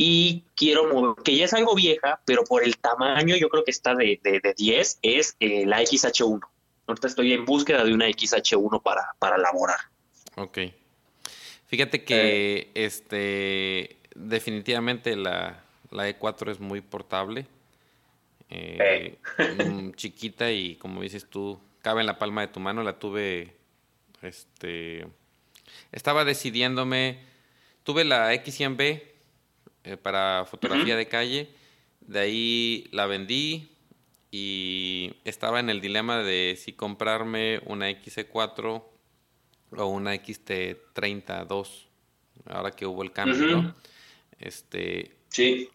y 0.04 0.46
quiero 0.56 0.92
mover, 0.92 1.24
que 1.24 1.36
ya 1.36 1.46
es 1.46 1.54
algo 1.54 1.76
vieja, 1.76 2.20
pero 2.26 2.44
por 2.44 2.64
el 2.64 2.76
tamaño 2.78 3.36
yo 3.36 3.50
creo 3.50 3.64
que 3.64 3.70
está 3.70 3.94
de, 3.94 4.20
de, 4.24 4.54
10, 4.58 4.98
es 5.04 5.38
eh, 5.40 5.64
la 5.68 5.80
XH1. 5.80 6.40
Ahorita 6.88 7.08
estoy 7.08 7.34
en 7.34 7.46
búsqueda 7.46 7.84
de 7.84 7.94
una 7.94 8.08
XH1 8.08 8.82
para, 8.82 9.14
para 9.20 9.36
elaborar. 9.36 9.78
Ok. 10.38 10.58
Fíjate 11.68 12.04
que 12.04 12.58
eh. 12.58 12.72
este 12.74 13.98
definitivamente 14.16 15.16
la, 15.16 15.64
la, 15.92 16.10
E4 16.10 16.50
es 16.50 16.60
muy 16.60 16.82
portable. 16.82 17.46
Eh, 18.50 19.20
mm, 19.38 19.92
chiquita 19.92 20.52
y 20.52 20.78
como 20.78 21.04
dices 21.04 21.28
tú, 21.30 21.62
cabe 21.84 22.02
en 22.02 22.08
la 22.08 22.18
palma 22.18 22.42
de 22.42 22.48
tu 22.48 22.60
mano. 22.60 22.82
La 22.82 22.98
tuve, 22.98 23.54
este, 24.24 25.06
estaba 25.92 26.26
decidiéndome, 26.26 27.20
tuve 27.84 28.04
la 28.04 28.34
X100B 28.34 29.11
eh, 29.84 29.98
para 29.98 30.46
fotografía 30.46 30.96
de 30.96 31.08
calle. 31.08 31.50
De 32.02 32.20
ahí 32.20 32.88
la 32.92 33.06
vendí 33.06 33.70
y 34.32 35.14
estaba 35.26 35.60
en 35.60 35.70
el 35.70 35.82
dilema 35.82 36.24
de 36.24 36.58
si 36.58 36.74
comprarme 36.74 37.62
una 37.66 37.90
XC4 37.90 38.84
o 39.78 39.86
una 39.86 40.16
XT32, 40.16 41.88
ahora 42.46 42.72
que 42.72 42.86
hubo 42.86 43.04
el 43.04 43.12
cambio, 43.12 43.76
Este, 44.40 45.16
sí. 45.30 45.70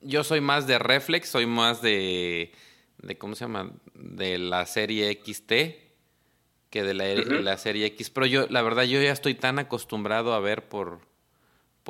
Yo 0.00 0.24
soy 0.24 0.40
más 0.40 0.66
de 0.66 0.78
reflex, 0.78 1.28
soy 1.28 1.46
más 1.46 1.82
de, 1.82 2.52
de 2.98 3.18
¿cómo 3.18 3.34
se 3.34 3.44
llama? 3.44 3.70
De 3.94 4.38
la 4.38 4.66
serie 4.66 5.20
XT 5.24 5.52
que 6.70 6.84
de 6.84 6.94
la, 6.94 7.04
la 7.40 7.58
serie 7.58 7.86
X. 7.86 8.10
Pero 8.10 8.26
yo, 8.26 8.46
la 8.48 8.62
verdad, 8.62 8.84
yo 8.84 9.02
ya 9.02 9.12
estoy 9.12 9.34
tan 9.34 9.58
acostumbrado 9.58 10.32
a 10.32 10.40
ver 10.40 10.68
por, 10.68 11.00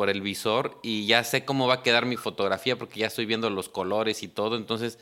por 0.00 0.08
el 0.08 0.22
visor 0.22 0.80
y 0.82 1.04
ya 1.04 1.24
sé 1.24 1.44
cómo 1.44 1.66
va 1.66 1.74
a 1.74 1.82
quedar 1.82 2.06
mi 2.06 2.16
fotografía 2.16 2.78
porque 2.78 3.00
ya 3.00 3.08
estoy 3.08 3.26
viendo 3.26 3.50
los 3.50 3.68
colores 3.68 4.22
y 4.22 4.28
todo. 4.28 4.56
Entonces, 4.56 4.98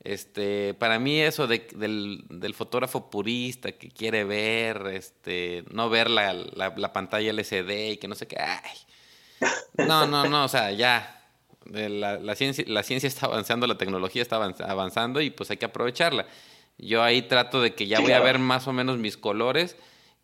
este, 0.00 0.74
para 0.74 0.98
mí 0.98 1.18
eso 1.18 1.46
de, 1.46 1.66
del, 1.74 2.54
fotógrafo 2.54 3.08
purista 3.08 3.72
que 3.72 3.88
quiere 3.88 4.24
ver, 4.24 4.88
este, 4.88 5.64
no 5.70 5.88
ver 5.88 6.10
la, 6.10 6.34
la, 6.34 6.92
pantalla 6.92 7.30
LCD 7.30 7.92
y 7.92 7.96
que 7.96 8.06
no 8.06 8.14
sé 8.14 8.26
qué, 8.26 8.36
no, 9.78 10.06
no, 10.06 10.28
no, 10.28 10.44
o 10.44 10.48
sea, 10.48 10.70
ya. 10.72 11.22
La, 11.64 12.18
la, 12.18 12.34
ciencia, 12.34 12.66
la 12.68 12.82
ciencia 12.82 13.06
está 13.06 13.24
avanzando, 13.24 13.66
la 13.66 13.78
tecnología 13.78 14.20
está 14.20 14.36
avanzando 14.36 15.22
y 15.22 15.30
pues 15.30 15.50
hay 15.50 15.56
que 15.56 15.64
aprovecharla. 15.64 16.26
Yo 16.76 17.02
ahí 17.02 17.22
trato 17.22 17.62
de 17.62 17.74
que 17.74 17.86
ya 17.86 18.00
voy 18.00 18.12
a 18.12 18.20
ver 18.20 18.38
más 18.38 18.68
o 18.68 18.74
menos 18.74 18.98
mis 18.98 19.16
colores 19.16 19.74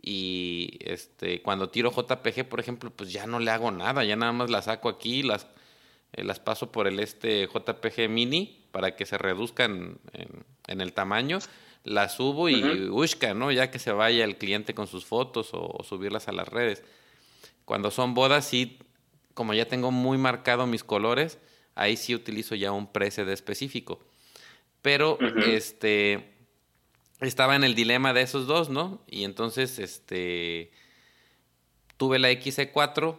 y 0.03 0.79
este 0.81 1.43
cuando 1.43 1.69
tiro 1.69 1.93
JPG, 1.93 2.49
por 2.49 2.61
ejemplo, 2.61 2.91
pues 2.91 3.13
ya 3.13 3.27
no 3.27 3.39
le 3.39 3.51
hago 3.51 3.71
nada, 3.71 4.05
ya 4.05 4.17
nada 4.17 4.33
más 4.33 4.51
las 4.51 4.65
saco 4.67 4.89
aquí, 4.89 5.23
las, 5.23 5.47
eh, 6.13 6.25
las 6.25 6.41
paso 6.41 6.73
por 6.73 6.87
el 6.87 7.01
este 7.01 7.47
JPG 7.47 8.09
mini 8.09 8.65
para 8.71 8.97
que 8.97 9.05
se 9.05 9.19
reduzcan 9.19 9.99
en, 10.13 10.81
el 10.81 10.93
tamaño, 10.93 11.41
las 11.85 12.15
subo 12.15 12.49
y 12.49 12.89
busca, 12.89 13.35
¿no? 13.35 13.51
Ya 13.51 13.71
que 13.71 13.81
se 13.81 13.91
vaya 13.91 14.25
el 14.25 14.39
cliente 14.39 14.75
con 14.75 14.87
sus 14.87 15.05
fotos 15.05 15.51
o, 15.53 15.83
subirlas 15.83 16.29
a 16.29 16.33
las 16.33 16.49
redes. 16.49 16.85
Cuando 17.65 17.91
son 17.91 18.15
bodas, 18.15 18.47
sí, 18.47 18.79
como 19.35 19.53
ya 19.53 19.67
tengo 19.67 19.91
muy 19.91 20.17
marcado 20.17 20.67
mis 20.67 20.85
colores, 20.85 21.39
ahí 21.75 21.97
sí 21.97 22.15
utilizo 22.15 22.55
ya 22.55 22.71
un 22.71 22.93
preset 22.93 23.29
específico. 23.29 23.99
Pero, 24.83 25.19
este 25.45 26.40
estaba 27.21 27.57
en 27.57 27.65
el 27.65 27.75
dilema 27.75 28.13
de 28.13 28.23
esos 28.23 28.47
dos, 28.47 28.71
¿no? 28.71 29.03
Y 29.07 29.25
entonces, 29.25 29.79
este, 29.79 30.71
tuve 31.97 32.19
la 32.19 32.31
XE4 32.31 33.19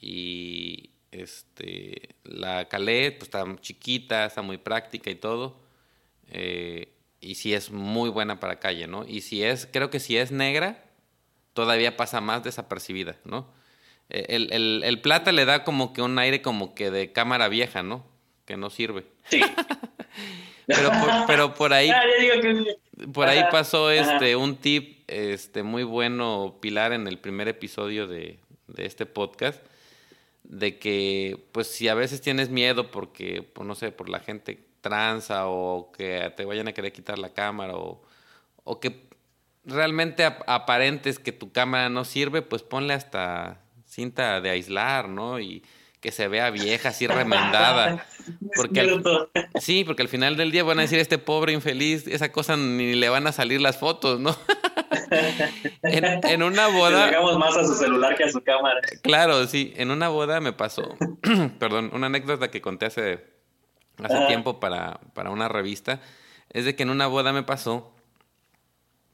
y, 0.00 0.90
este, 1.10 2.16
la 2.24 2.68
calé, 2.68 3.12
pues 3.12 3.24
está 3.24 3.44
chiquita, 3.60 4.24
está 4.24 4.42
muy 4.42 4.58
práctica 4.58 5.10
y 5.10 5.14
todo. 5.14 5.60
Eh, 6.30 6.92
y 7.20 7.36
sí 7.36 7.54
es 7.54 7.70
muy 7.70 8.10
buena 8.10 8.40
para 8.40 8.58
calle, 8.58 8.86
¿no? 8.86 9.06
Y 9.06 9.20
si 9.20 9.44
es, 9.44 9.68
creo 9.70 9.90
que 9.90 10.00
si 10.00 10.16
es 10.16 10.32
negra, 10.32 10.84
todavía 11.52 11.96
pasa 11.96 12.20
más 12.20 12.42
desapercibida, 12.42 13.16
¿no? 13.24 13.52
Eh, 14.10 14.26
el, 14.30 14.82
el, 14.84 15.00
plata 15.00 15.32
le 15.32 15.44
da 15.44 15.64
como 15.64 15.92
que 15.92 16.02
un 16.02 16.18
aire 16.18 16.42
como 16.42 16.74
que 16.74 16.90
de 16.90 17.12
cámara 17.12 17.48
vieja, 17.48 17.82
¿no? 17.82 18.04
Que 18.52 18.58
no 18.58 18.68
sirve. 18.68 19.06
Sí. 19.30 19.40
pero, 20.66 20.90
por, 20.90 21.26
pero 21.26 21.54
por 21.54 21.72
ahí... 21.72 21.88
Ah, 21.88 22.02
por 23.14 23.26
ahí 23.26 23.42
pasó 23.50 23.90
este 23.90 24.36
un 24.36 24.56
tip 24.56 25.08
este 25.08 25.62
muy 25.62 25.84
bueno, 25.84 26.58
Pilar, 26.60 26.92
en 26.92 27.06
el 27.06 27.18
primer 27.18 27.48
episodio 27.48 28.06
de, 28.06 28.40
de 28.66 28.84
este 28.84 29.06
podcast, 29.06 29.64
de 30.44 30.78
que 30.78 31.42
pues 31.52 31.68
si 31.68 31.88
a 31.88 31.94
veces 31.94 32.20
tienes 32.20 32.50
miedo 32.50 32.90
porque, 32.90 33.42
pues, 33.42 33.66
no 33.66 33.74
sé, 33.74 33.90
por 33.90 34.10
la 34.10 34.20
gente 34.20 34.62
tranza 34.82 35.48
o 35.48 35.90
que 35.92 36.30
te 36.36 36.44
vayan 36.44 36.68
a 36.68 36.74
querer 36.74 36.92
quitar 36.92 37.18
la 37.18 37.32
cámara 37.32 37.74
o, 37.74 38.02
o 38.64 38.80
que 38.80 39.08
realmente 39.64 40.26
aparentes 40.26 41.18
que 41.18 41.32
tu 41.32 41.52
cámara 41.52 41.88
no 41.88 42.04
sirve, 42.04 42.42
pues 42.42 42.62
ponle 42.62 42.92
hasta 42.92 43.62
cinta 43.86 44.42
de 44.42 44.50
aislar, 44.50 45.08
¿no? 45.08 45.40
Y 45.40 45.62
que 46.02 46.10
se 46.10 46.26
vea 46.26 46.50
vieja, 46.50 46.90
así 46.90 47.06
remendada. 47.06 48.04
Porque 48.54 49.00
sí, 49.60 49.82
porque 49.84 50.02
al 50.02 50.08
final 50.08 50.36
del 50.36 50.52
día 50.52 50.62
van 50.62 50.78
a 50.78 50.82
decir, 50.82 50.98
este 51.00 51.18
pobre 51.18 51.52
infeliz, 51.52 52.06
esa 52.06 52.30
cosa 52.30 52.56
ni 52.56 52.94
le 52.94 53.08
van 53.08 53.26
a 53.26 53.32
salir 53.32 53.60
las 53.60 53.78
fotos, 53.78 54.20
¿no? 54.20 54.36
en, 55.82 56.42
una 56.42 56.68
boda... 56.68 57.10
Le 57.10 57.38
más 57.38 57.56
a 57.56 57.64
su 57.64 57.74
celular 57.74 58.14
que 58.14 58.24
a 58.24 58.30
su 58.30 58.40
cámara. 58.42 58.80
Claro, 59.02 59.44
sí. 59.46 59.72
En 59.76 59.90
una 59.90 60.08
boda 60.08 60.40
me 60.40 60.52
pasó, 60.52 60.96
perdón, 61.58 61.90
una 61.94 62.06
anécdota 62.06 62.48
que 62.48 62.60
conté 62.60 62.86
hace, 62.86 63.24
hace 64.00 64.26
tiempo 64.26 64.60
para, 64.60 65.00
para 65.14 65.30
una 65.30 65.48
revista, 65.48 66.00
es 66.50 66.64
de 66.64 66.76
que 66.76 66.84
en 66.84 66.90
una 66.90 67.08
boda 67.08 67.32
me 67.32 67.42
pasó 67.42 67.92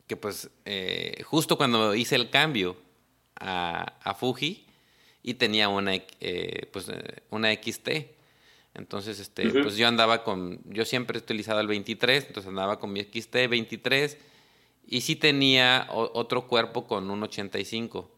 que 0.07 0.17
pues 0.17 0.51
eh, 0.67 1.23
justo 1.25 1.57
cuando 1.57 1.95
hice 1.95 2.17
el 2.17 2.29
cambio 2.29 2.77
a, 3.41 3.95
a 4.03 4.15
Fuji, 4.15 4.68
y 5.29 5.35
tenía 5.35 5.69
una, 5.69 5.95
eh, 5.95 6.71
pues, 6.73 6.89
eh, 6.89 7.23
una 7.29 7.53
XT. 7.53 8.17
Entonces, 8.73 9.21
este, 9.21 9.51
pues 9.51 9.77
yo 9.77 9.87
andaba 9.87 10.25
con, 10.25 10.63
yo 10.65 10.87
siempre 10.87 11.19
he 11.19 11.23
utilizado 11.23 11.61
el 11.61 11.67
23, 11.67 12.29
entonces 12.29 12.49
andaba 12.49 12.79
con 12.79 12.95
mi 12.95 13.03
XT 13.03 13.35
23 13.47 14.17
y 14.87 15.03
sí 15.03 15.17
tenía 15.17 15.87
otro 15.91 16.47
cuerpo 16.47 16.87
con 16.87 17.11
un 17.11 17.23
85. 17.23 18.11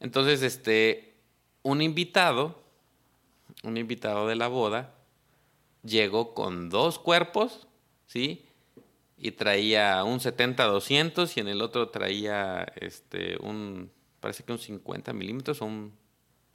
Entonces, 0.00 0.42
este, 0.42 1.14
un 1.62 1.80
invitado, 1.80 2.60
un 3.62 3.76
invitado 3.76 4.26
de 4.26 4.34
la 4.34 4.48
boda, 4.48 4.96
llegó 5.84 6.34
con 6.34 6.70
dos 6.70 6.98
cuerpos, 6.98 7.68
¿sí? 8.08 8.44
Y 9.16 9.30
traía 9.30 10.02
un 10.02 10.18
70-200 10.18 11.36
y 11.36 11.40
en 11.40 11.46
el 11.46 11.62
otro 11.62 11.90
traía 11.90 12.64
este, 12.80 13.36
un 13.40 13.92
parece 14.20 14.44
que 14.44 14.52
un 14.52 14.58
50 14.58 15.12
milímetros 15.12 15.62
o 15.62 15.66
un, 15.66 15.92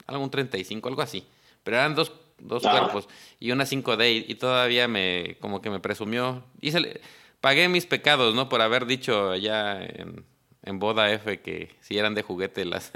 algún 0.06 0.30
35, 0.30 0.88
algo 0.88 1.02
así. 1.02 1.26
Pero 1.62 1.78
eran 1.78 1.94
dos, 1.94 2.12
dos 2.38 2.62
cuerpos 2.62 3.08
y 3.40 3.50
una 3.50 3.64
5D 3.64 4.24
y 4.28 4.34
todavía 4.34 4.86
me, 4.88 5.36
como 5.40 5.60
que 5.62 5.70
me 5.70 5.80
presumió. 5.80 6.44
Hice, 6.60 7.00
pagué 7.40 7.68
mis 7.68 7.86
pecados, 7.86 8.34
¿no? 8.34 8.48
Por 8.48 8.60
haber 8.60 8.86
dicho 8.86 9.30
allá 9.30 9.82
en, 9.82 10.24
en 10.62 10.78
Boda 10.78 11.12
F 11.12 11.40
que 11.40 11.74
si 11.80 11.98
eran 11.98 12.14
de 12.14 12.22
juguete 12.22 12.64
las, 12.64 12.90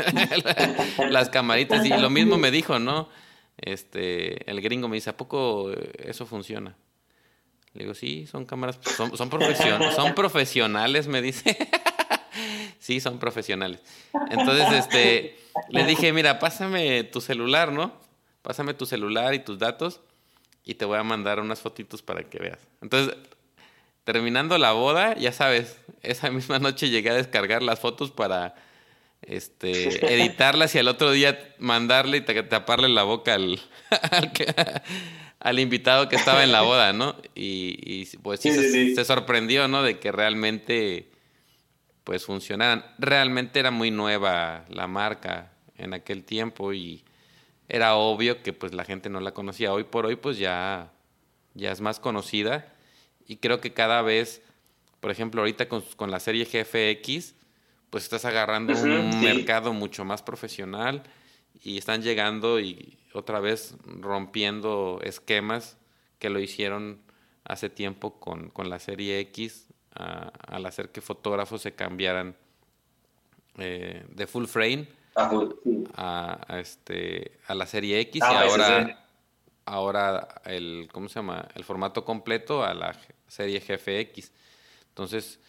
las 1.10 1.28
camaritas. 1.30 1.84
Y 1.84 1.90
lo 1.90 2.10
mismo 2.10 2.38
me 2.38 2.50
dijo, 2.50 2.78
¿no? 2.78 3.08
Este, 3.56 4.50
el 4.50 4.60
gringo 4.60 4.88
me 4.88 4.96
dice, 4.96 5.10
¿a 5.10 5.16
poco 5.16 5.70
eso 5.98 6.26
funciona? 6.26 6.76
Le 7.74 7.84
digo, 7.84 7.94
sí, 7.94 8.26
son 8.26 8.46
cámaras, 8.46 8.78
son, 8.96 9.16
son, 9.16 9.30
son 9.30 10.14
profesionales, 10.14 11.06
me 11.08 11.20
dice. 11.20 11.56
sí, 12.88 13.00
son 13.00 13.18
profesionales. 13.18 13.80
Entonces, 14.30 14.72
este, 14.72 15.36
le 15.68 15.84
dije, 15.84 16.10
mira, 16.14 16.38
pásame 16.38 17.04
tu 17.04 17.20
celular, 17.20 17.70
¿no? 17.70 17.92
Pásame 18.40 18.72
tu 18.72 18.86
celular 18.86 19.34
y 19.34 19.40
tus 19.40 19.58
datos 19.58 20.00
y 20.64 20.72
te 20.72 20.86
voy 20.86 20.96
a 20.96 21.02
mandar 21.02 21.38
unas 21.38 21.60
fotitos 21.60 22.00
para 22.00 22.22
que 22.22 22.38
veas. 22.38 22.58
Entonces, 22.80 23.14
terminando 24.04 24.56
la 24.56 24.72
boda, 24.72 25.14
ya 25.16 25.32
sabes, 25.32 25.76
esa 26.02 26.30
misma 26.38 26.60
noche 26.60 26.88
llegué 26.88 27.10
a 27.10 27.14
descargar 27.14 27.62
las 27.62 27.78
fotos 27.78 28.10
para 28.10 28.54
este, 29.20 30.14
editarlas 30.14 30.74
y 30.74 30.78
al 30.78 30.88
otro 30.88 31.10
día 31.10 31.54
mandarle 31.58 32.16
y 32.16 32.20
taparle 32.22 32.88
la 32.88 33.02
boca 33.02 33.34
al, 33.34 33.60
al, 35.40 35.58
invitado 35.58 36.08
que 36.08 36.16
estaba 36.16 36.42
en 36.42 36.52
la 36.52 36.62
boda, 36.62 36.94
¿no? 36.94 37.16
Y, 37.34 38.06
pues 38.22 38.40
sí, 38.40 38.50
se, 38.94 39.04
sorprendió, 39.04 39.68
¿no? 39.68 39.82
De 39.82 39.98
que 39.98 40.10
realmente 40.10 41.17
pues 42.08 42.24
funcionaran. 42.24 42.86
Realmente 42.96 43.60
era 43.60 43.70
muy 43.70 43.90
nueva 43.90 44.64
la 44.70 44.86
marca 44.86 45.52
en 45.76 45.92
aquel 45.92 46.24
tiempo 46.24 46.72
y 46.72 47.04
era 47.68 47.96
obvio 47.96 48.42
que 48.42 48.54
pues 48.54 48.72
la 48.72 48.86
gente 48.86 49.10
no 49.10 49.20
la 49.20 49.34
conocía. 49.34 49.74
Hoy 49.74 49.84
por 49.84 50.06
hoy 50.06 50.16
pues 50.16 50.38
ya, 50.38 50.90
ya 51.52 51.70
es 51.70 51.82
más 51.82 52.00
conocida 52.00 52.72
y 53.26 53.36
creo 53.36 53.60
que 53.60 53.74
cada 53.74 54.00
vez, 54.00 54.40
por 55.00 55.10
ejemplo, 55.10 55.42
ahorita 55.42 55.68
con, 55.68 55.82
con 55.96 56.10
la 56.10 56.18
serie 56.18 56.46
GFX, 56.46 57.34
pues 57.90 58.04
estás 58.04 58.24
agarrando 58.24 58.72
un 58.72 59.20
mercado 59.20 59.74
mucho 59.74 60.06
más 60.06 60.22
profesional 60.22 61.02
y 61.62 61.76
están 61.76 62.00
llegando 62.00 62.58
y 62.58 62.96
otra 63.12 63.38
vez 63.38 63.76
rompiendo 63.84 64.98
esquemas 65.02 65.76
que 66.18 66.30
lo 66.30 66.40
hicieron 66.40 67.02
hace 67.44 67.68
tiempo 67.68 68.18
con, 68.18 68.48
con 68.48 68.70
la 68.70 68.78
serie 68.78 69.20
X 69.20 69.66
al 69.94 70.66
hacer 70.66 70.90
que 70.90 71.00
fotógrafos 71.00 71.62
se 71.62 71.74
cambiaran 71.74 72.36
eh, 73.58 74.04
de 74.08 74.26
full 74.26 74.46
frame 74.46 74.86
a, 75.96 76.38
este, 76.60 77.32
a 77.46 77.54
la 77.54 77.66
serie 77.66 77.98
X 78.00 78.22
ah, 78.22 78.32
y 78.32 78.48
ahora, 78.48 79.06
ahora 79.64 80.28
el, 80.44 80.88
¿cómo 80.92 81.08
se 81.08 81.16
llama? 81.16 81.48
El 81.54 81.64
formato 81.64 82.04
completo 82.04 82.62
a 82.62 82.74
la 82.74 82.96
serie 83.26 83.60
GFX. 83.60 84.30
Entonces... 84.90 85.40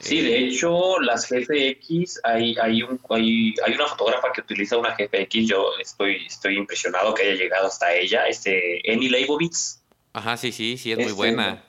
Sí, 0.00 0.22
de 0.22 0.36
eh, 0.36 0.48
hecho, 0.48 0.98
las 0.98 1.30
GFX, 1.30 2.20
hay, 2.24 2.56
hay, 2.60 2.82
un, 2.82 3.00
hay, 3.10 3.54
hay, 3.64 3.74
una 3.74 3.86
fotógrafa 3.86 4.32
que 4.32 4.40
utiliza 4.40 4.76
una 4.76 4.96
GFX, 4.96 5.46
yo 5.46 5.70
estoy, 5.78 6.26
estoy 6.26 6.56
impresionado 6.56 7.14
que 7.14 7.22
haya 7.22 7.34
llegado 7.34 7.68
hasta 7.68 7.94
ella, 7.94 8.26
este, 8.26 8.90
Eni 8.90 9.08
Leibovitz. 9.08 9.80
Ajá, 10.14 10.36
sí, 10.36 10.50
sí, 10.50 10.78
sí, 10.78 10.90
es 10.90 10.98
muy 10.98 11.06
este, 11.06 11.16
buena. 11.16 11.64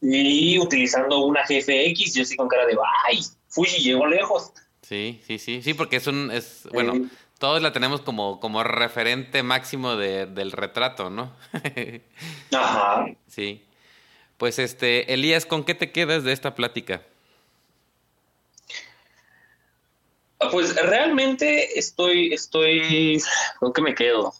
Y 0.00 0.58
utilizando 0.58 1.18
una 1.20 1.42
GFX, 1.42 2.14
yo 2.14 2.24
sí 2.24 2.36
con 2.36 2.48
cara 2.48 2.66
de, 2.66 2.76
ay, 3.06 3.20
Fuji 3.48 3.82
llegó 3.82 4.06
lejos. 4.06 4.52
Sí, 4.82 5.20
sí, 5.26 5.38
sí, 5.38 5.62
sí, 5.62 5.74
porque 5.74 5.96
es 5.96 6.06
un, 6.06 6.30
es, 6.30 6.66
bueno, 6.72 7.08
todos 7.38 7.60
la 7.62 7.72
tenemos 7.72 8.00
como, 8.00 8.40
como 8.40 8.62
referente 8.64 9.42
máximo 9.42 9.96
de, 9.96 10.26
del 10.26 10.52
retrato, 10.52 11.10
¿no? 11.10 11.32
Ajá. 12.52 13.06
Sí. 13.26 13.64
Pues 14.38 14.58
este, 14.58 15.12
Elías, 15.12 15.46
¿con 15.46 15.64
qué 15.64 15.74
te 15.74 15.92
quedas 15.92 16.24
de 16.24 16.32
esta 16.32 16.54
plática? 16.54 17.02
Pues 20.52 20.76
realmente 20.76 21.78
estoy, 21.78 22.32
estoy, 22.32 23.20
¿con 23.58 23.72
qué 23.72 23.82
me 23.82 23.94
quedo? 23.94 24.32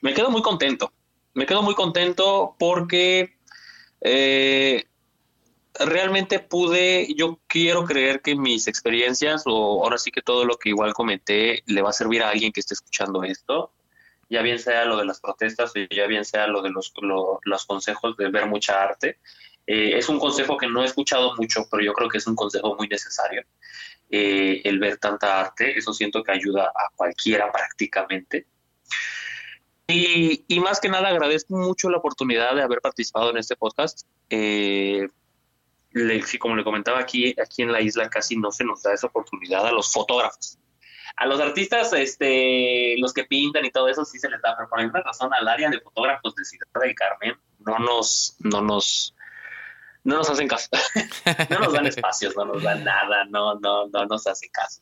Me 0.00 0.14
quedo 0.14 0.30
muy 0.30 0.42
contento. 0.42 0.92
Me 1.34 1.44
quedo 1.44 1.62
muy 1.62 1.74
contento 1.74 2.54
porque 2.58 3.35
eh, 4.08 4.84
realmente 5.80 6.38
pude, 6.38 7.12
yo 7.16 7.40
quiero 7.48 7.84
creer 7.84 8.22
que 8.22 8.36
mis 8.36 8.68
experiencias, 8.68 9.42
o 9.46 9.82
ahora 9.82 9.98
sí 9.98 10.12
que 10.12 10.22
todo 10.22 10.44
lo 10.44 10.56
que 10.58 10.68
igual 10.68 10.94
comenté, 10.94 11.62
le 11.66 11.82
va 11.82 11.90
a 11.90 11.92
servir 11.92 12.22
a 12.22 12.30
alguien 12.30 12.52
que 12.52 12.60
esté 12.60 12.74
escuchando 12.74 13.24
esto, 13.24 13.72
ya 14.28 14.42
bien 14.42 14.60
sea 14.60 14.84
lo 14.84 14.96
de 14.96 15.04
las 15.04 15.20
protestas 15.20 15.72
o 15.74 15.94
ya 15.94 16.06
bien 16.06 16.24
sea 16.24 16.46
lo 16.46 16.62
de 16.62 16.70
los, 16.70 16.92
los 17.42 17.66
consejos 17.66 18.16
de 18.16 18.28
ver 18.30 18.46
mucha 18.46 18.80
arte. 18.82 19.18
Eh, 19.66 19.98
es 19.98 20.08
un 20.08 20.20
consejo 20.20 20.56
que 20.56 20.68
no 20.68 20.82
he 20.82 20.86
escuchado 20.86 21.34
mucho, 21.36 21.66
pero 21.68 21.82
yo 21.82 21.92
creo 21.92 22.08
que 22.08 22.18
es 22.18 22.26
un 22.28 22.36
consejo 22.36 22.76
muy 22.76 22.86
necesario. 22.86 23.42
Eh, 24.08 24.62
el 24.64 24.78
ver 24.78 24.98
tanta 24.98 25.40
arte, 25.40 25.76
eso 25.76 25.92
siento 25.92 26.22
que 26.22 26.30
ayuda 26.30 26.66
a 26.66 26.90
cualquiera 26.94 27.50
prácticamente. 27.50 28.46
Y, 29.88 30.60
más 30.60 30.80
que 30.80 30.88
nada 30.88 31.08
agradezco 31.08 31.56
mucho 31.56 31.88
la 31.88 31.98
oportunidad 31.98 32.54
de 32.56 32.62
haber 32.62 32.80
participado 32.80 33.30
en 33.30 33.36
este 33.36 33.56
podcast. 33.56 34.06
Eh, 34.30 35.08
como 36.38 36.56
le 36.56 36.64
comentaba 36.64 36.98
aquí, 36.98 37.34
aquí 37.40 37.62
en 37.62 37.72
la 37.72 37.80
isla 37.80 38.10
casi 38.10 38.36
no 38.36 38.50
se 38.50 38.64
nos 38.64 38.82
da 38.82 38.92
esa 38.92 39.06
oportunidad 39.06 39.66
a 39.66 39.72
los 39.72 39.92
fotógrafos. 39.92 40.58
A 41.16 41.26
los 41.26 41.40
artistas, 41.40 41.92
este, 41.94 42.96
los 42.98 43.14
que 43.14 43.24
pintan 43.24 43.64
y 43.64 43.70
todo 43.70 43.88
eso 43.88 44.04
sí 44.04 44.18
se 44.18 44.28
les 44.28 44.42
da, 44.42 44.54
pero 44.56 44.68
por 44.68 44.80
alguna 44.80 45.02
razón 45.02 45.32
al 45.32 45.48
área 45.48 45.70
de 45.70 45.80
fotógrafos 45.80 46.34
de 46.34 46.44
Ciudad 46.44 46.66
del 46.82 46.94
Carmen 46.94 47.36
no 47.60 47.78
nos, 47.78 48.36
no 48.40 48.60
nos, 48.60 49.15
no 50.06 50.18
nos 50.18 50.30
hacen 50.30 50.46
caso. 50.46 50.68
no 51.50 51.58
nos 51.58 51.72
dan 51.72 51.86
espacios, 51.86 52.36
no 52.36 52.44
nos 52.44 52.62
dan 52.62 52.84
nada, 52.84 53.24
no, 53.24 53.56
no, 53.56 53.88
no 53.88 54.06
nos 54.06 54.26
hacen 54.26 54.48
caso. 54.52 54.80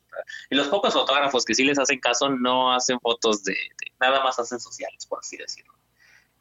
Y 0.51 0.55
los 0.55 0.69
pocos 0.69 0.93
fotógrafos 0.93 1.45
que 1.45 1.55
sí 1.55 1.65
les 1.65 1.79
hacen 1.79 1.99
caso 1.99 2.29
no 2.29 2.73
hacen 2.73 3.01
fotos 3.01 3.43
de, 3.43 3.57
nada 3.99 4.23
más 4.23 4.39
hacen 4.39 4.61
sociales, 4.61 5.07
por 5.07 5.21
así 5.21 5.39
decirlo. 5.39 5.73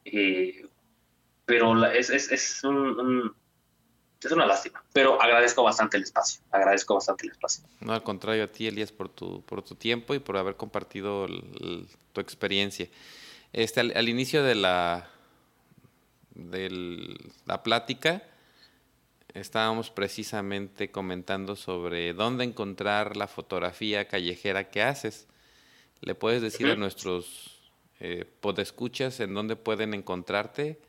Eh, 0.03 0.67
pero 1.45 1.85
es, 1.85 2.09
es, 2.09 2.29
es 2.29 2.63
es 4.21 4.31
una 4.31 4.45
lástima, 4.45 4.83
pero 4.93 5.21
agradezco 5.21 5.63
bastante 5.63 5.97
el 5.97 6.03
espacio, 6.03 6.41
agradezco 6.51 6.95
bastante 6.95 7.25
el 7.25 7.31
espacio. 7.31 7.65
No, 7.79 7.93
al 7.93 8.03
contrario 8.03 8.43
a 8.43 8.47
ti, 8.47 8.67
Elías, 8.67 8.91
por 8.91 9.09
tu, 9.09 9.41
por 9.43 9.63
tu 9.63 9.75
tiempo 9.75 10.13
y 10.13 10.19
por 10.19 10.37
haber 10.37 10.55
compartido 10.55 11.27
tu 11.27 12.21
experiencia. 12.21 12.87
Este, 13.51 13.79
al, 13.79 14.09
inicio 14.09 14.43
de 14.43 14.55
la, 14.55 15.09
de 16.35 17.17
la 17.45 17.63
plática, 17.63 18.23
estábamos 19.33 19.89
precisamente 19.89 20.91
comentando 20.91 21.55
sobre 21.55 22.13
dónde 22.13 22.43
encontrar 22.43 23.17
la 23.17 23.27
fotografía 23.27 24.07
callejera 24.07 24.69
que 24.69 24.81
haces. 24.81 25.27
¿Le 26.01 26.15
puedes 26.15 26.41
decir 26.41 26.67
a 26.67 26.75
nuestros 26.75 27.61
eh, 27.99 28.25
podescuchas 28.41 29.19
en 29.19 29.33
dónde 29.33 29.55
pueden 29.55 29.93
encontrarte? 29.93 30.79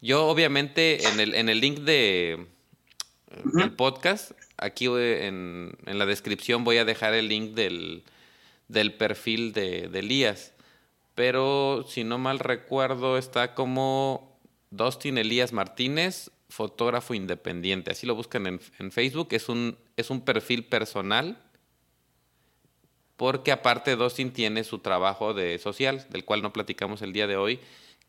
Yo, 0.00 0.26
obviamente, 0.26 1.06
en 1.08 1.20
el, 1.20 1.34
en 1.34 1.48
el 1.48 1.60
link 1.60 1.80
de, 1.80 2.46
el 3.60 3.72
podcast. 3.72 4.32
Aquí 4.56 4.86
en, 4.86 5.76
en, 5.84 5.98
la 5.98 6.06
descripción 6.06 6.64
voy 6.64 6.78
a 6.78 6.84
dejar 6.84 7.14
el 7.14 7.28
link 7.28 7.54
del, 7.54 8.04
del 8.68 8.94
perfil 8.94 9.52
de, 9.52 9.88
de, 9.88 9.98
Elías. 9.98 10.52
Pero 11.14 11.84
si 11.88 12.04
no 12.04 12.18
mal 12.18 12.38
recuerdo, 12.38 13.18
está 13.18 13.54
como 13.54 14.38
Dustin 14.70 15.18
Elías 15.18 15.52
Martínez, 15.52 16.30
fotógrafo 16.48 17.14
independiente. 17.14 17.90
Así 17.90 18.06
lo 18.06 18.14
buscan 18.14 18.46
en, 18.46 18.60
en 18.78 18.92
Facebook. 18.92 19.28
Es 19.30 19.48
un, 19.48 19.76
es 19.96 20.10
un 20.10 20.20
perfil 20.20 20.64
personal. 20.64 21.42
Porque 23.16 23.50
aparte 23.50 23.96
Dustin 23.96 24.32
tiene 24.32 24.62
su 24.62 24.80
trabajo 24.80 25.32
de 25.32 25.58
social, 25.58 26.06
del 26.10 26.24
cual 26.24 26.42
no 26.42 26.52
platicamos 26.52 27.00
el 27.00 27.12
día 27.12 27.26
de 27.26 27.36
hoy, 27.36 27.60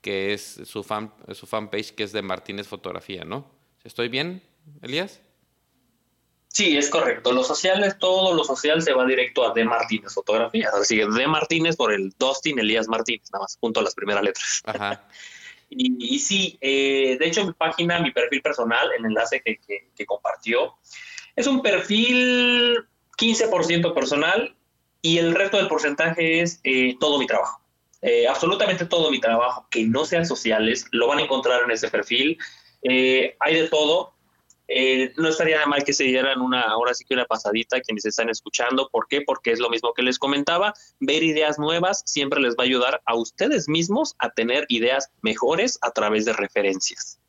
que 0.01 0.33
es 0.33 0.61
su, 0.65 0.83
fan, 0.83 1.13
su 1.33 1.47
fanpage, 1.47 1.95
que 1.95 2.03
es 2.03 2.11
de 2.11 2.21
Martínez 2.21 2.67
Fotografía, 2.67 3.23
¿no? 3.23 3.49
¿Estoy 3.85 4.09
bien? 4.09 4.43
Elías? 4.81 5.21
Sí, 6.49 6.75
es 6.75 6.89
correcto. 6.89 7.31
Los 7.31 7.47
sociales, 7.47 7.97
todo 7.99 8.33
lo 8.33 8.43
social 8.43 8.81
se 8.81 8.91
va 8.91 9.05
directo 9.05 9.49
a 9.49 9.53
De 9.53 9.63
Martínez 9.63 10.13
Fotografía. 10.13 10.69
Así 10.73 10.97
que 10.97 11.05
De 11.05 11.27
Martínez 11.27 11.75
por 11.75 11.93
el 11.93 12.13
Dustin 12.17 12.59
Elías 12.59 12.87
Martínez, 12.87 13.29
nada 13.31 13.43
más, 13.43 13.57
junto 13.61 13.79
a 13.79 13.83
las 13.83 13.95
primeras 13.95 14.23
letras. 14.23 14.61
Ajá. 14.65 15.07
y, 15.69 16.19
sí, 16.19 16.57
eh, 16.61 17.17
de 17.19 17.27
hecho 17.27 17.45
mi 17.45 17.53
página, 17.53 17.99
mi 17.99 18.11
perfil 18.11 18.41
personal, 18.41 18.89
el 18.97 19.05
enlace 19.05 19.41
que, 19.43 20.05
compartió, 20.05 20.75
es 21.35 21.47
un 21.47 21.61
perfil 21.61 22.85
15% 23.17 23.93
personal 23.93 24.55
y 25.01 25.17
el 25.17 25.35
resto 25.35 25.57
del 25.57 25.67
porcentaje 25.67 26.41
es 26.41 26.59
eh, 26.63 26.95
todo 26.99 27.19
mi 27.19 27.27
trabajo. 27.27 27.61
Eh, 28.01 28.27
absolutamente 28.27 28.85
todo 28.85 29.09
mi 29.11 29.19
trabajo 29.19 29.67
que 29.71 29.83
no 29.83 30.05
sean 30.05 30.25
sociales 30.25 30.85
lo 30.91 31.07
van 31.07 31.17
a 31.17 31.23
encontrar 31.23 31.63
en 31.63 31.71
ese 31.71 31.89
perfil. 31.89 32.37
hay 32.83 33.55
de 33.55 33.67
todo, 33.69 34.13
eh, 34.67 35.13
no 35.15 35.29
estaría 35.29 35.65
mal 35.65 35.83
que 35.83 35.93
se 35.93 36.03
dieran 36.03 36.41
una, 36.41 36.61
ahora 36.61 36.93
sí 36.93 37.05
que 37.05 37.13
una 37.13 37.25
pasadita 37.25 37.79
quienes 37.81 38.05
están 38.05 38.29
escuchando. 38.29 38.89
¿Por 38.89 39.07
qué? 39.07 39.21
Porque 39.21 39.51
es 39.51 39.59
lo 39.59 39.69
mismo 39.69 39.93
que 39.93 40.01
les 40.01 40.19
comentaba. 40.19 40.73
Ver 40.99 41.23
ideas 41.23 41.57
nuevas 41.57 42.03
siempre 42.05 42.41
les 42.41 42.55
va 42.55 42.63
a 42.63 42.65
ayudar 42.65 43.01
a 43.05 43.15
ustedes 43.15 43.69
mismos 43.69 44.15
a 44.19 44.29
tener 44.29 44.65
ideas 44.69 45.09
mejores 45.21 45.79
a 45.81 45.91
través 45.91 46.25
de 46.25 46.33
referencias. 46.33 47.19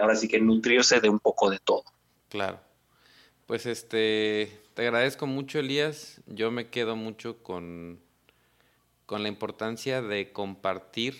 Ahora 0.00 0.16
sí 0.16 0.26
que 0.26 0.40
nutrirse 0.40 1.00
de 1.00 1.08
un 1.08 1.20
poco 1.20 1.50
de 1.50 1.58
todo. 1.58 1.84
Claro. 2.28 2.60
Pues 3.46 3.66
este, 3.66 4.60
te 4.74 4.82
agradezco 4.82 5.26
mucho, 5.26 5.58
Elías. 5.58 6.20
Yo 6.26 6.50
me 6.50 6.70
quedo 6.70 6.96
mucho 6.96 7.42
con, 7.42 8.00
con 9.04 9.22
la 9.22 9.28
importancia 9.28 10.02
de 10.02 10.32
compartir. 10.32 11.16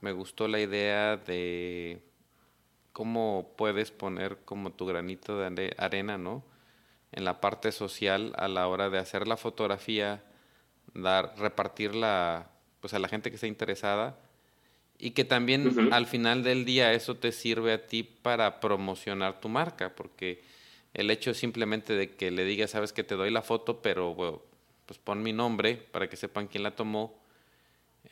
Me 0.00 0.12
gustó 0.12 0.48
la 0.48 0.60
idea 0.60 1.16
de 1.16 2.02
cómo 2.94 3.52
puedes 3.58 3.90
poner 3.90 4.38
como 4.44 4.70
tu 4.70 4.86
granito 4.86 5.36
de 5.36 5.74
arena, 5.78 6.16
¿no? 6.16 6.44
En 7.10 7.24
la 7.24 7.40
parte 7.40 7.72
social 7.72 8.32
a 8.38 8.46
la 8.46 8.68
hora 8.68 8.88
de 8.88 8.98
hacer 8.98 9.26
la 9.26 9.36
fotografía, 9.36 10.22
dar, 10.94 11.34
repartirla 11.36 12.50
pues 12.80 12.94
a 12.94 13.00
la 13.00 13.08
gente 13.08 13.30
que 13.30 13.34
está 13.34 13.48
interesada 13.48 14.16
y 14.96 15.10
que 15.10 15.24
también 15.24 15.92
al 15.92 16.06
final 16.06 16.44
del 16.44 16.64
día 16.64 16.92
eso 16.92 17.16
te 17.16 17.32
sirve 17.32 17.72
a 17.72 17.86
ti 17.86 18.04
para 18.04 18.60
promocionar 18.60 19.40
tu 19.40 19.48
marca, 19.48 19.96
porque 19.96 20.42
el 20.94 21.10
hecho 21.10 21.34
simplemente 21.34 21.94
de 21.94 22.12
que 22.12 22.30
le 22.30 22.44
digas, 22.44 22.70
sabes 22.70 22.92
que 22.92 23.02
te 23.02 23.16
doy 23.16 23.32
la 23.32 23.42
foto, 23.42 23.82
pero 23.82 24.44
pues 24.86 25.00
pon 25.00 25.20
mi 25.20 25.32
nombre 25.32 25.74
para 25.76 26.08
que 26.08 26.16
sepan 26.16 26.46
quién 26.46 26.62
la 26.62 26.76
tomó. 26.76 27.18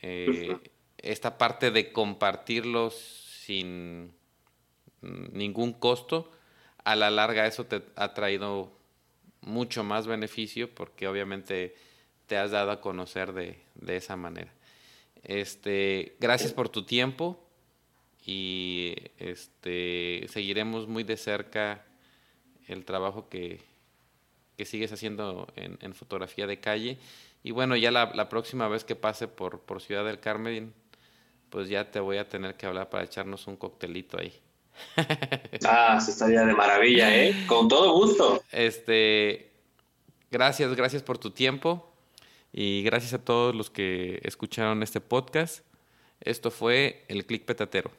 Eh, 0.01 0.57
esta 0.97 1.37
parte 1.37 1.71
de 1.71 1.93
compartirlo 1.93 2.91
sin 2.91 4.11
ningún 5.03 5.73
costo, 5.73 6.31
a 6.83 6.95
la 6.95 7.11
larga 7.11 7.47
eso 7.47 7.65
te 7.65 7.81
ha 7.95 8.13
traído 8.13 8.71
mucho 9.41 9.83
más 9.83 10.07
beneficio 10.07 10.73
porque 10.73 11.07
obviamente 11.07 11.75
te 12.27 12.37
has 12.37 12.51
dado 12.51 12.71
a 12.71 12.81
conocer 12.81 13.33
de, 13.33 13.57
esa 13.87 14.15
manera. 14.15 14.51
Este, 15.23 16.15
gracias 16.19 16.53
por 16.53 16.69
tu 16.69 16.83
tiempo 16.83 17.39
y 18.25 18.95
este, 19.17 20.25
seguiremos 20.29 20.87
muy 20.87 21.03
de 21.03 21.17
cerca 21.17 21.85
el 22.67 22.85
trabajo 22.85 23.29
que, 23.29 23.61
que 24.57 24.65
sigues 24.65 24.91
haciendo 24.91 25.47
en, 25.55 25.93
fotografía 25.93 26.47
de 26.47 26.59
calle. 26.59 26.97
Y 27.43 27.51
bueno, 27.51 27.75
ya 27.75 27.91
la, 27.91 28.13
la, 28.13 28.29
próxima 28.29 28.69
vez 28.69 28.85
que 28.85 28.95
pase 28.95 29.27
por, 29.27 29.59
por 29.59 29.81
Ciudad 29.81 30.05
del 30.05 30.19
Carmen, 30.19 30.73
pues 31.49 31.67
ya 31.67 31.91
te 31.91 31.99
voy 31.99 32.17
a 32.17 32.29
tener 32.29 32.55
que 32.55 32.65
hablar 32.65 32.89
para 32.89 33.03
echarnos 33.03 33.47
un 33.47 33.57
coctelito 33.57 34.17
ahí. 34.17 34.33
Ah, 35.65 35.99
se 36.01 36.11
estaría 36.11 36.45
de 36.45 36.53
maravilla, 36.53 37.15
¿eh? 37.15 37.45
Con 37.47 37.67
todo 37.67 37.93
gusto. 37.93 38.43
Este, 38.51 39.51
gracias, 40.29 40.75
gracias 40.75 41.03
por 41.03 41.17
tu 41.17 41.31
tiempo 41.31 41.93
y 42.51 42.83
gracias 42.83 43.13
a 43.13 43.23
todos 43.23 43.55
los 43.55 43.69
que 43.69 44.19
escucharon 44.23 44.83
este 44.83 45.01
podcast. 45.01 45.65
Esto 46.21 46.51
fue 46.51 47.05
el 47.07 47.25
Click 47.25 47.45
Petatero. 47.45 47.91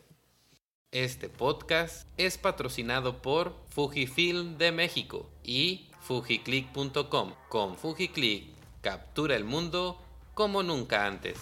Este 0.92 1.28
podcast 1.28 2.06
es 2.16 2.38
patrocinado 2.38 3.20
por 3.20 3.55
Fujifilm 3.70 4.59
de 4.59 4.70
México 4.70 5.28
y 5.42 5.90
fujiclick.com. 6.01 7.34
Con 7.48 7.76
Fujiclick 7.76 8.46
captura 8.80 9.34
el 9.34 9.44
mundo 9.44 10.01
como 10.34 10.62
nunca 10.62 11.06
antes. 11.06 11.38